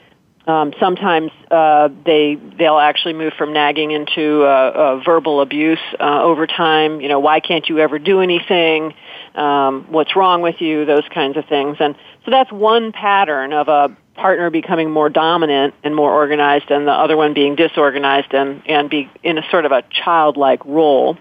Um, 0.48 0.74
sometimes 0.80 1.32
uh, 1.52 1.90
they 2.06 2.38
they'll 2.58 2.80
actually 2.80 3.14
move 3.14 3.34
from 3.38 3.52
nagging 3.52 3.92
into 3.92 4.44
uh, 4.44 4.48
uh, 4.48 5.04
verbal 5.06 5.42
abuse 5.42 5.80
uh, 6.00 6.24
over 6.24 6.48
time. 6.48 7.02
You 7.02 7.10
know, 7.10 7.20
why 7.20 7.42
can't 7.42 7.68
you 7.68 7.80
ever 7.80 8.00
do 8.00 8.22
anything? 8.22 8.94
Um, 9.36 9.88
what's 9.90 10.16
wrong 10.16 10.42
with 10.42 10.62
you? 10.62 10.86
Those 10.86 11.04
kinds 11.14 11.38
of 11.38 11.46
things. 11.48 11.78
And 11.80 11.96
so 12.26 12.32
that's 12.32 12.52
one 12.52 12.94
pattern 12.94 13.52
of 13.52 13.68
a 13.68 13.96
partner 14.16 14.50
becoming 14.50 14.90
more 14.90 15.10
dominant 15.10 15.76
and 15.84 15.94
more 15.94 16.12
organized, 16.12 16.72
and 16.72 16.88
the 16.88 16.94
other 16.94 17.18
one 17.18 17.34
being 17.34 17.56
disorganized 17.56 18.34
and 18.34 18.64
and 18.68 18.90
be 18.90 19.12
in 19.24 19.38
a 19.38 19.44
sort 19.52 19.66
of 19.66 19.74
a 19.74 19.84
childlike 19.92 20.66
role. 20.66 21.18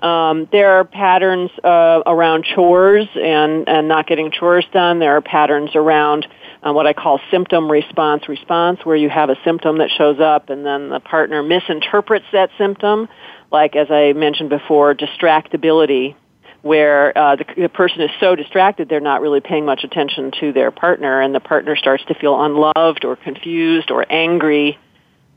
Um, 0.00 0.48
there 0.50 0.72
are 0.78 0.84
patterns 0.84 1.50
uh, 1.62 2.02
around 2.06 2.46
chores 2.54 3.06
and, 3.14 3.68
and 3.68 3.86
not 3.86 4.06
getting 4.06 4.30
chores 4.30 4.64
done. 4.72 4.98
There 4.98 5.16
are 5.16 5.20
patterns 5.20 5.70
around 5.74 6.26
uh, 6.62 6.72
what 6.72 6.86
I 6.86 6.92
call 6.92 7.20
symptom 7.30 7.70
response 7.70 8.28
response, 8.28 8.80
where 8.84 8.96
you 8.96 9.08
have 9.08 9.30
a 9.30 9.36
symptom 9.44 9.78
that 9.78 9.90
shows 9.90 10.20
up 10.20 10.50
and 10.50 10.64
then 10.64 10.90
the 10.90 11.00
partner 11.00 11.42
misinterprets 11.42 12.26
that 12.32 12.50
symptom, 12.58 13.08
like 13.50 13.76
as 13.76 13.90
I 13.90 14.12
mentioned 14.12 14.50
before, 14.50 14.94
distractibility, 14.94 16.14
where 16.62 17.16
uh, 17.16 17.36
the, 17.36 17.44
the 17.56 17.68
person 17.68 18.02
is 18.02 18.10
so 18.20 18.36
distracted 18.36 18.88
they're 18.88 19.00
not 19.00 19.22
really 19.22 19.40
paying 19.40 19.64
much 19.64 19.84
attention 19.84 20.32
to 20.40 20.52
their 20.52 20.70
partner, 20.70 21.20
and 21.20 21.34
the 21.34 21.40
partner 21.40 21.76
starts 21.76 22.04
to 22.06 22.14
feel 22.14 22.42
unloved 22.42 23.04
or 23.04 23.16
confused 23.16 23.90
or 23.90 24.04
angry, 24.10 24.78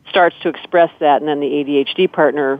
starts 0.10 0.36
to 0.44 0.50
express 0.50 0.92
that, 1.00 1.22
and 1.22 1.28
then 1.28 1.40
the 1.40 1.48
ADHD 1.48 2.12
partner 2.12 2.60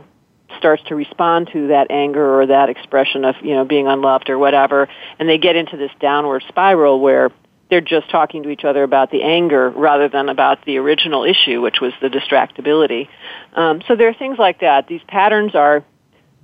starts 0.58 0.82
to 0.84 0.94
respond 0.94 1.50
to 1.52 1.68
that 1.68 1.90
anger 1.90 2.40
or 2.40 2.46
that 2.46 2.68
expression 2.68 3.24
of 3.24 3.34
you 3.42 3.54
know 3.54 3.64
being 3.64 3.88
unloved 3.88 4.30
or 4.30 4.38
whatever. 4.38 4.88
And 5.18 5.28
they 5.28 5.36
get 5.36 5.56
into 5.56 5.76
this 5.76 5.90
downward 6.00 6.44
spiral 6.48 7.00
where 7.00 7.30
they're 7.74 7.80
just 7.80 8.08
talking 8.08 8.44
to 8.44 8.50
each 8.50 8.64
other 8.64 8.84
about 8.84 9.10
the 9.10 9.24
anger 9.24 9.68
rather 9.70 10.08
than 10.08 10.28
about 10.28 10.64
the 10.64 10.76
original 10.76 11.24
issue 11.24 11.60
which 11.60 11.80
was 11.80 11.92
the 12.00 12.08
distractibility 12.08 13.08
um, 13.54 13.82
so 13.88 13.96
there 13.96 14.08
are 14.08 14.14
things 14.14 14.38
like 14.38 14.60
that 14.60 14.86
these 14.86 15.02
patterns 15.08 15.56
are 15.56 15.82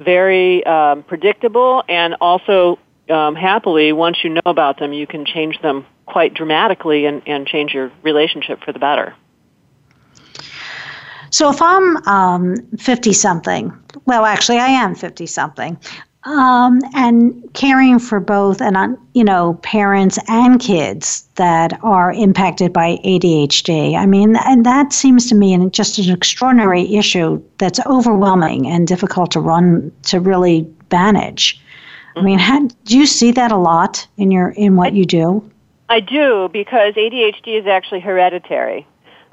very 0.00 0.66
um, 0.66 1.04
predictable 1.04 1.84
and 1.88 2.16
also 2.20 2.80
um, 3.08 3.36
happily 3.36 3.92
once 3.92 4.24
you 4.24 4.30
know 4.30 4.42
about 4.44 4.80
them 4.80 4.92
you 4.92 5.06
can 5.06 5.24
change 5.24 5.60
them 5.62 5.86
quite 6.10 6.34
dramatically 6.34 7.06
and, 7.06 7.22
and 7.26 7.46
change 7.46 7.72
your 7.72 7.92
relationship 8.02 8.60
for 8.64 8.72
the 8.72 8.80
better. 8.80 9.14
So 11.30 11.48
if 11.48 11.62
I'm 11.62 11.96
50 12.76 13.10
um, 13.10 13.14
something, 13.14 13.72
well, 14.04 14.24
actually, 14.24 14.58
I 14.58 14.66
am 14.66 14.96
50 14.96 15.26
something, 15.26 15.78
um, 16.24 16.80
and 16.94 17.48
caring 17.54 17.98
for 17.98 18.20
both 18.20 18.60
and 18.60 18.76
uh, 18.76 18.88
you 19.14 19.24
know 19.24 19.54
parents 19.62 20.18
and 20.28 20.60
kids 20.60 21.28
that 21.36 21.78
are 21.82 22.12
impacted 22.12 22.72
by 22.72 22.98
ADHD. 23.04 23.96
I 23.96 24.06
mean, 24.06 24.36
and 24.36 24.66
that 24.66 24.92
seems 24.92 25.28
to 25.30 25.34
me 25.34 25.54
and 25.54 25.72
just 25.72 25.98
an 25.98 26.14
extraordinary 26.14 26.94
issue 26.94 27.42
that's 27.58 27.80
overwhelming 27.86 28.66
and 28.66 28.86
difficult 28.86 29.30
to 29.32 29.40
run 29.40 29.90
to 30.04 30.20
really 30.20 30.70
manage. 30.92 31.60
I 32.16 32.22
mean, 32.22 32.38
how, 32.38 32.66
do 32.84 32.98
you 32.98 33.06
see 33.06 33.30
that 33.32 33.52
a 33.52 33.56
lot 33.56 34.06
in 34.16 34.30
your 34.30 34.50
in 34.50 34.76
what 34.76 34.92
you 34.92 35.06
do? 35.06 35.48
I 35.88 36.00
do 36.00 36.50
because 36.52 36.94
ADHD 36.94 37.58
is 37.58 37.66
actually 37.66 38.00
hereditary. 38.00 38.86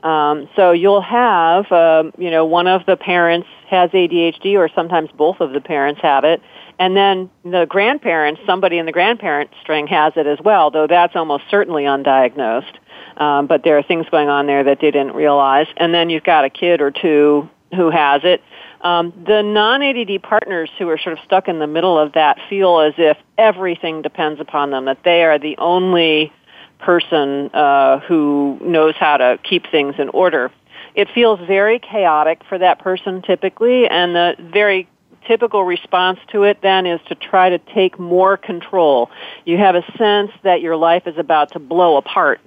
Um, 0.03 0.47
so 0.55 0.71
you'll 0.71 1.01
have, 1.01 1.71
um, 1.71 2.13
you 2.17 2.29
know, 2.29 2.45
one 2.45 2.67
of 2.67 2.85
the 2.85 2.95
parents 2.95 3.47
has 3.67 3.89
ADHD, 3.91 4.55
or 4.55 4.69
sometimes 4.73 5.09
both 5.11 5.41
of 5.41 5.51
the 5.51 5.61
parents 5.61 6.01
have 6.01 6.23
it, 6.23 6.41
and 6.79 6.95
then 6.95 7.29
the 7.43 7.65
grandparents, 7.67 8.41
somebody 8.45 8.77
in 8.77 8.85
the 8.85 8.91
grandparent 8.91 9.49
string 9.61 9.87
has 9.87 10.13
it 10.15 10.27
as 10.27 10.39
well, 10.43 10.69
though 10.71 10.87
that's 10.87 11.15
almost 11.15 11.45
certainly 11.49 11.83
undiagnosed. 11.83 12.77
Um, 13.17 13.47
but 13.47 13.63
there 13.63 13.77
are 13.77 13.83
things 13.83 14.05
going 14.11 14.29
on 14.29 14.45
there 14.45 14.63
that 14.63 14.79
they 14.79 14.91
didn't 14.91 15.13
realize. 15.13 15.67
And 15.77 15.93
then 15.93 16.09
you've 16.09 16.23
got 16.23 16.45
a 16.45 16.49
kid 16.49 16.81
or 16.81 16.91
two 16.91 17.49
who 17.75 17.89
has 17.89 18.21
it. 18.23 18.43
Um, 18.81 19.11
the 19.25 19.41
non-ADD 19.41 20.21
partners 20.21 20.69
who 20.77 20.87
are 20.89 20.99
sort 20.99 21.17
of 21.17 21.23
stuck 21.25 21.47
in 21.47 21.57
the 21.57 21.67
middle 21.67 21.97
of 21.97 22.13
that 22.13 22.37
feel 22.47 22.79
as 22.79 22.93
if 22.97 23.17
everything 23.37 24.03
depends 24.03 24.39
upon 24.39 24.69
them, 24.69 24.85
that 24.85 24.99
they 25.03 25.23
are 25.23 25.39
the 25.39 25.57
only 25.57 26.31
person 26.79 27.49
uh, 27.55 27.99
who 28.01 28.59
knows 28.61 28.93
how 28.99 29.17
to 29.17 29.39
keep 29.43 29.65
things 29.71 29.95
in 29.97 30.09
order. 30.09 30.51
It 30.93 31.07
feels 31.13 31.39
very 31.47 31.79
chaotic 31.79 32.41
for 32.47 32.59
that 32.59 32.79
person 32.79 33.23
typically, 33.23 33.87
and 33.87 34.15
the 34.15 34.35
very 34.39 34.87
typical 35.27 35.63
response 35.63 36.19
to 36.31 36.43
it 36.43 36.59
then 36.61 36.85
is 36.85 36.99
to 37.07 37.15
try 37.15 37.49
to 37.49 37.59
take 37.59 37.99
more 37.99 38.37
control. 38.37 39.09
You 39.45 39.57
have 39.57 39.75
a 39.75 39.83
sense 39.97 40.31
that 40.43 40.61
your 40.61 40.75
life 40.75 41.07
is 41.07 41.17
about 41.17 41.51
to 41.53 41.59
blow 41.59 41.97
apart 41.97 42.39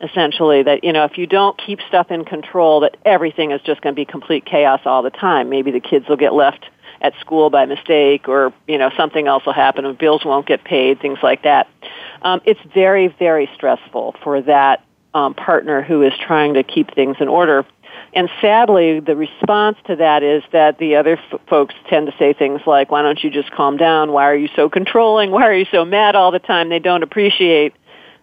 essentially 0.00 0.62
that 0.62 0.82
you 0.82 0.92
know 0.92 1.04
if 1.04 1.18
you 1.18 1.26
don't 1.26 1.58
keep 1.58 1.78
stuff 1.88 2.10
in 2.10 2.24
control 2.24 2.80
that 2.80 2.96
everything 3.04 3.50
is 3.50 3.60
just 3.62 3.80
going 3.82 3.94
to 3.94 3.96
be 3.96 4.04
complete 4.04 4.44
chaos 4.44 4.80
all 4.84 5.02
the 5.02 5.10
time. 5.10 5.48
Maybe 5.48 5.70
the 5.70 5.80
kids 5.80 6.08
will 6.08 6.16
get 6.16 6.32
left 6.32 6.64
at 7.02 7.14
school 7.20 7.50
by 7.50 7.66
mistake 7.66 8.28
or 8.28 8.52
you 8.66 8.78
know 8.78 8.90
something 8.96 9.26
else 9.26 9.44
will 9.44 9.52
happen 9.52 9.84
and 9.84 9.96
bills 9.96 10.24
won't 10.24 10.46
get 10.46 10.64
paid 10.64 11.00
things 11.00 11.18
like 11.22 11.42
that. 11.42 11.68
Um, 12.22 12.40
it's 12.44 12.60
very 12.74 13.08
very 13.08 13.48
stressful 13.54 14.16
for 14.22 14.40
that 14.42 14.84
um, 15.12 15.34
partner 15.34 15.82
who 15.82 16.02
is 16.02 16.12
trying 16.26 16.54
to 16.54 16.62
keep 16.62 16.94
things 16.94 17.16
in 17.20 17.28
order 17.28 17.66
and 18.12 18.28
sadly, 18.40 19.00
the 19.00 19.14
response 19.14 19.78
to 19.86 19.96
that 19.96 20.22
is 20.22 20.42
that 20.52 20.78
the 20.78 20.96
other 20.96 21.16
f- 21.16 21.40
folks 21.48 21.74
tend 21.88 22.06
to 22.06 22.14
say 22.18 22.32
things 22.32 22.60
like, 22.66 22.90
why 22.90 23.02
don't 23.02 23.22
you 23.22 23.30
just 23.30 23.50
calm 23.52 23.76
down? 23.76 24.12
Why 24.12 24.24
are 24.24 24.36
you 24.36 24.48
so 24.56 24.68
controlling? 24.68 25.30
Why 25.30 25.42
are 25.42 25.54
you 25.54 25.66
so 25.70 25.84
mad 25.84 26.16
all 26.16 26.30
the 26.30 26.38
time? 26.40 26.68
They 26.68 26.80
don't 26.80 27.02
appreciate 27.02 27.74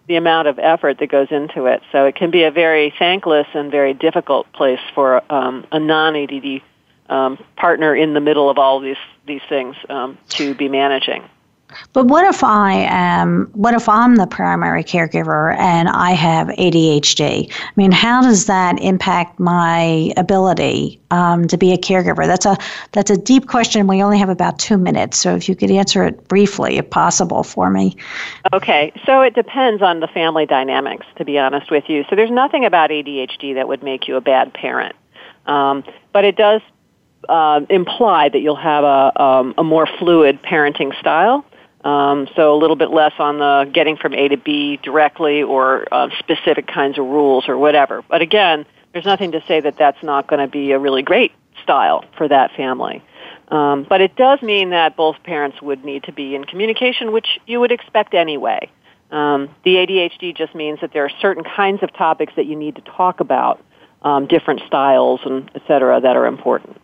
the 0.06 0.16
amount 0.16 0.48
of 0.48 0.58
effort 0.58 0.98
that 0.98 1.10
goes 1.10 1.28
into 1.30 1.66
it. 1.66 1.82
So 1.92 2.06
it 2.06 2.16
can 2.16 2.30
be 2.30 2.44
a 2.44 2.50
very 2.50 2.92
thankless 2.98 3.46
and 3.54 3.70
very 3.70 3.94
difficult 3.94 4.50
place 4.52 4.80
for 4.94 5.22
um, 5.32 5.66
a 5.70 5.78
non-ADD 5.78 6.62
um, 7.08 7.38
partner 7.56 7.94
in 7.94 8.14
the 8.14 8.20
middle 8.20 8.50
of 8.50 8.58
all 8.58 8.80
these 8.80 8.96
these 9.26 9.40
things 9.48 9.76
um, 9.88 10.18
to 10.30 10.54
be 10.54 10.68
managing. 10.68 11.22
But 11.92 12.06
what 12.06 12.24
if 12.26 12.42
I 12.42 12.86
am, 12.88 13.50
what 13.52 13.74
if 13.74 13.88
I'm 13.88 14.16
the 14.16 14.26
primary 14.26 14.82
caregiver 14.82 15.56
and 15.56 15.88
I 15.88 16.12
have 16.12 16.48
ADHD? 16.48 17.52
I 17.52 17.72
mean, 17.76 17.92
how 17.92 18.22
does 18.22 18.46
that 18.46 18.80
impact 18.80 19.38
my 19.38 20.12
ability 20.16 21.00
um, 21.10 21.46
to 21.48 21.56
be 21.56 21.72
a 21.72 21.76
caregiver? 21.76 22.26
That's 22.26 22.46
a, 22.46 22.56
that's 22.92 23.10
a 23.10 23.16
deep 23.16 23.48
question. 23.48 23.86
We 23.86 24.02
only 24.02 24.18
have 24.18 24.28
about 24.28 24.58
two 24.58 24.78
minutes. 24.78 25.18
So 25.18 25.34
if 25.34 25.48
you 25.48 25.54
could 25.54 25.70
answer 25.70 26.04
it 26.04 26.26
briefly, 26.28 26.78
if 26.78 26.88
possible, 26.88 27.42
for 27.42 27.70
me. 27.70 27.96
Okay. 28.52 28.92
So 29.04 29.20
it 29.20 29.34
depends 29.34 29.82
on 29.82 30.00
the 30.00 30.08
family 30.08 30.46
dynamics, 30.46 31.06
to 31.16 31.24
be 31.24 31.38
honest 31.38 31.70
with 31.70 31.88
you. 31.88 32.04
So 32.08 32.16
there's 32.16 32.30
nothing 32.30 32.64
about 32.64 32.90
ADHD 32.90 33.54
that 33.54 33.68
would 33.68 33.82
make 33.82 34.08
you 34.08 34.16
a 34.16 34.20
bad 34.20 34.54
parent. 34.54 34.94
Um, 35.46 35.84
but 36.12 36.24
it 36.24 36.36
does 36.36 36.60
uh, 37.28 37.60
imply 37.68 38.28
that 38.28 38.40
you'll 38.40 38.56
have 38.56 38.84
a, 38.84 39.22
um, 39.22 39.54
a 39.58 39.64
more 39.64 39.86
fluid 39.98 40.42
parenting 40.42 40.98
style. 40.98 41.44
Um, 41.84 42.28
so 42.34 42.54
a 42.54 42.58
little 42.58 42.76
bit 42.76 42.90
less 42.90 43.12
on 43.18 43.38
the 43.38 43.70
getting 43.72 43.96
from 43.96 44.12
A 44.14 44.28
to 44.28 44.36
B 44.36 44.78
directly 44.82 45.42
or 45.42 45.86
uh, 45.92 46.08
specific 46.18 46.66
kinds 46.66 46.98
of 46.98 47.04
rules 47.04 47.48
or 47.48 47.56
whatever. 47.56 48.02
But 48.08 48.20
again, 48.20 48.66
there's 48.92 49.04
nothing 49.04 49.32
to 49.32 49.42
say 49.46 49.60
that 49.60 49.76
that's 49.78 50.02
not 50.02 50.26
going 50.26 50.40
to 50.40 50.50
be 50.50 50.72
a 50.72 50.78
really 50.78 51.02
great 51.02 51.32
style 51.62 52.04
for 52.16 52.26
that 52.28 52.50
family. 52.56 53.02
Um, 53.48 53.86
but 53.88 54.00
it 54.00 54.16
does 54.16 54.42
mean 54.42 54.70
that 54.70 54.96
both 54.96 55.22
parents 55.22 55.62
would 55.62 55.84
need 55.84 56.04
to 56.04 56.12
be 56.12 56.34
in 56.34 56.44
communication, 56.44 57.12
which 57.12 57.38
you 57.46 57.60
would 57.60 57.72
expect 57.72 58.12
anyway. 58.12 58.70
Um, 59.10 59.48
the 59.64 59.76
ADHD 59.76 60.36
just 60.36 60.54
means 60.54 60.80
that 60.80 60.92
there 60.92 61.04
are 61.04 61.10
certain 61.20 61.44
kinds 61.44 61.82
of 61.82 61.92
topics 61.94 62.34
that 62.36 62.46
you 62.46 62.56
need 62.56 62.76
to 62.76 62.82
talk 62.82 63.20
about, 63.20 63.62
um, 64.02 64.26
different 64.26 64.60
styles 64.66 65.20
and 65.24 65.50
et 65.54 65.62
cetera, 65.66 66.00
that 66.00 66.16
are 66.16 66.26
important. 66.26 66.78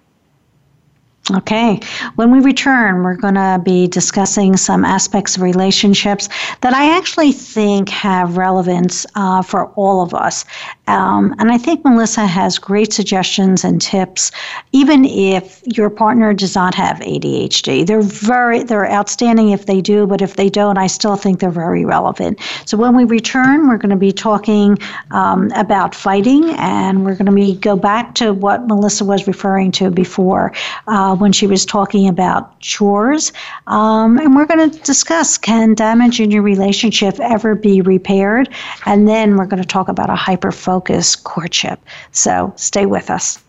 Okay. 1.33 1.81
When 2.17 2.31
we 2.31 2.41
return, 2.41 3.03
we're 3.03 3.17
going 3.17 3.35
to 3.35 3.59
be 3.65 3.87
discussing 3.87 4.59
some 4.59 4.85
aspects 4.85 5.37
of 5.37 5.43
relationships 5.43 6.29
that 6.61 6.75
I 6.75 6.95
actually 6.99 7.33
think 7.33 7.89
have 7.89 8.37
relevance 8.37 9.07
uh, 9.15 9.41
for 9.41 9.69
all 9.69 10.03
of 10.03 10.13
us. 10.13 10.45
Um, 10.87 11.35
and 11.39 11.51
I 11.51 11.57
think 11.57 11.83
Melissa 11.83 12.27
has 12.27 12.59
great 12.59 12.93
suggestions 12.93 13.65
and 13.65 13.81
tips, 13.81 14.33
even 14.73 15.07
if 15.07 15.63
your 15.65 15.89
partner 15.89 16.35
does 16.35 16.55
not 16.55 16.75
have 16.75 16.99
ADHD. 16.99 17.87
They're 17.87 18.03
very, 18.03 18.63
they're 18.63 18.91
outstanding 18.91 19.49
if 19.49 19.65
they 19.65 19.81
do, 19.81 20.07
but 20.07 20.21
if 20.21 20.37
they 20.37 20.51
don't, 20.51 20.77
I 20.77 20.89
still 20.89 21.17
think 21.17 21.41
they're 21.41 21.51
very 21.51 21.87
relevant. 21.87 22.39
So 22.67 22.77
when 22.77 22.95
we 22.95 23.05
return, 23.05 23.67
we're 23.67 23.79
going 23.79 23.89
to 23.89 23.97
be 23.97 24.13
talking 24.13 24.77
um, 25.11 25.51
about 25.57 25.95
fighting, 25.95 26.51
and 26.59 27.07
we're 27.07 27.15
going 27.15 27.27
to 27.27 27.33
be 27.33 27.55
go 27.55 27.77
back 27.77 28.15
to 28.17 28.35
what 28.35 28.67
Melissa 28.67 29.07
was 29.07 29.27
referring 29.27 29.73
to 29.73 29.91
before. 29.91 30.53
Uh, 30.87 31.14
when 31.21 31.33
she 31.33 31.47
was 31.47 31.65
talking 31.65 32.09
about 32.09 32.59
chores. 32.61 33.33
Um, 33.67 34.19
and 34.19 34.35
we're 34.35 34.47
going 34.47 34.71
to 34.71 34.79
discuss 34.81 35.39
can 35.39 35.75
damage 35.75 36.21
in 36.21 36.31
your 36.31 36.43
relationship 36.43 37.19
ever 37.21 37.55
be 37.55 37.81
repaired? 37.81 38.49
And 38.87 39.09
then 39.09 39.37
we're 39.37 39.47
going 39.47 39.63
to 39.63 39.69
talk 39.69 39.89
about 39.89 40.11
a 40.11 40.17
hyper 40.17 40.53
focus 40.53 41.17
courtship. 41.17 41.81
So 42.13 42.53
stay 42.57 42.87
with 42.87 43.11
us. 43.11 43.43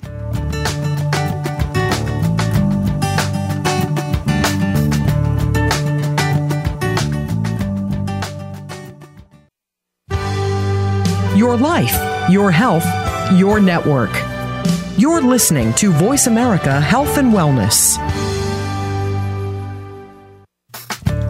Your 11.35 11.57
life, 11.57 12.31
your 12.31 12.49
health, 12.49 12.85
your 13.33 13.59
network. 13.59 14.34
You're 14.97 15.21
listening 15.21 15.73
to 15.73 15.91
Voice 15.91 16.27
America 16.27 16.79
Health 16.79 17.17
and 17.17 17.33
Wellness. 17.33 17.97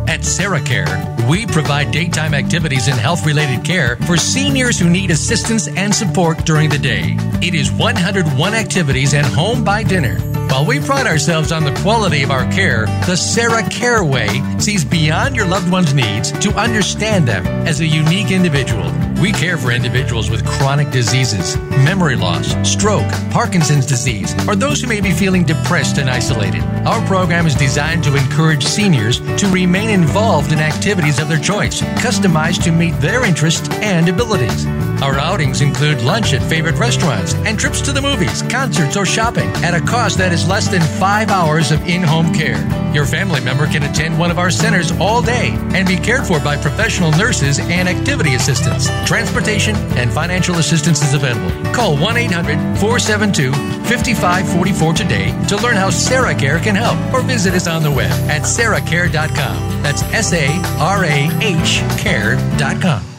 At 0.08 0.20
SarahCare, 0.20 1.28
we 1.28 1.48
provide 1.48 1.90
daytime 1.90 2.36
activities 2.36 2.88
and 2.88 3.00
health 3.00 3.26
related 3.26 3.66
care 3.66 3.96
for 4.06 4.18
seniors 4.18 4.78
who 4.78 4.88
need 4.88 5.10
assistance 5.10 5.68
and 5.68 5.96
support 5.96 6.46
during 6.46 6.70
the 6.70 6.78
day. 6.78 7.18
It 7.42 7.56
is 7.56 7.72
101 7.72 8.54
activities 8.54 9.16
and 9.16 9.26
home 9.26 9.64
by 9.64 9.82
dinner. 9.82 10.20
While 10.50 10.68
we 10.68 10.80
pride 10.80 11.08
ourselves 11.08 11.52
on 11.52 11.64
the 11.64 11.74
quality 11.82 12.22
of 12.22 12.30
our 12.30 12.50
care, 12.52 12.86
the 13.08 13.18
SarahCare 13.18 14.08
Way 14.08 14.60
sees 14.60 14.86
beyond 14.86 15.36
your 15.36 15.48
loved 15.48 15.72
one's 15.72 15.96
needs 15.96 16.32
to 16.34 16.52
understand 16.52 17.28
them 17.28 17.48
as 17.66 17.80
a 17.80 17.88
unique 17.88 18.30
individual 18.30 18.92
we 19.22 19.32
care 19.32 19.58
for 19.58 19.72
individuals 19.72 20.30
with 20.30 20.46
chronic 20.46 20.92
diseases, 20.92 21.58
memory 21.84 22.16
loss, 22.16 22.56
stroke, 22.70 23.10
Parkinson's 23.32 23.86
disease, 23.86 24.34
or 24.48 24.56
those 24.56 24.82
who 24.82 24.88
may 24.88 25.02
be 25.02 25.12
feeling 25.12 25.44
depressed 25.44 25.98
and 25.98 26.10
isolated. 26.10 26.62
Our 26.86 27.06
program 27.08 27.46
is 27.46 27.56
designed 27.56 28.04
to 28.06 28.16
encourage 28.16 28.66
seniors 28.66 29.20
to 29.40 29.48
remain 29.48 29.90
involved 29.90 30.52
in 30.52 30.60
activities 30.60 31.20
of 31.20 31.28
their 31.28 31.40
choice, 31.40 31.82
customized 31.82 32.64
to 32.64 32.72
meet 32.72 33.00
their 33.00 33.26
interests 33.26 33.70
and 33.82 34.10
abilities. 34.10 34.66
Our 35.02 35.20
outings 35.20 35.62
include 35.62 36.02
lunch 36.02 36.34
at 36.34 36.42
favorite 36.44 36.76
restaurants 36.76 37.34
and 37.34 37.60
trips 37.60 37.82
to 37.82 37.92
the 37.92 38.02
movies, 38.02 38.42
concerts, 38.44 38.98
or 38.98 39.06
shopping 39.06 39.50
at 39.64 39.74
a 39.74 39.82
cost 39.82 40.18
that 40.18 40.32
is 40.32 40.48
less 40.48 40.68
than 40.68 40.82
five 40.82 41.30
hours 41.30 41.72
of 41.72 41.86
in 41.88 42.02
home 42.02 42.34
care. 42.34 42.62
Your 42.94 43.06
family 43.06 43.42
member 43.42 43.68
can 43.68 43.84
attend 43.84 44.18
one 44.18 44.32
of 44.32 44.40
our 44.40 44.50
centers 44.50 44.92
all 44.94 45.22
day 45.22 45.50
and 45.74 45.88
be 45.88 45.98
cared 45.98 46.26
for 46.26 46.40
by 46.40 46.56
professional 46.56 47.12
nurses 47.12 47.60
and 47.60 47.90
activity 47.90 48.36
assistants. 48.36 48.88
Transportation 49.06 49.76
and 49.98 50.12
financial 50.12 50.56
assistance 50.56 51.02
is 51.02 51.14
available. 51.14 51.52
Call 51.74 51.98
1 51.98 52.18
800 52.18 52.56
472 52.80 53.52
5544 53.52 54.94
today 54.94 55.48
to 55.48 55.58
learn 55.58 55.76
how 55.76 55.90
SarahCare 55.90 56.62
can 56.64 56.76
help 56.76 56.98
or 57.14 57.22
visit 57.22 57.54
us 57.54 57.68
on 57.68 57.84
the 57.84 57.92
web 57.92 58.12
at 58.30 58.44
sarahcare.com. 58.44 59.84
That's 59.84 60.04
S 60.14 60.34
A 60.34 60.48
R 60.80 61.04
A 61.04 61.30
H 61.42 61.82
care.com. 61.98 63.15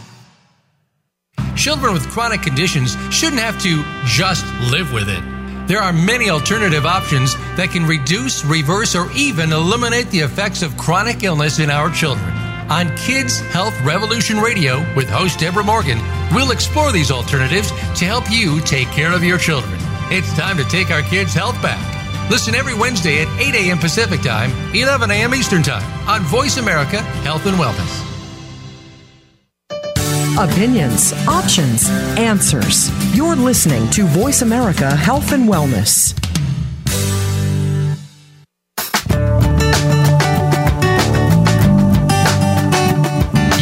children 1.67 1.93
with 1.93 2.09
chronic 2.11 2.43
conditions 2.43 2.97
shouldn't 3.11 3.43
have 3.43 3.61
to 3.61 3.83
just 4.05 4.47
live 4.71 4.93
with 4.93 5.09
it. 5.09 5.21
There 5.67 5.81
are 5.81 5.93
many 5.93 6.31
alternative 6.31 6.87
options 6.87 7.35
that 7.57 7.71
can 7.71 7.85
reduce, 7.85 8.45
reverse, 8.45 8.95
or 8.95 9.11
even 9.17 9.51
eliminate 9.51 10.09
the 10.11 10.21
effects 10.21 10.63
of 10.63 10.77
chronic 10.77 11.25
illness 11.25 11.59
in 11.59 11.69
our 11.69 11.91
children. 11.91 12.31
On 12.71 12.97
Kids 12.97 13.41
Health 13.41 13.75
Revolution 13.83 14.39
Radio 14.39 14.79
with 14.95 15.11
host 15.11 15.41
Deborah 15.41 15.65
Morgan, 15.65 15.99
we'll 16.33 16.53
explore 16.53 16.93
these 16.93 17.11
alternatives 17.11 17.71
to 17.99 18.05
help 18.05 18.31
you 18.31 18.61
take 18.61 18.87
care 18.91 19.13
of 19.13 19.25
your 19.25 19.37
children. 19.37 19.75
It's 20.13 20.33
time 20.37 20.57
to 20.59 20.65
take 20.67 20.93
our 20.93 21.03
kids' 21.03 21.35
health 21.35 21.61
back. 21.61 21.83
Listen 22.31 22.55
every 22.55 22.75
Wednesday 22.75 23.23
at 23.23 23.41
8 23.41 23.57
a.m. 23.57 23.79
Pacific 23.79 24.21
Time, 24.23 24.53
11 24.73 25.11
a.m. 25.11 25.35
Eastern 25.35 25.65
Time 25.65 26.09
on 26.09 26.23
Voice 26.23 26.59
America 26.59 27.03
Health 27.27 27.45
and 27.47 27.57
Wellness. 27.57 28.16
Opinions, 30.39 31.15
options, 31.27 31.89
answers. 32.19 32.91
You're 33.17 33.37
listening 33.37 33.89
to 33.93 34.05
Voice 34.05 34.43
America 34.43 34.95
Health 34.95 35.33
and 35.33 35.49
Wellness. 35.49 36.13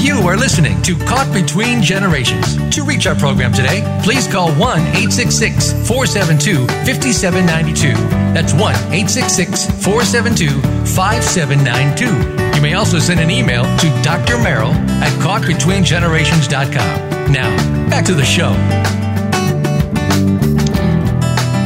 You 0.04 0.16
are 0.28 0.36
listening 0.36 0.82
to 0.82 0.96
Caught 1.06 1.32
Between 1.32 1.80
Generations. 1.80 2.56
To 2.74 2.82
reach 2.82 3.06
our 3.06 3.14
program 3.14 3.52
today, 3.52 3.82
please 4.02 4.26
call 4.26 4.48
1 4.54 4.80
866 4.80 5.86
472 5.86 6.66
5792. 6.66 7.92
That's 8.34 8.52
1 8.52 8.62
866 8.62 9.66
472 9.84 10.60
5792. 10.96 12.43
May 12.64 12.72
also 12.72 12.98
send 12.98 13.20
an 13.20 13.30
email 13.30 13.64
to 13.64 14.02
Dr. 14.02 14.38
Merrill 14.38 14.72
at 14.72 15.12
caughtbetweengenerations.com. 15.20 17.30
Now, 17.30 17.54
back 17.90 18.06
to 18.06 18.14
the 18.14 18.24
show. 18.24 18.54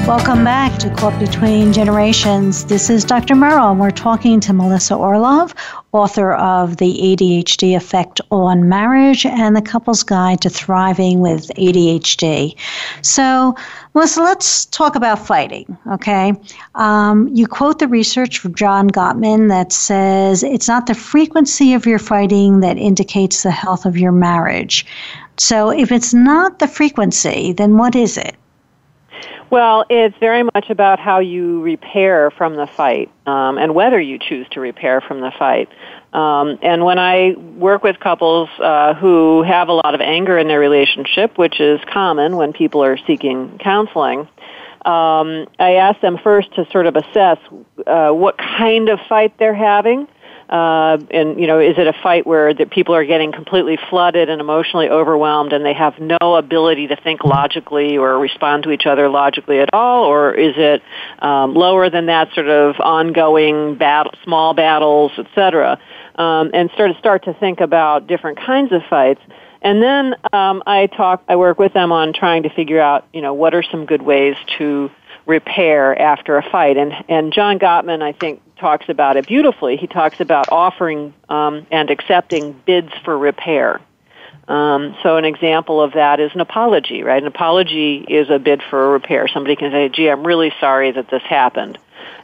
Welcome 0.08 0.42
back 0.42 0.78
to 0.78 0.88
Caught 0.88 1.20
Between 1.20 1.70
Generations. 1.70 2.64
This 2.64 2.88
is 2.88 3.04
Dr. 3.04 3.34
Merrill, 3.34 3.72
and 3.72 3.78
we're 3.78 3.90
talking 3.90 4.40
to 4.40 4.54
Melissa 4.54 4.94
Orlov, 4.94 5.54
author 5.92 6.32
of 6.32 6.78
The 6.78 6.98
ADHD 6.98 7.76
Effect 7.76 8.18
on 8.30 8.70
Marriage 8.70 9.26
and 9.26 9.54
The 9.54 9.60
Couple's 9.60 10.02
Guide 10.02 10.40
to 10.40 10.48
Thriving 10.48 11.20
with 11.20 11.48
ADHD. 11.58 12.56
So, 13.02 13.54
Melissa, 13.92 14.22
let's 14.22 14.64
talk 14.64 14.96
about 14.96 15.26
fighting, 15.26 15.76
okay? 15.92 16.32
Um, 16.74 17.28
you 17.34 17.46
quote 17.46 17.78
the 17.78 17.86
research 17.86 18.38
from 18.38 18.54
John 18.54 18.88
Gottman 18.88 19.50
that 19.50 19.74
says 19.74 20.42
it's 20.42 20.68
not 20.68 20.86
the 20.86 20.94
frequency 20.94 21.74
of 21.74 21.84
your 21.84 21.98
fighting 21.98 22.60
that 22.60 22.78
indicates 22.78 23.42
the 23.42 23.50
health 23.50 23.84
of 23.84 23.98
your 23.98 24.12
marriage. 24.12 24.86
So, 25.36 25.68
if 25.68 25.92
it's 25.92 26.14
not 26.14 26.60
the 26.60 26.66
frequency, 26.66 27.52
then 27.52 27.76
what 27.76 27.94
is 27.94 28.16
it? 28.16 28.36
Well, 29.50 29.86
it's 29.88 30.16
very 30.18 30.42
much 30.42 30.68
about 30.68 30.98
how 30.98 31.20
you 31.20 31.62
repair 31.62 32.30
from 32.30 32.56
the 32.56 32.66
fight 32.66 33.10
um, 33.26 33.56
and 33.56 33.74
whether 33.74 33.98
you 33.98 34.18
choose 34.18 34.46
to 34.50 34.60
repair 34.60 35.00
from 35.00 35.20
the 35.20 35.32
fight. 35.38 35.70
Um, 36.12 36.58
and 36.62 36.84
when 36.84 36.98
I 36.98 37.34
work 37.36 37.82
with 37.82 37.98
couples 37.98 38.50
uh, 38.58 38.94
who 38.94 39.42
have 39.42 39.68
a 39.68 39.72
lot 39.72 39.94
of 39.94 40.00
anger 40.02 40.36
in 40.36 40.48
their 40.48 40.60
relationship, 40.60 41.38
which 41.38 41.60
is 41.60 41.80
common 41.90 42.36
when 42.36 42.52
people 42.52 42.84
are 42.84 42.98
seeking 43.06 43.58
counseling, 43.58 44.20
um, 44.84 45.46
I 45.58 45.74
ask 45.74 46.00
them 46.00 46.18
first 46.22 46.54
to 46.54 46.66
sort 46.70 46.86
of 46.86 46.96
assess 46.96 47.38
uh, 47.86 48.10
what 48.10 48.36
kind 48.38 48.88
of 48.88 49.00
fight 49.08 49.38
they're 49.38 49.54
having 49.54 50.08
uh, 50.48 50.98
and 51.10 51.38
you 51.38 51.46
know, 51.46 51.58
is 51.60 51.76
it 51.76 51.86
a 51.86 51.92
fight 52.02 52.26
where 52.26 52.54
the 52.54 52.66
people 52.66 52.94
are 52.94 53.04
getting 53.04 53.32
completely 53.32 53.78
flooded 53.90 54.28
and 54.28 54.40
emotionally 54.40 54.88
overwhelmed, 54.88 55.52
and 55.52 55.64
they 55.64 55.74
have 55.74 55.94
no 55.98 56.36
ability 56.36 56.86
to 56.88 56.96
think 56.96 57.22
logically 57.24 57.98
or 57.98 58.18
respond 58.18 58.62
to 58.62 58.70
each 58.70 58.86
other 58.86 59.08
logically 59.08 59.60
at 59.60 59.68
all, 59.72 60.04
or 60.04 60.32
is 60.32 60.54
it 60.56 60.82
um, 61.18 61.54
lower 61.54 61.90
than 61.90 62.06
that, 62.06 62.32
sort 62.32 62.48
of 62.48 62.76
ongoing 62.80 63.76
battle, 63.76 64.12
small 64.24 64.54
battles, 64.54 65.12
etc. 65.18 65.78
Um, 66.14 66.50
and 66.54 66.70
sort 66.76 66.90
of 66.90 66.96
start 66.96 67.24
to 67.24 67.34
think 67.34 67.60
about 67.60 68.06
different 68.06 68.38
kinds 68.38 68.72
of 68.72 68.82
fights. 68.88 69.20
And 69.60 69.82
then 69.82 70.14
um, 70.32 70.62
I 70.66 70.86
talk, 70.86 71.22
I 71.28 71.36
work 71.36 71.58
with 71.58 71.72
them 71.72 71.92
on 71.92 72.12
trying 72.12 72.44
to 72.44 72.48
figure 72.48 72.80
out, 72.80 73.06
you 73.12 73.20
know, 73.20 73.34
what 73.34 73.54
are 73.54 73.62
some 73.62 73.86
good 73.86 74.02
ways 74.02 74.36
to 74.56 74.90
repair 75.26 76.00
after 76.00 76.38
a 76.38 76.42
fight. 76.50 76.76
And 76.76 76.92
and 77.08 77.32
John 77.32 77.58
Gottman, 77.58 78.02
I 78.02 78.12
think, 78.12 78.40
talks 78.58 78.88
about 78.88 79.16
it 79.16 79.26
beautifully. 79.26 79.76
He 79.76 79.86
talks 79.86 80.20
about 80.20 80.50
offering 80.50 81.14
um, 81.28 81.66
and 81.70 81.90
accepting 81.90 82.52
bids 82.66 82.92
for 83.04 83.16
repair. 83.16 83.80
Um, 84.48 84.96
so 85.02 85.16
an 85.16 85.24
example 85.24 85.80
of 85.80 85.92
that 85.92 86.20
is 86.20 86.32
an 86.34 86.40
apology, 86.40 87.02
right? 87.02 87.20
An 87.22 87.28
apology 87.28 88.04
is 88.08 88.30
a 88.30 88.38
bid 88.38 88.62
for 88.70 88.86
a 88.86 88.88
repair. 88.90 89.28
Somebody 89.28 89.56
can 89.56 89.70
say, 89.70 89.88
"Gee, 89.90 90.08
I'm 90.08 90.26
really 90.26 90.52
sorry 90.58 90.90
that 90.90 91.10
this 91.10 91.22
happened," 91.22 91.78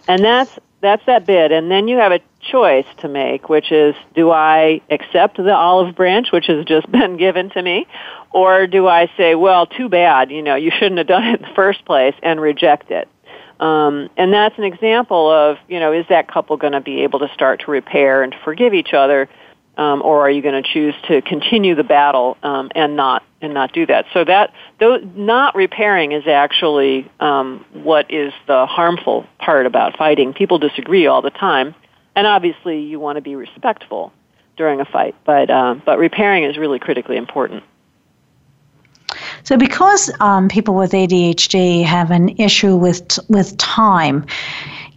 and 0.09 0.24
that's 0.24 0.59
that's 0.85 1.05
that 1.07 1.26
bid. 1.26 1.51
And 1.51 1.70
then 1.70 1.89
you 1.89 1.97
have 1.97 2.12
a 2.12 2.20
choice 2.41 2.87
to 2.99 3.09
make, 3.09 3.49
which 3.49 3.72
is, 3.72 3.95
do 4.14 4.30
I 4.30 4.82
accept 4.91 5.39
the 5.39 5.55
olive 5.55 5.97
branch, 5.97 6.30
which 6.30 6.47
has 6.47 6.64
just 6.66 6.91
been 6.93 7.16
given 7.16 7.51
to 7.51 7.62
me, 7.62 7.87
or 8.30 8.66
do 8.66 8.87
I 8.87 9.11
say, 9.16 9.35
well, 9.35 9.66
too 9.66 9.89
bad, 9.89 10.30
you 10.30 10.43
know, 10.43 10.55
you 10.55 10.70
shouldn't 10.70 10.99
have 10.99 11.07
done 11.07 11.24
it 11.24 11.41
in 11.41 11.49
the 11.49 11.55
first 11.55 11.85
place, 11.85 12.14
and 12.22 12.41
reject 12.41 12.91
it? 12.91 13.09
Um, 13.61 14.11
and 14.17 14.33
that's 14.33 14.59
an 14.59 14.65
example 14.65 15.31
of, 15.31 15.59
you 15.69 15.81
know, 15.81 15.93
is 15.93 16.07
that 16.09 16.29
couple 16.29 16.57
going 16.57 16.73
to 16.73 16.81
be 16.81 17.03
able 17.03 17.21
to 17.21 17.29
start 17.35 17.61
to 17.61 17.71
repair 17.71 18.23
and 18.23 18.35
forgive 18.45 18.75
each 18.75 18.93
other, 18.93 19.29
um, 19.77 20.03
or 20.03 20.23
are 20.23 20.31
you 20.31 20.43
going 20.43 20.61
to 20.61 20.69
choose 20.69 20.95
to 21.09 21.23
continue 21.23 21.75
the 21.75 21.85
battle 21.85 22.37
um, 22.43 22.71
and 22.75 22.97
not 22.97 23.23
and 23.41 23.55
not 23.55 23.73
do 23.73 23.87
that? 23.87 24.07
So 24.13 24.25
that 24.25 24.53
though 24.81 24.97
not 24.99 25.55
repairing 25.55 26.13
is 26.13 26.27
actually 26.27 27.11
um, 27.21 27.65
what 27.73 28.11
is 28.11 28.33
the 28.47 28.67
harmful 28.67 29.27
part 29.39 29.67
about 29.67 29.97
fighting. 29.97 30.33
People 30.33 30.59
disagree 30.59 31.07
all 31.07 31.23
the 31.23 31.31
time, 31.31 31.75
and 32.15 32.27
obviously 32.27 32.83
you 32.83 33.01
want 33.01 33.17
to 33.17 33.23
be 33.23 33.37
respectful 33.37 34.13
during 34.57 34.81
a 34.81 34.85
fight, 34.85 35.15
but 35.25 35.51
um, 35.51 35.83
but 35.85 35.99
repairing 35.99 36.45
is 36.45 36.57
really 36.57 36.79
critically 36.79 37.17
important. 37.17 37.65
So, 39.45 39.57
because 39.59 40.11
um, 40.21 40.49
people 40.49 40.75
with 40.75 40.93
ADHD 40.93 41.85
have 41.85 42.11
an 42.11 42.31
issue 42.41 42.77
with 42.77 43.19
with 43.29 43.57
time, 43.59 44.27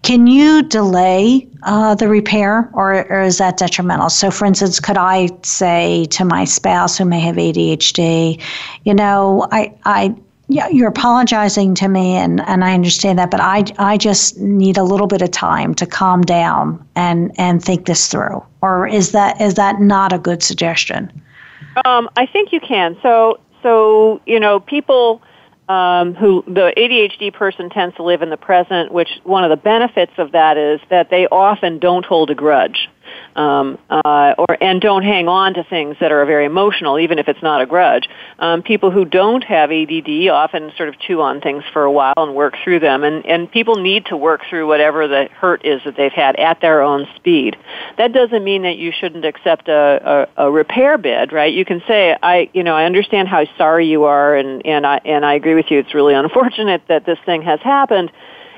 can 0.04 0.26
you 0.26 0.64
delay 0.64 1.45
uh, 1.64 1.95
the 1.95 2.08
repair, 2.08 2.70
or, 2.72 3.06
or, 3.12 3.24
is 3.24 3.39
that 3.39 3.58
detrimental? 3.58 4.10
So, 4.10 4.32
for 4.32 4.45
instance, 4.45 4.80
could 4.80 4.98
I 4.98 5.28
say 5.43 6.06
to 6.12 6.24
my 6.24 6.45
spouse 6.45 6.98
who 6.98 7.04
may 7.04 7.20
have 7.20 7.36
ADHD, 7.36 8.41
you 8.86 8.93
know, 8.93 9.48
I, 9.52 9.74
I, 9.84 10.16
yeah, 10.48 10.70
you're 10.70 10.88
apologizing 10.88 11.76
to 11.76 11.89
me, 11.89 12.16
and, 12.16 12.39
and 12.48 12.64
I 12.64 12.74
understand 12.74 13.20
that, 13.20 13.32
but 13.32 13.41
I, 13.41 13.66
I 13.80 13.98
just 13.98 14.38
need 14.38 14.78
a 14.78 14.84
little 14.84 15.08
bit 15.08 15.22
of 15.22 15.32
time 15.32 15.74
to 15.76 15.86
calm 15.86 16.22
down 16.22 16.88
and, 16.95 17.34
and 17.38 17.62
think 17.62 17.86
this 17.86 18.08
through. 18.08 18.41
Or 18.62 18.88
is 18.88 19.12
that 19.12 19.41
is 19.41 19.56
that 19.56 19.82
not 19.82 20.14
a 20.14 20.18
good 20.18 20.41
suggestion? 20.41 21.12
Um, 21.86 22.10
I 22.16 22.26
think 22.26 22.54
you 22.54 22.60
can. 22.60 22.98
So 23.02 23.39
so 23.68 24.22
you 24.26 24.39
know 24.39 24.61
people 24.61 25.22
um, 25.68 26.15
who 26.15 26.43
the 26.47 26.74
ADHD 26.78 27.34
person 27.34 27.70
tends 27.70 27.97
to 27.97 28.03
live 28.03 28.22
in 28.22 28.30
the 28.30 28.38
present, 28.38 28.93
which 28.93 29.09
one 29.26 29.43
of 29.43 29.49
the 29.49 29.57
benefits 29.57 30.13
of 30.18 30.32
that 30.32 30.57
is 30.57 30.80
that 30.89 31.09
they 31.09 31.28
often 31.28 31.78
don't 31.78 32.05
hold 32.05 32.30
a 32.30 32.36
grudge 32.36 32.88
um, 33.38 33.77
uh, 33.89 34.33
or 34.38 34.57
and 34.61 34.81
don't 34.81 35.03
hang 35.03 35.27
on 35.27 35.53
to 35.53 35.63
things 35.63 35.95
that 35.99 36.11
are 36.11 36.25
very 36.25 36.45
emotional, 36.45 36.99
even 36.99 37.19
if 37.19 37.27
it's 37.27 37.41
not 37.41 37.61
a 37.61 37.65
grudge. 37.65 38.09
Um, 38.39 38.63
people 38.63 38.89
who 38.89 39.05
don't 39.05 39.43
have 39.43 39.71
ADD 39.71 40.27
often 40.29 40.71
sort 40.75 40.89
of 40.89 40.99
chew 40.99 41.21
on 41.21 41.39
things 41.39 41.63
for 41.71 41.83
a 41.83 41.91
while 41.91 42.15
and 42.17 42.35
work 42.35 42.55
through 42.63 42.79
them, 42.79 43.03
and 43.03 43.25
and 43.25 43.49
people 43.51 43.75
need 43.75 44.07
to 44.07 44.17
work 44.17 44.41
through 44.49 44.67
whatever 44.67 45.07
the 45.07 45.29
hurt 45.31 45.63
is 45.63 45.81
that 45.85 45.95
they've 45.95 46.11
had 46.11 46.35
at 46.38 46.59
their 46.61 46.81
own 46.81 47.07
speed. 47.15 47.55
That 47.97 48.11
doesn't 48.11 48.43
mean 48.43 48.63
that 48.63 48.77
you 48.77 48.91
shouldn't 48.91 49.23
accept 49.23 49.69
a, 49.69 50.27
a, 50.38 50.45
a 50.47 50.51
repair 50.51 50.97
bid, 50.97 51.31
right? 51.31 51.53
You 51.53 51.63
can 51.63 51.81
say, 51.88 52.17
I 52.21 52.49
you 52.53 52.63
know 52.63 52.75
I 52.75 52.85
understand 52.85 53.27
how 53.27 53.45
sorry 53.57 53.88
you 53.88 54.05
are, 54.05 54.35
and 54.35 54.65
and 54.65 54.85
I 54.85 54.99
and 55.05 55.23
I 55.23 55.35
agree 55.35 55.55
with 55.55 55.69
you. 55.69 55.77
It's 55.79 55.93
really 55.93 56.13
unfortunate 56.15 56.81
that 56.88 57.05
this 57.05 57.19
thing 57.25 57.43
has 57.43 57.59
happened 57.61 58.11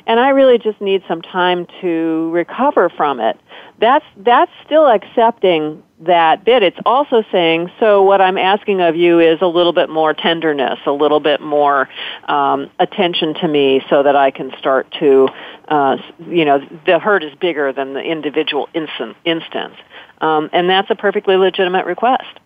and 0.10 0.20
I 0.20 0.30
really 0.30 0.58
just 0.58 0.82
need 0.82 1.04
some 1.08 1.22
time 1.22 1.68
to 1.82 2.32
recover 2.32 2.90
from 2.90 3.20
it. 3.20 3.40
That's 3.80 4.06
that's 4.18 4.52
still 4.66 4.88
accepting 4.88 5.84
that 6.02 6.46
bit. 6.46 6.64
It's 6.64 6.80
also 6.86 7.24
saying, 7.32 7.72
so 7.80 8.04
what 8.04 8.22
I'm 8.22 8.38
asking 8.38 8.82
of 8.82 8.96
you 8.96 9.20
is 9.20 9.42
a 9.42 9.48
little 9.48 9.74
bit 9.74 9.90
more 9.90 10.14
tenderness, 10.14 10.80
a 10.86 10.92
little 10.92 11.20
bit 11.20 11.42
more 11.42 11.90
um, 12.28 12.70
attention 12.80 13.34
to 13.36 13.48
me, 13.48 13.82
so 13.90 14.04
that 14.04 14.16
I 14.16 14.32
can 14.32 14.52
start 14.58 14.94
to, 15.00 15.30
uh, 15.68 15.98
you 16.28 16.46
know, 16.46 16.60
the 16.86 17.00
hurt 17.00 17.24
is 17.24 17.34
bigger 17.36 17.74
than 17.74 17.94
the 17.94 18.02
individual 18.02 18.70
instant, 18.74 19.18
instance, 19.26 19.76
um, 20.22 20.50
and 20.54 20.70
that's 20.70 20.90
a 20.90 20.96
perfectly 20.96 21.36
legitimate 21.36 21.86
request. 21.86 22.40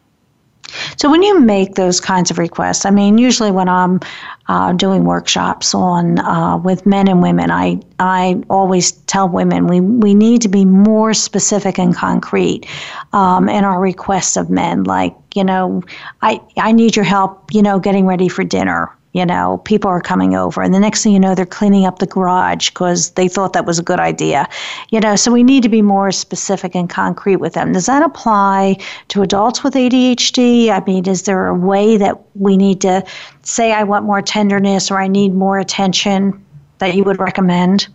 So 0.98 1.10
when 1.10 1.24
you 1.24 1.40
make 1.40 1.76
those 1.76 2.00
kinds 2.00 2.32
of 2.32 2.38
requests, 2.38 2.86
I 2.86 2.92
mean, 2.92 3.18
usually 3.18 3.52
when 3.52 3.70
I'm 3.70 4.00
uh, 4.48 4.74
doing 4.74 5.06
workshops 5.06 5.74
on 5.74 6.20
uh, 6.20 6.58
with 6.58 6.86
men 6.86 7.08
and 7.08 7.22
women, 7.22 7.52
I 7.52 7.80
I 8.00 8.42
always 8.50 8.92
tell 8.92 9.30
women 9.30 9.68
we 9.68 9.80
we 9.80 10.14
need 10.14 10.42
to 10.44 10.50
be 10.50 10.66
more 10.66 11.14
specific 11.14 11.80
and 11.80 11.96
concrete 11.96 12.66
um, 13.14 13.50
in 13.50 13.64
our 13.64 13.80
requests 13.80 14.38
of 14.38 14.50
men. 14.50 14.84
Like 14.84 15.16
you 15.36 15.44
know, 15.44 15.84
I 16.22 16.42
I 16.58 16.72
need 16.72 16.96
your 16.96 17.06
help. 17.06 17.54
You 17.54 17.62
know, 17.62 17.80
getting 17.80 18.06
ready 18.06 18.28
for 18.28 18.44
dinner 18.44 18.92
you 19.14 19.26
know, 19.26 19.62
people 19.64 19.90
are 19.90 20.02
coming 20.02 20.36
over. 20.36 20.62
And 20.62 20.74
the 20.74 20.80
next 20.80 21.04
thing 21.04 21.14
you 21.14 21.20
know, 21.20 21.36
they're 21.36 21.46
cleaning 21.46 21.86
up 21.86 22.00
the 22.00 22.08
garage 22.08 22.70
because 22.70 23.12
they 23.12 23.28
thought 23.28 23.54
that 23.54 23.66
was 23.66 23.78
a 23.78 23.84
good 23.84 24.00
idea. 24.00 24.50
You 24.90 25.00
know, 25.00 25.16
so 25.16 25.32
we 25.32 25.44
need 25.44 25.64
to 25.64 25.70
be 25.70 25.84
more 25.84 26.12
specific 26.12 26.76
and 26.76 26.90
concrete 26.90 27.38
with 27.38 27.54
them. 27.54 27.72
Does 27.72 27.86
that 27.86 28.04
apply 28.04 28.78
to 29.10 29.22
adults 29.22 29.64
with 29.64 29.76
ADHD? 29.76 30.70
I 30.70 30.84
mean, 30.86 31.08
is 31.08 31.24
there 31.24 31.48
a 31.48 31.56
way 31.56 31.96
that 31.98 32.20
we 32.36 32.58
need 32.58 32.82
to 32.82 33.06
say, 33.44 33.72
I 33.72 33.84
want 33.84 34.06
more 34.06 34.22
tenderness 34.22 34.90
or 34.90 35.00
I 35.00 35.08
need 35.08 35.36
more 35.36 35.60
attention 35.60 36.44
that 36.80 36.96
you 36.96 37.04
would 37.04 37.20
recommend? 37.20 37.88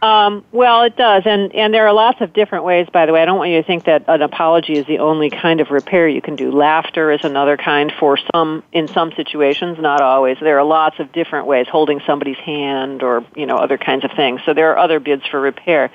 Um, 0.00 0.44
well, 0.52 0.82
it 0.82 0.96
does, 0.96 1.24
and 1.26 1.52
and 1.54 1.74
there 1.74 1.88
are 1.88 1.92
lots 1.92 2.20
of 2.20 2.32
different 2.32 2.64
ways. 2.64 2.86
By 2.92 3.06
the 3.06 3.12
way, 3.12 3.20
I 3.20 3.24
don't 3.24 3.38
want 3.38 3.50
you 3.50 3.60
to 3.60 3.66
think 3.66 3.86
that 3.86 4.04
an 4.06 4.22
apology 4.22 4.76
is 4.76 4.86
the 4.86 4.98
only 4.98 5.28
kind 5.28 5.60
of 5.60 5.70
repair 5.70 6.06
you 6.08 6.22
can 6.22 6.36
do. 6.36 6.52
Laughter 6.52 7.10
is 7.10 7.20
another 7.24 7.56
kind 7.56 7.92
for 7.98 8.16
some 8.32 8.62
in 8.72 8.88
some 8.94 9.10
situations, 9.16 9.76
not 9.80 10.00
always. 10.00 10.36
There 10.40 10.58
are 10.58 10.64
lots 10.64 11.00
of 11.00 11.10
different 11.12 11.48
ways. 11.48 11.66
Holding 11.68 12.00
somebody's 12.06 12.38
hand, 12.38 13.02
or 13.02 13.26
you 13.34 13.46
know, 13.46 13.56
other 13.56 13.76
kinds 13.76 14.04
of 14.04 14.12
things. 14.12 14.40
So 14.46 14.54
there 14.54 14.70
are 14.70 14.78
other 14.78 15.00
bids 15.00 15.26
for 15.28 15.40
repair. 15.40 15.90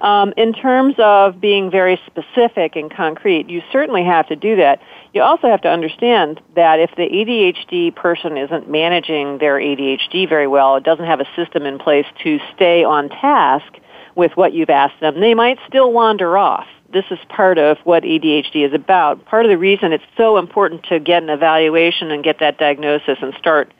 Um, 0.00 0.32
in 0.36 0.52
terms 0.52 0.94
of 0.98 1.40
being 1.40 1.72
very 1.72 2.00
specific 2.06 2.76
and 2.76 2.88
concrete, 2.88 3.50
you 3.50 3.62
certainly 3.72 4.04
have 4.04 4.28
to 4.28 4.36
do 4.36 4.56
that. 4.56 4.80
You 5.12 5.22
also 5.22 5.48
have 5.48 5.62
to 5.62 5.68
understand 5.68 6.40
that 6.54 6.78
if 6.78 6.90
the 6.96 7.02
ADHD 7.02 7.94
person 7.94 8.36
isn't 8.36 8.70
managing 8.70 9.38
their 9.38 9.56
ADHD 9.56 10.28
very 10.28 10.46
well, 10.46 10.76
it 10.76 10.84
doesn't 10.84 11.04
have 11.04 11.20
a 11.20 11.26
system 11.34 11.66
in 11.66 11.78
place 11.78 12.06
to 12.22 12.38
stay 12.54 12.84
on 12.84 13.08
task 13.08 13.72
with 14.14 14.36
what 14.36 14.52
you've 14.52 14.70
asked 14.70 15.00
them, 15.00 15.20
they 15.20 15.34
might 15.34 15.58
still 15.66 15.92
wander 15.92 16.36
off. 16.36 16.66
This 16.92 17.04
is 17.10 17.18
part 17.28 17.58
of 17.58 17.78
what 17.84 18.02
ADHD 18.02 18.66
is 18.66 18.72
about. 18.72 19.24
Part 19.24 19.44
of 19.44 19.50
the 19.50 19.58
reason 19.58 19.92
it's 19.92 20.04
so 20.16 20.38
important 20.38 20.84
to 20.84 20.98
get 20.98 21.22
an 21.22 21.30
evaluation 21.30 22.10
and 22.10 22.22
get 22.22 22.40
that 22.40 22.58
diagnosis 22.58 23.18
and 23.22 23.32
start 23.38 23.72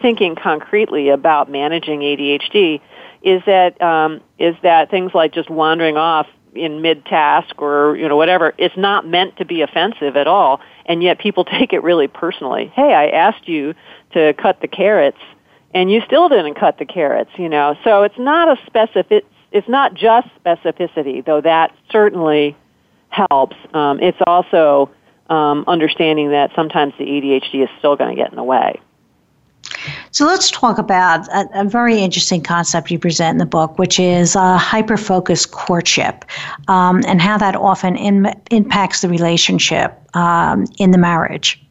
thinking 0.00 0.36
concretely 0.36 1.08
about 1.08 1.50
managing 1.50 2.00
ADHD 2.00 2.80
is 3.22 3.42
that 3.46 3.80
um, 3.82 4.20
is 4.38 4.54
that 4.62 4.90
things 4.90 5.12
like 5.14 5.32
just 5.32 5.50
wandering 5.50 5.96
off 5.96 6.26
in 6.58 6.82
mid 6.82 7.04
task 7.06 7.60
or 7.60 7.96
you 7.96 8.08
know 8.08 8.16
whatever 8.16 8.54
it's 8.58 8.76
not 8.76 9.06
meant 9.06 9.36
to 9.36 9.44
be 9.44 9.62
offensive 9.62 10.16
at 10.16 10.26
all. 10.26 10.60
And 10.86 11.02
yet 11.02 11.18
people 11.18 11.44
take 11.58 11.72
it 11.72 11.82
really 11.82 12.08
personally. 12.08 12.72
Hey 12.74 12.94
i 12.94 13.08
asked 13.08 13.48
you 13.48 13.74
to 14.12 14.34
cut 14.34 14.60
the 14.60 14.68
carrots 14.68 15.18
and 15.74 15.90
you 15.90 16.00
still 16.06 16.28
didn't 16.28 16.54
cut 16.54 16.78
the 16.78 16.86
carrots 16.86 17.30
you 17.36 17.48
know? 17.48 17.76
So 17.84 18.02
it's 18.02 18.18
not 18.18 18.48
a 18.48 18.60
specific 18.66 19.24
it's 19.50 19.68
not 19.68 19.94
just 19.94 20.28
specificity 20.44 21.24
though 21.24 21.40
that 21.40 21.74
certainly 21.90 22.56
helps. 23.10 23.56
Um, 23.72 24.00
it's 24.00 24.18
also 24.26 24.90
um, 25.30 25.64
understanding 25.66 26.30
that 26.30 26.50
sometimes 26.54 26.92
the 26.98 27.04
adhd 27.04 27.62
is 27.62 27.68
still 27.78 27.96
going 27.96 28.14
to 28.14 28.20
get 28.20 28.30
in 28.30 28.36
the 28.36 28.44
way 28.44 28.80
so 30.10 30.24
let's 30.26 30.50
talk 30.50 30.78
about 30.78 31.28
a, 31.28 31.48
a, 31.60 31.64
very 31.64 31.98
interesting 32.00 32.42
concept 32.42 32.90
you 32.90 32.98
present 32.98 33.34
in 33.34 33.38
the 33.38 33.46
book, 33.46 33.78
which 33.78 34.00
is 34.00 34.36
uh, 34.36 34.56
hyper-focused 34.56 35.50
courtship, 35.50 36.24
um, 36.68 37.02
and 37.06 37.20
how 37.20 37.38
that 37.38 37.56
often 37.56 37.96
in, 37.96 38.32
impacts 38.50 39.02
the 39.02 39.08
relationship 39.08 39.98
um, 40.16 40.66
in 40.78 40.90
the 40.90 40.98
marriage. 40.98 41.62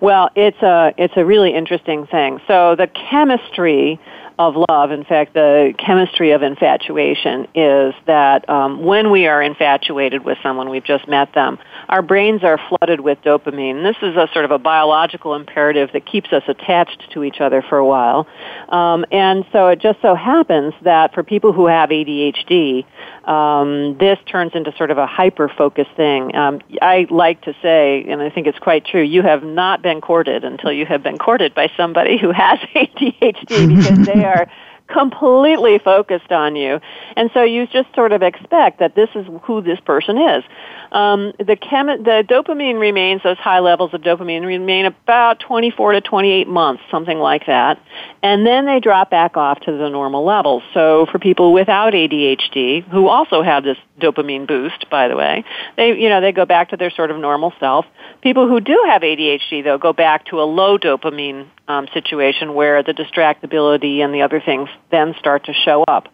Well, 0.00 0.28
it's 0.36 0.60
a 0.62 0.92
it's 0.98 1.14
a 1.16 1.24
really 1.24 1.54
interesting 1.54 2.06
thing. 2.06 2.40
So 2.46 2.76
the 2.76 2.86
chemistry 2.86 3.98
of 4.38 4.54
love, 4.68 4.90
in 4.90 5.04
fact, 5.04 5.32
the 5.32 5.72
chemistry 5.78 6.32
of 6.32 6.42
infatuation 6.42 7.46
is 7.54 7.94
that 8.06 8.48
um, 8.50 8.84
when 8.84 9.10
we 9.10 9.26
are 9.26 9.42
infatuated 9.42 10.24
with 10.24 10.36
someone, 10.42 10.68
we've 10.68 10.84
just 10.84 11.08
met 11.08 11.32
them, 11.32 11.58
our 11.88 12.02
brains 12.02 12.42
are 12.42 12.58
flooded 12.68 13.00
with 13.00 13.20
dopamine. 13.22 13.82
This 13.82 13.96
is 14.02 14.16
a 14.16 14.28
sort 14.32 14.44
of 14.44 14.50
a 14.50 14.58
biological 14.58 15.34
imperative 15.34 15.90
that 15.92 16.06
keeps 16.06 16.32
us 16.32 16.42
attached 16.48 17.10
to 17.12 17.24
each 17.24 17.40
other 17.40 17.62
for 17.62 17.78
a 17.78 17.86
while. 17.86 18.26
Um, 18.68 19.04
and 19.12 19.44
so 19.52 19.68
it 19.68 19.80
just 19.80 20.00
so 20.02 20.14
happens 20.14 20.74
that 20.82 21.14
for 21.14 21.22
people 21.22 21.52
who 21.52 21.66
have 21.66 21.90
ADHD, 21.90 22.84
um, 23.28 23.96
this 23.98 24.18
turns 24.26 24.52
into 24.54 24.74
sort 24.76 24.90
of 24.90 24.98
a 24.98 25.06
hyper 25.06 25.48
focused 25.48 25.92
thing. 25.96 26.34
Um, 26.34 26.60
I 26.82 27.06
like 27.10 27.42
to 27.42 27.54
say, 27.62 28.04
and 28.08 28.20
I 28.20 28.30
think 28.30 28.46
it's 28.46 28.58
quite 28.58 28.84
true, 28.84 29.02
you 29.02 29.22
have 29.22 29.42
not 29.42 29.82
been 29.82 30.00
courted 30.00 30.44
until 30.44 30.72
you 30.72 30.86
have 30.86 31.02
been 31.02 31.18
courted 31.18 31.54
by 31.54 31.70
somebody 31.76 32.18
who 32.18 32.32
has 32.32 32.58
ADHD 32.74 33.76
because 33.76 34.06
they 34.06 34.24
are 34.24 34.48
completely 34.88 35.78
focused 35.78 36.32
on 36.32 36.56
you. 36.56 36.80
And 37.16 37.30
so 37.34 37.42
you 37.42 37.66
just 37.66 37.92
sort 37.94 38.12
of 38.12 38.22
expect 38.22 38.78
that 38.78 38.94
this 38.94 39.08
is 39.14 39.26
who 39.42 39.60
this 39.60 39.80
person 39.80 40.18
is. 40.18 40.44
Um, 40.92 41.32
the, 41.38 41.56
chem- 41.56 42.02
the 42.02 42.24
dopamine 42.28 42.78
remains, 42.78 43.22
those 43.22 43.38
high 43.38 43.60
levels 43.60 43.92
of 43.94 44.02
dopamine 44.02 44.44
remain 44.46 44.86
about 44.86 45.40
24 45.40 45.92
to 45.92 46.00
28 46.00 46.48
months, 46.48 46.82
something 46.90 47.18
like 47.18 47.46
that. 47.46 47.80
And 48.22 48.46
then 48.46 48.66
they 48.66 48.80
drop 48.80 49.10
back 49.10 49.36
off 49.36 49.60
to 49.60 49.72
the 49.72 49.88
normal 49.88 50.24
levels. 50.24 50.62
So 50.74 51.06
for 51.10 51.18
people 51.18 51.52
without 51.52 51.92
ADHD, 51.92 52.88
who 52.88 53.08
also 53.08 53.42
have 53.42 53.64
this 53.64 53.78
dopamine 54.00 54.46
boost, 54.46 54.88
by 54.90 55.08
the 55.08 55.16
way, 55.16 55.44
they, 55.76 55.98
you 55.98 56.08
know, 56.08 56.20
they 56.20 56.32
go 56.32 56.44
back 56.44 56.70
to 56.70 56.76
their 56.76 56.90
sort 56.90 57.10
of 57.10 57.18
normal 57.18 57.52
self. 57.58 57.86
People 58.22 58.48
who 58.48 58.60
do 58.60 58.84
have 58.86 59.02
ADHD, 59.02 59.64
though, 59.64 59.78
go 59.78 59.92
back 59.92 60.26
to 60.26 60.40
a 60.40 60.44
low 60.44 60.78
dopamine 60.78 61.46
um, 61.68 61.88
situation 61.92 62.54
where 62.54 62.82
the 62.82 62.92
distractibility 62.92 63.98
and 63.98 64.14
the 64.14 64.22
other 64.22 64.40
things 64.40 64.68
then 64.90 65.14
start 65.18 65.44
to 65.46 65.52
show 65.52 65.84
up. 65.88 66.08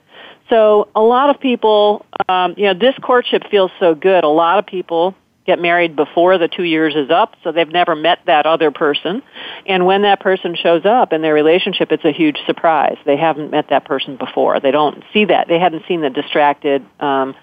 So 0.53 0.89
a 0.95 1.01
lot 1.01 1.31
of 1.31 1.41
people, 1.41 2.05
um, 2.29 2.53
you 2.59 2.65
know, 2.65 2.75
this 2.75 2.95
courtship 3.01 3.45
feels 3.51 3.71
so 3.81 3.95
good. 3.95 4.23
A 4.23 4.29
lot 4.29 4.59
of 4.59 4.67
people 4.67 5.15
get 5.47 5.61
married 5.61 5.97
before 5.97 6.39
the 6.39 6.49
two 6.49 6.63
years 6.63 6.95
is 6.95 7.11
up, 7.11 7.35
so 7.43 7.51
they've 7.51 7.69
never 7.69 7.97
met 7.97 8.21
that 8.27 8.47
other 8.47 8.71
person. 8.71 9.23
And 9.67 9.87
when 9.87 10.03
that 10.03 10.21
person 10.21 10.55
shows 10.55 10.85
up 10.85 11.13
in 11.13 11.23
their 11.23 11.35
relationship, 11.35 11.91
it's 11.91 12.05
a 12.05 12.13
huge 12.13 12.39
surprise. 12.47 12.97
They 13.05 13.17
haven't 13.17 13.51
met 13.51 13.69
that 13.71 13.85
person 13.85 14.17
before. 14.17 14.61
They 14.61 14.71
don't 14.71 15.03
see 15.13 15.25
that. 15.27 15.49
They 15.49 15.59
hadn't 15.59 15.85
seen 15.89 16.01
the 16.01 16.11
distracted 16.11 16.85
um, 17.01 17.35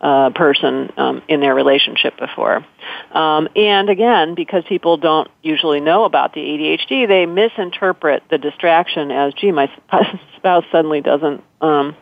uh, 0.00 0.30
person 0.30 0.92
um, 0.96 1.22
in 1.26 1.40
their 1.40 1.54
relationship 1.54 2.16
before. 2.16 2.64
Um, 3.12 3.48
and 3.56 3.90
again, 3.90 4.36
because 4.36 4.62
people 4.68 4.96
don't 4.96 5.28
usually 5.42 5.80
know 5.80 6.04
about 6.04 6.34
the 6.34 6.40
ADHD, 6.40 7.08
they 7.08 7.26
misinterpret 7.26 8.22
the 8.30 8.38
distraction 8.38 9.10
as, 9.10 9.34
gee, 9.34 9.50
my 9.50 9.68
spouse 10.36 10.64
suddenly 10.70 11.00
doesn't 11.00 11.42
um, 11.60 11.96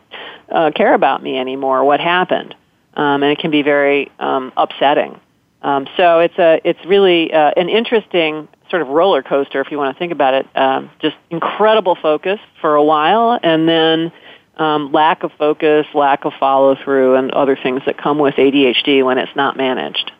uh, 0.50 0.70
care 0.74 0.92
about 0.92 1.22
me 1.22 1.38
anymore. 1.38 1.84
What 1.84 2.00
happened? 2.00 2.54
Um, 2.94 3.22
and 3.22 3.32
it 3.32 3.38
can 3.38 3.50
be 3.50 3.62
very 3.62 4.10
um, 4.18 4.52
upsetting. 4.56 5.20
Um, 5.66 5.88
so 5.96 6.20
it's 6.20 6.38
a 6.38 6.60
it's 6.62 6.78
really 6.86 7.32
uh, 7.32 7.50
an 7.56 7.68
interesting 7.68 8.46
sort 8.70 8.82
of 8.82 8.88
roller 8.88 9.20
coaster 9.20 9.60
if 9.60 9.72
you 9.72 9.78
want 9.78 9.96
to 9.96 9.98
think 9.98 10.12
about 10.12 10.34
it. 10.34 10.46
Um, 10.54 10.90
just 11.00 11.16
incredible 11.28 11.96
focus 11.96 12.38
for 12.60 12.76
a 12.76 12.84
while, 12.84 13.36
and 13.42 13.68
then 13.68 14.12
um, 14.58 14.92
lack 14.92 15.24
of 15.24 15.32
focus, 15.32 15.84
lack 15.92 16.24
of 16.24 16.34
follow 16.38 16.76
through, 16.76 17.16
and 17.16 17.32
other 17.32 17.56
things 17.56 17.82
that 17.84 17.98
come 17.98 18.20
with 18.20 18.36
ADHD 18.36 19.04
when 19.04 19.18
it's 19.18 19.34
not 19.34 19.56
managed. 19.56 20.12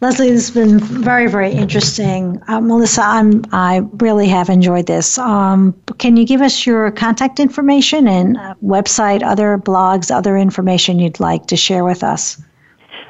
Leslie, 0.00 0.30
this 0.30 0.48
has 0.48 0.54
been 0.54 0.78
very, 0.78 1.26
very 1.26 1.50
interesting. 1.50 2.40
Uh, 2.46 2.60
Melissa, 2.60 3.02
I'm, 3.02 3.42
I 3.50 3.78
really 3.94 4.28
have 4.28 4.48
enjoyed 4.48 4.86
this. 4.86 5.18
Um, 5.18 5.72
can 5.98 6.16
you 6.16 6.24
give 6.24 6.40
us 6.40 6.66
your 6.66 6.92
contact 6.92 7.40
information 7.40 8.06
and 8.06 8.36
uh, 8.36 8.54
website, 8.62 9.24
other 9.24 9.58
blogs, 9.58 10.14
other 10.14 10.36
information 10.36 11.00
you'd 11.00 11.18
like 11.18 11.46
to 11.46 11.56
share 11.56 11.82
with 11.82 12.04
us? 12.04 12.40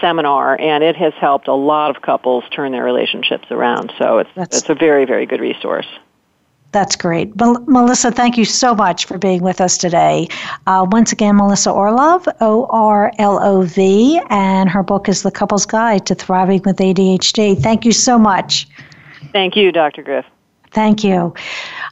seminar, 0.00 0.60
and 0.60 0.84
it 0.84 0.96
has 0.96 1.14
helped 1.14 1.48
a 1.48 1.54
lot 1.54 1.96
of 1.96 2.02
couples 2.02 2.44
turn 2.50 2.72
their 2.72 2.84
relationships 2.84 3.50
around. 3.50 3.90
So 3.98 4.18
it's, 4.18 4.28
it's 4.36 4.68
a 4.68 4.74
very, 4.74 5.06
very 5.06 5.24
good 5.24 5.40
resource. 5.40 5.86
That's 6.72 6.96
great. 6.96 7.34
Mel- 7.36 7.64
Melissa, 7.66 8.10
thank 8.10 8.36
you 8.36 8.44
so 8.44 8.74
much 8.74 9.06
for 9.06 9.16
being 9.16 9.42
with 9.42 9.62
us 9.62 9.78
today. 9.78 10.28
Uh, 10.66 10.86
once 10.90 11.10
again, 11.10 11.36
Melissa 11.36 11.70
Orlov, 11.70 12.28
O 12.42 12.66
R 12.68 13.10
L 13.18 13.42
O 13.42 13.62
V, 13.62 14.20
and 14.28 14.68
her 14.68 14.82
book 14.82 15.08
is 15.08 15.22
The 15.22 15.30
Couple's 15.30 15.64
Guide 15.64 16.04
to 16.06 16.14
Thriving 16.14 16.60
with 16.66 16.76
ADHD. 16.76 17.58
Thank 17.58 17.86
you 17.86 17.92
so 17.92 18.18
much. 18.18 18.68
Thank 19.32 19.56
you, 19.56 19.72
Dr. 19.72 20.02
Griff. 20.02 20.26
Thank 20.70 21.04
you. 21.04 21.34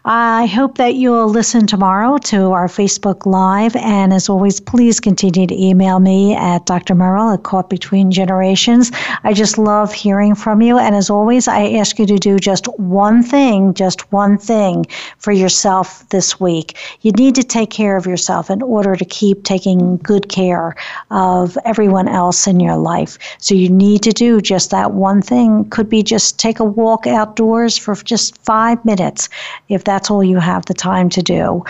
I 0.06 0.44
hope 0.44 0.76
that 0.76 0.96
you'll 0.96 1.30
listen 1.30 1.66
tomorrow 1.66 2.18
to 2.24 2.50
our 2.50 2.66
Facebook 2.66 3.24
Live. 3.24 3.74
And 3.74 4.12
as 4.12 4.28
always, 4.28 4.60
please 4.60 5.00
continue 5.00 5.46
to 5.46 5.58
email 5.58 5.98
me 5.98 6.34
at 6.34 6.66
Dr. 6.66 6.94
Merrill 6.94 7.30
at 7.30 7.42
Caught 7.42 7.70
Between 7.70 8.10
Generations. 8.10 8.92
I 9.22 9.32
just 9.32 9.56
love 9.56 9.94
hearing 9.94 10.34
from 10.34 10.60
you. 10.60 10.76
And 10.76 10.94
as 10.94 11.08
always, 11.08 11.48
I 11.48 11.70
ask 11.76 11.98
you 11.98 12.04
to 12.04 12.18
do 12.18 12.38
just 12.38 12.66
one 12.78 13.22
thing, 13.22 13.72
just 13.72 14.12
one 14.12 14.36
thing 14.36 14.84
for 15.16 15.32
yourself 15.32 16.06
this 16.10 16.38
week. 16.38 16.76
You 17.00 17.12
need 17.12 17.34
to 17.36 17.42
take 17.42 17.70
care 17.70 17.96
of 17.96 18.04
yourself 18.04 18.50
in 18.50 18.60
order 18.60 18.96
to 18.96 19.06
keep 19.06 19.44
taking 19.44 19.96
good 19.96 20.28
care 20.28 20.76
of 21.12 21.56
everyone 21.64 22.08
else 22.08 22.46
in 22.46 22.60
your 22.60 22.76
life. 22.76 23.18
So 23.38 23.54
you 23.54 23.70
need 23.70 24.02
to 24.02 24.12
do 24.12 24.42
just 24.42 24.70
that 24.70 24.92
one 24.92 25.22
thing. 25.22 25.64
Could 25.70 25.88
be 25.88 26.02
just 26.02 26.38
take 26.38 26.60
a 26.60 26.64
walk 26.64 27.06
outdoors 27.06 27.78
for 27.78 27.94
just 27.94 28.36
five 28.44 28.84
minutes. 28.84 29.30
If 29.70 29.84
that 29.84 29.93
that's 29.94 30.10
all 30.10 30.24
you 30.24 30.40
have 30.40 30.66
the 30.66 30.74
time 30.74 31.08
to 31.08 31.22
do. 31.22 31.64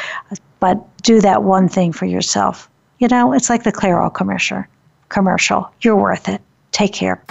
But 0.59 0.79
do 1.03 1.21
that 1.21 1.43
one 1.43 1.69
thing 1.69 1.93
for 1.93 2.07
yourself. 2.07 2.71
You 2.99 3.09
know, 3.09 3.35
it's 3.35 3.51
like 3.51 3.65
the 3.65 3.73
Clairol 3.73 4.13
commercial. 4.15 4.65
Commercial. 5.11 5.71
You're 5.83 5.97
worth 5.97 6.27
it. 6.31 6.41
Take 6.73 6.95
care. 6.95 7.23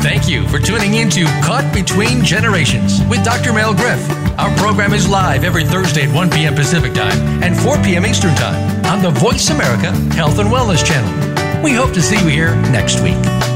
Thank 0.00 0.28
you 0.28 0.46
for 0.46 0.60
tuning 0.60 0.94
in 0.94 1.10
to 1.10 1.24
Caught 1.42 1.74
Between 1.74 2.24
Generations 2.24 3.00
with 3.10 3.24
Dr. 3.24 3.52
Mel 3.52 3.74
Griff. 3.74 4.08
Our 4.38 4.56
program 4.58 4.94
is 4.94 5.08
live 5.08 5.42
every 5.42 5.64
Thursday 5.64 6.08
at 6.08 6.14
1 6.14 6.30
p.m. 6.30 6.54
Pacific 6.54 6.94
Time 6.94 7.42
and 7.42 7.58
4 7.58 7.82
p.m. 7.82 8.06
Eastern 8.06 8.34
Time 8.36 8.86
on 8.86 9.02
the 9.02 9.10
Voice 9.10 9.50
America 9.50 9.90
Health 10.14 10.38
and 10.38 10.50
Wellness 10.50 10.86
Channel. 10.86 11.64
We 11.64 11.72
hope 11.72 11.92
to 11.94 12.00
see 12.00 12.18
you 12.20 12.28
here 12.28 12.54
next 12.70 13.00
week. 13.00 13.49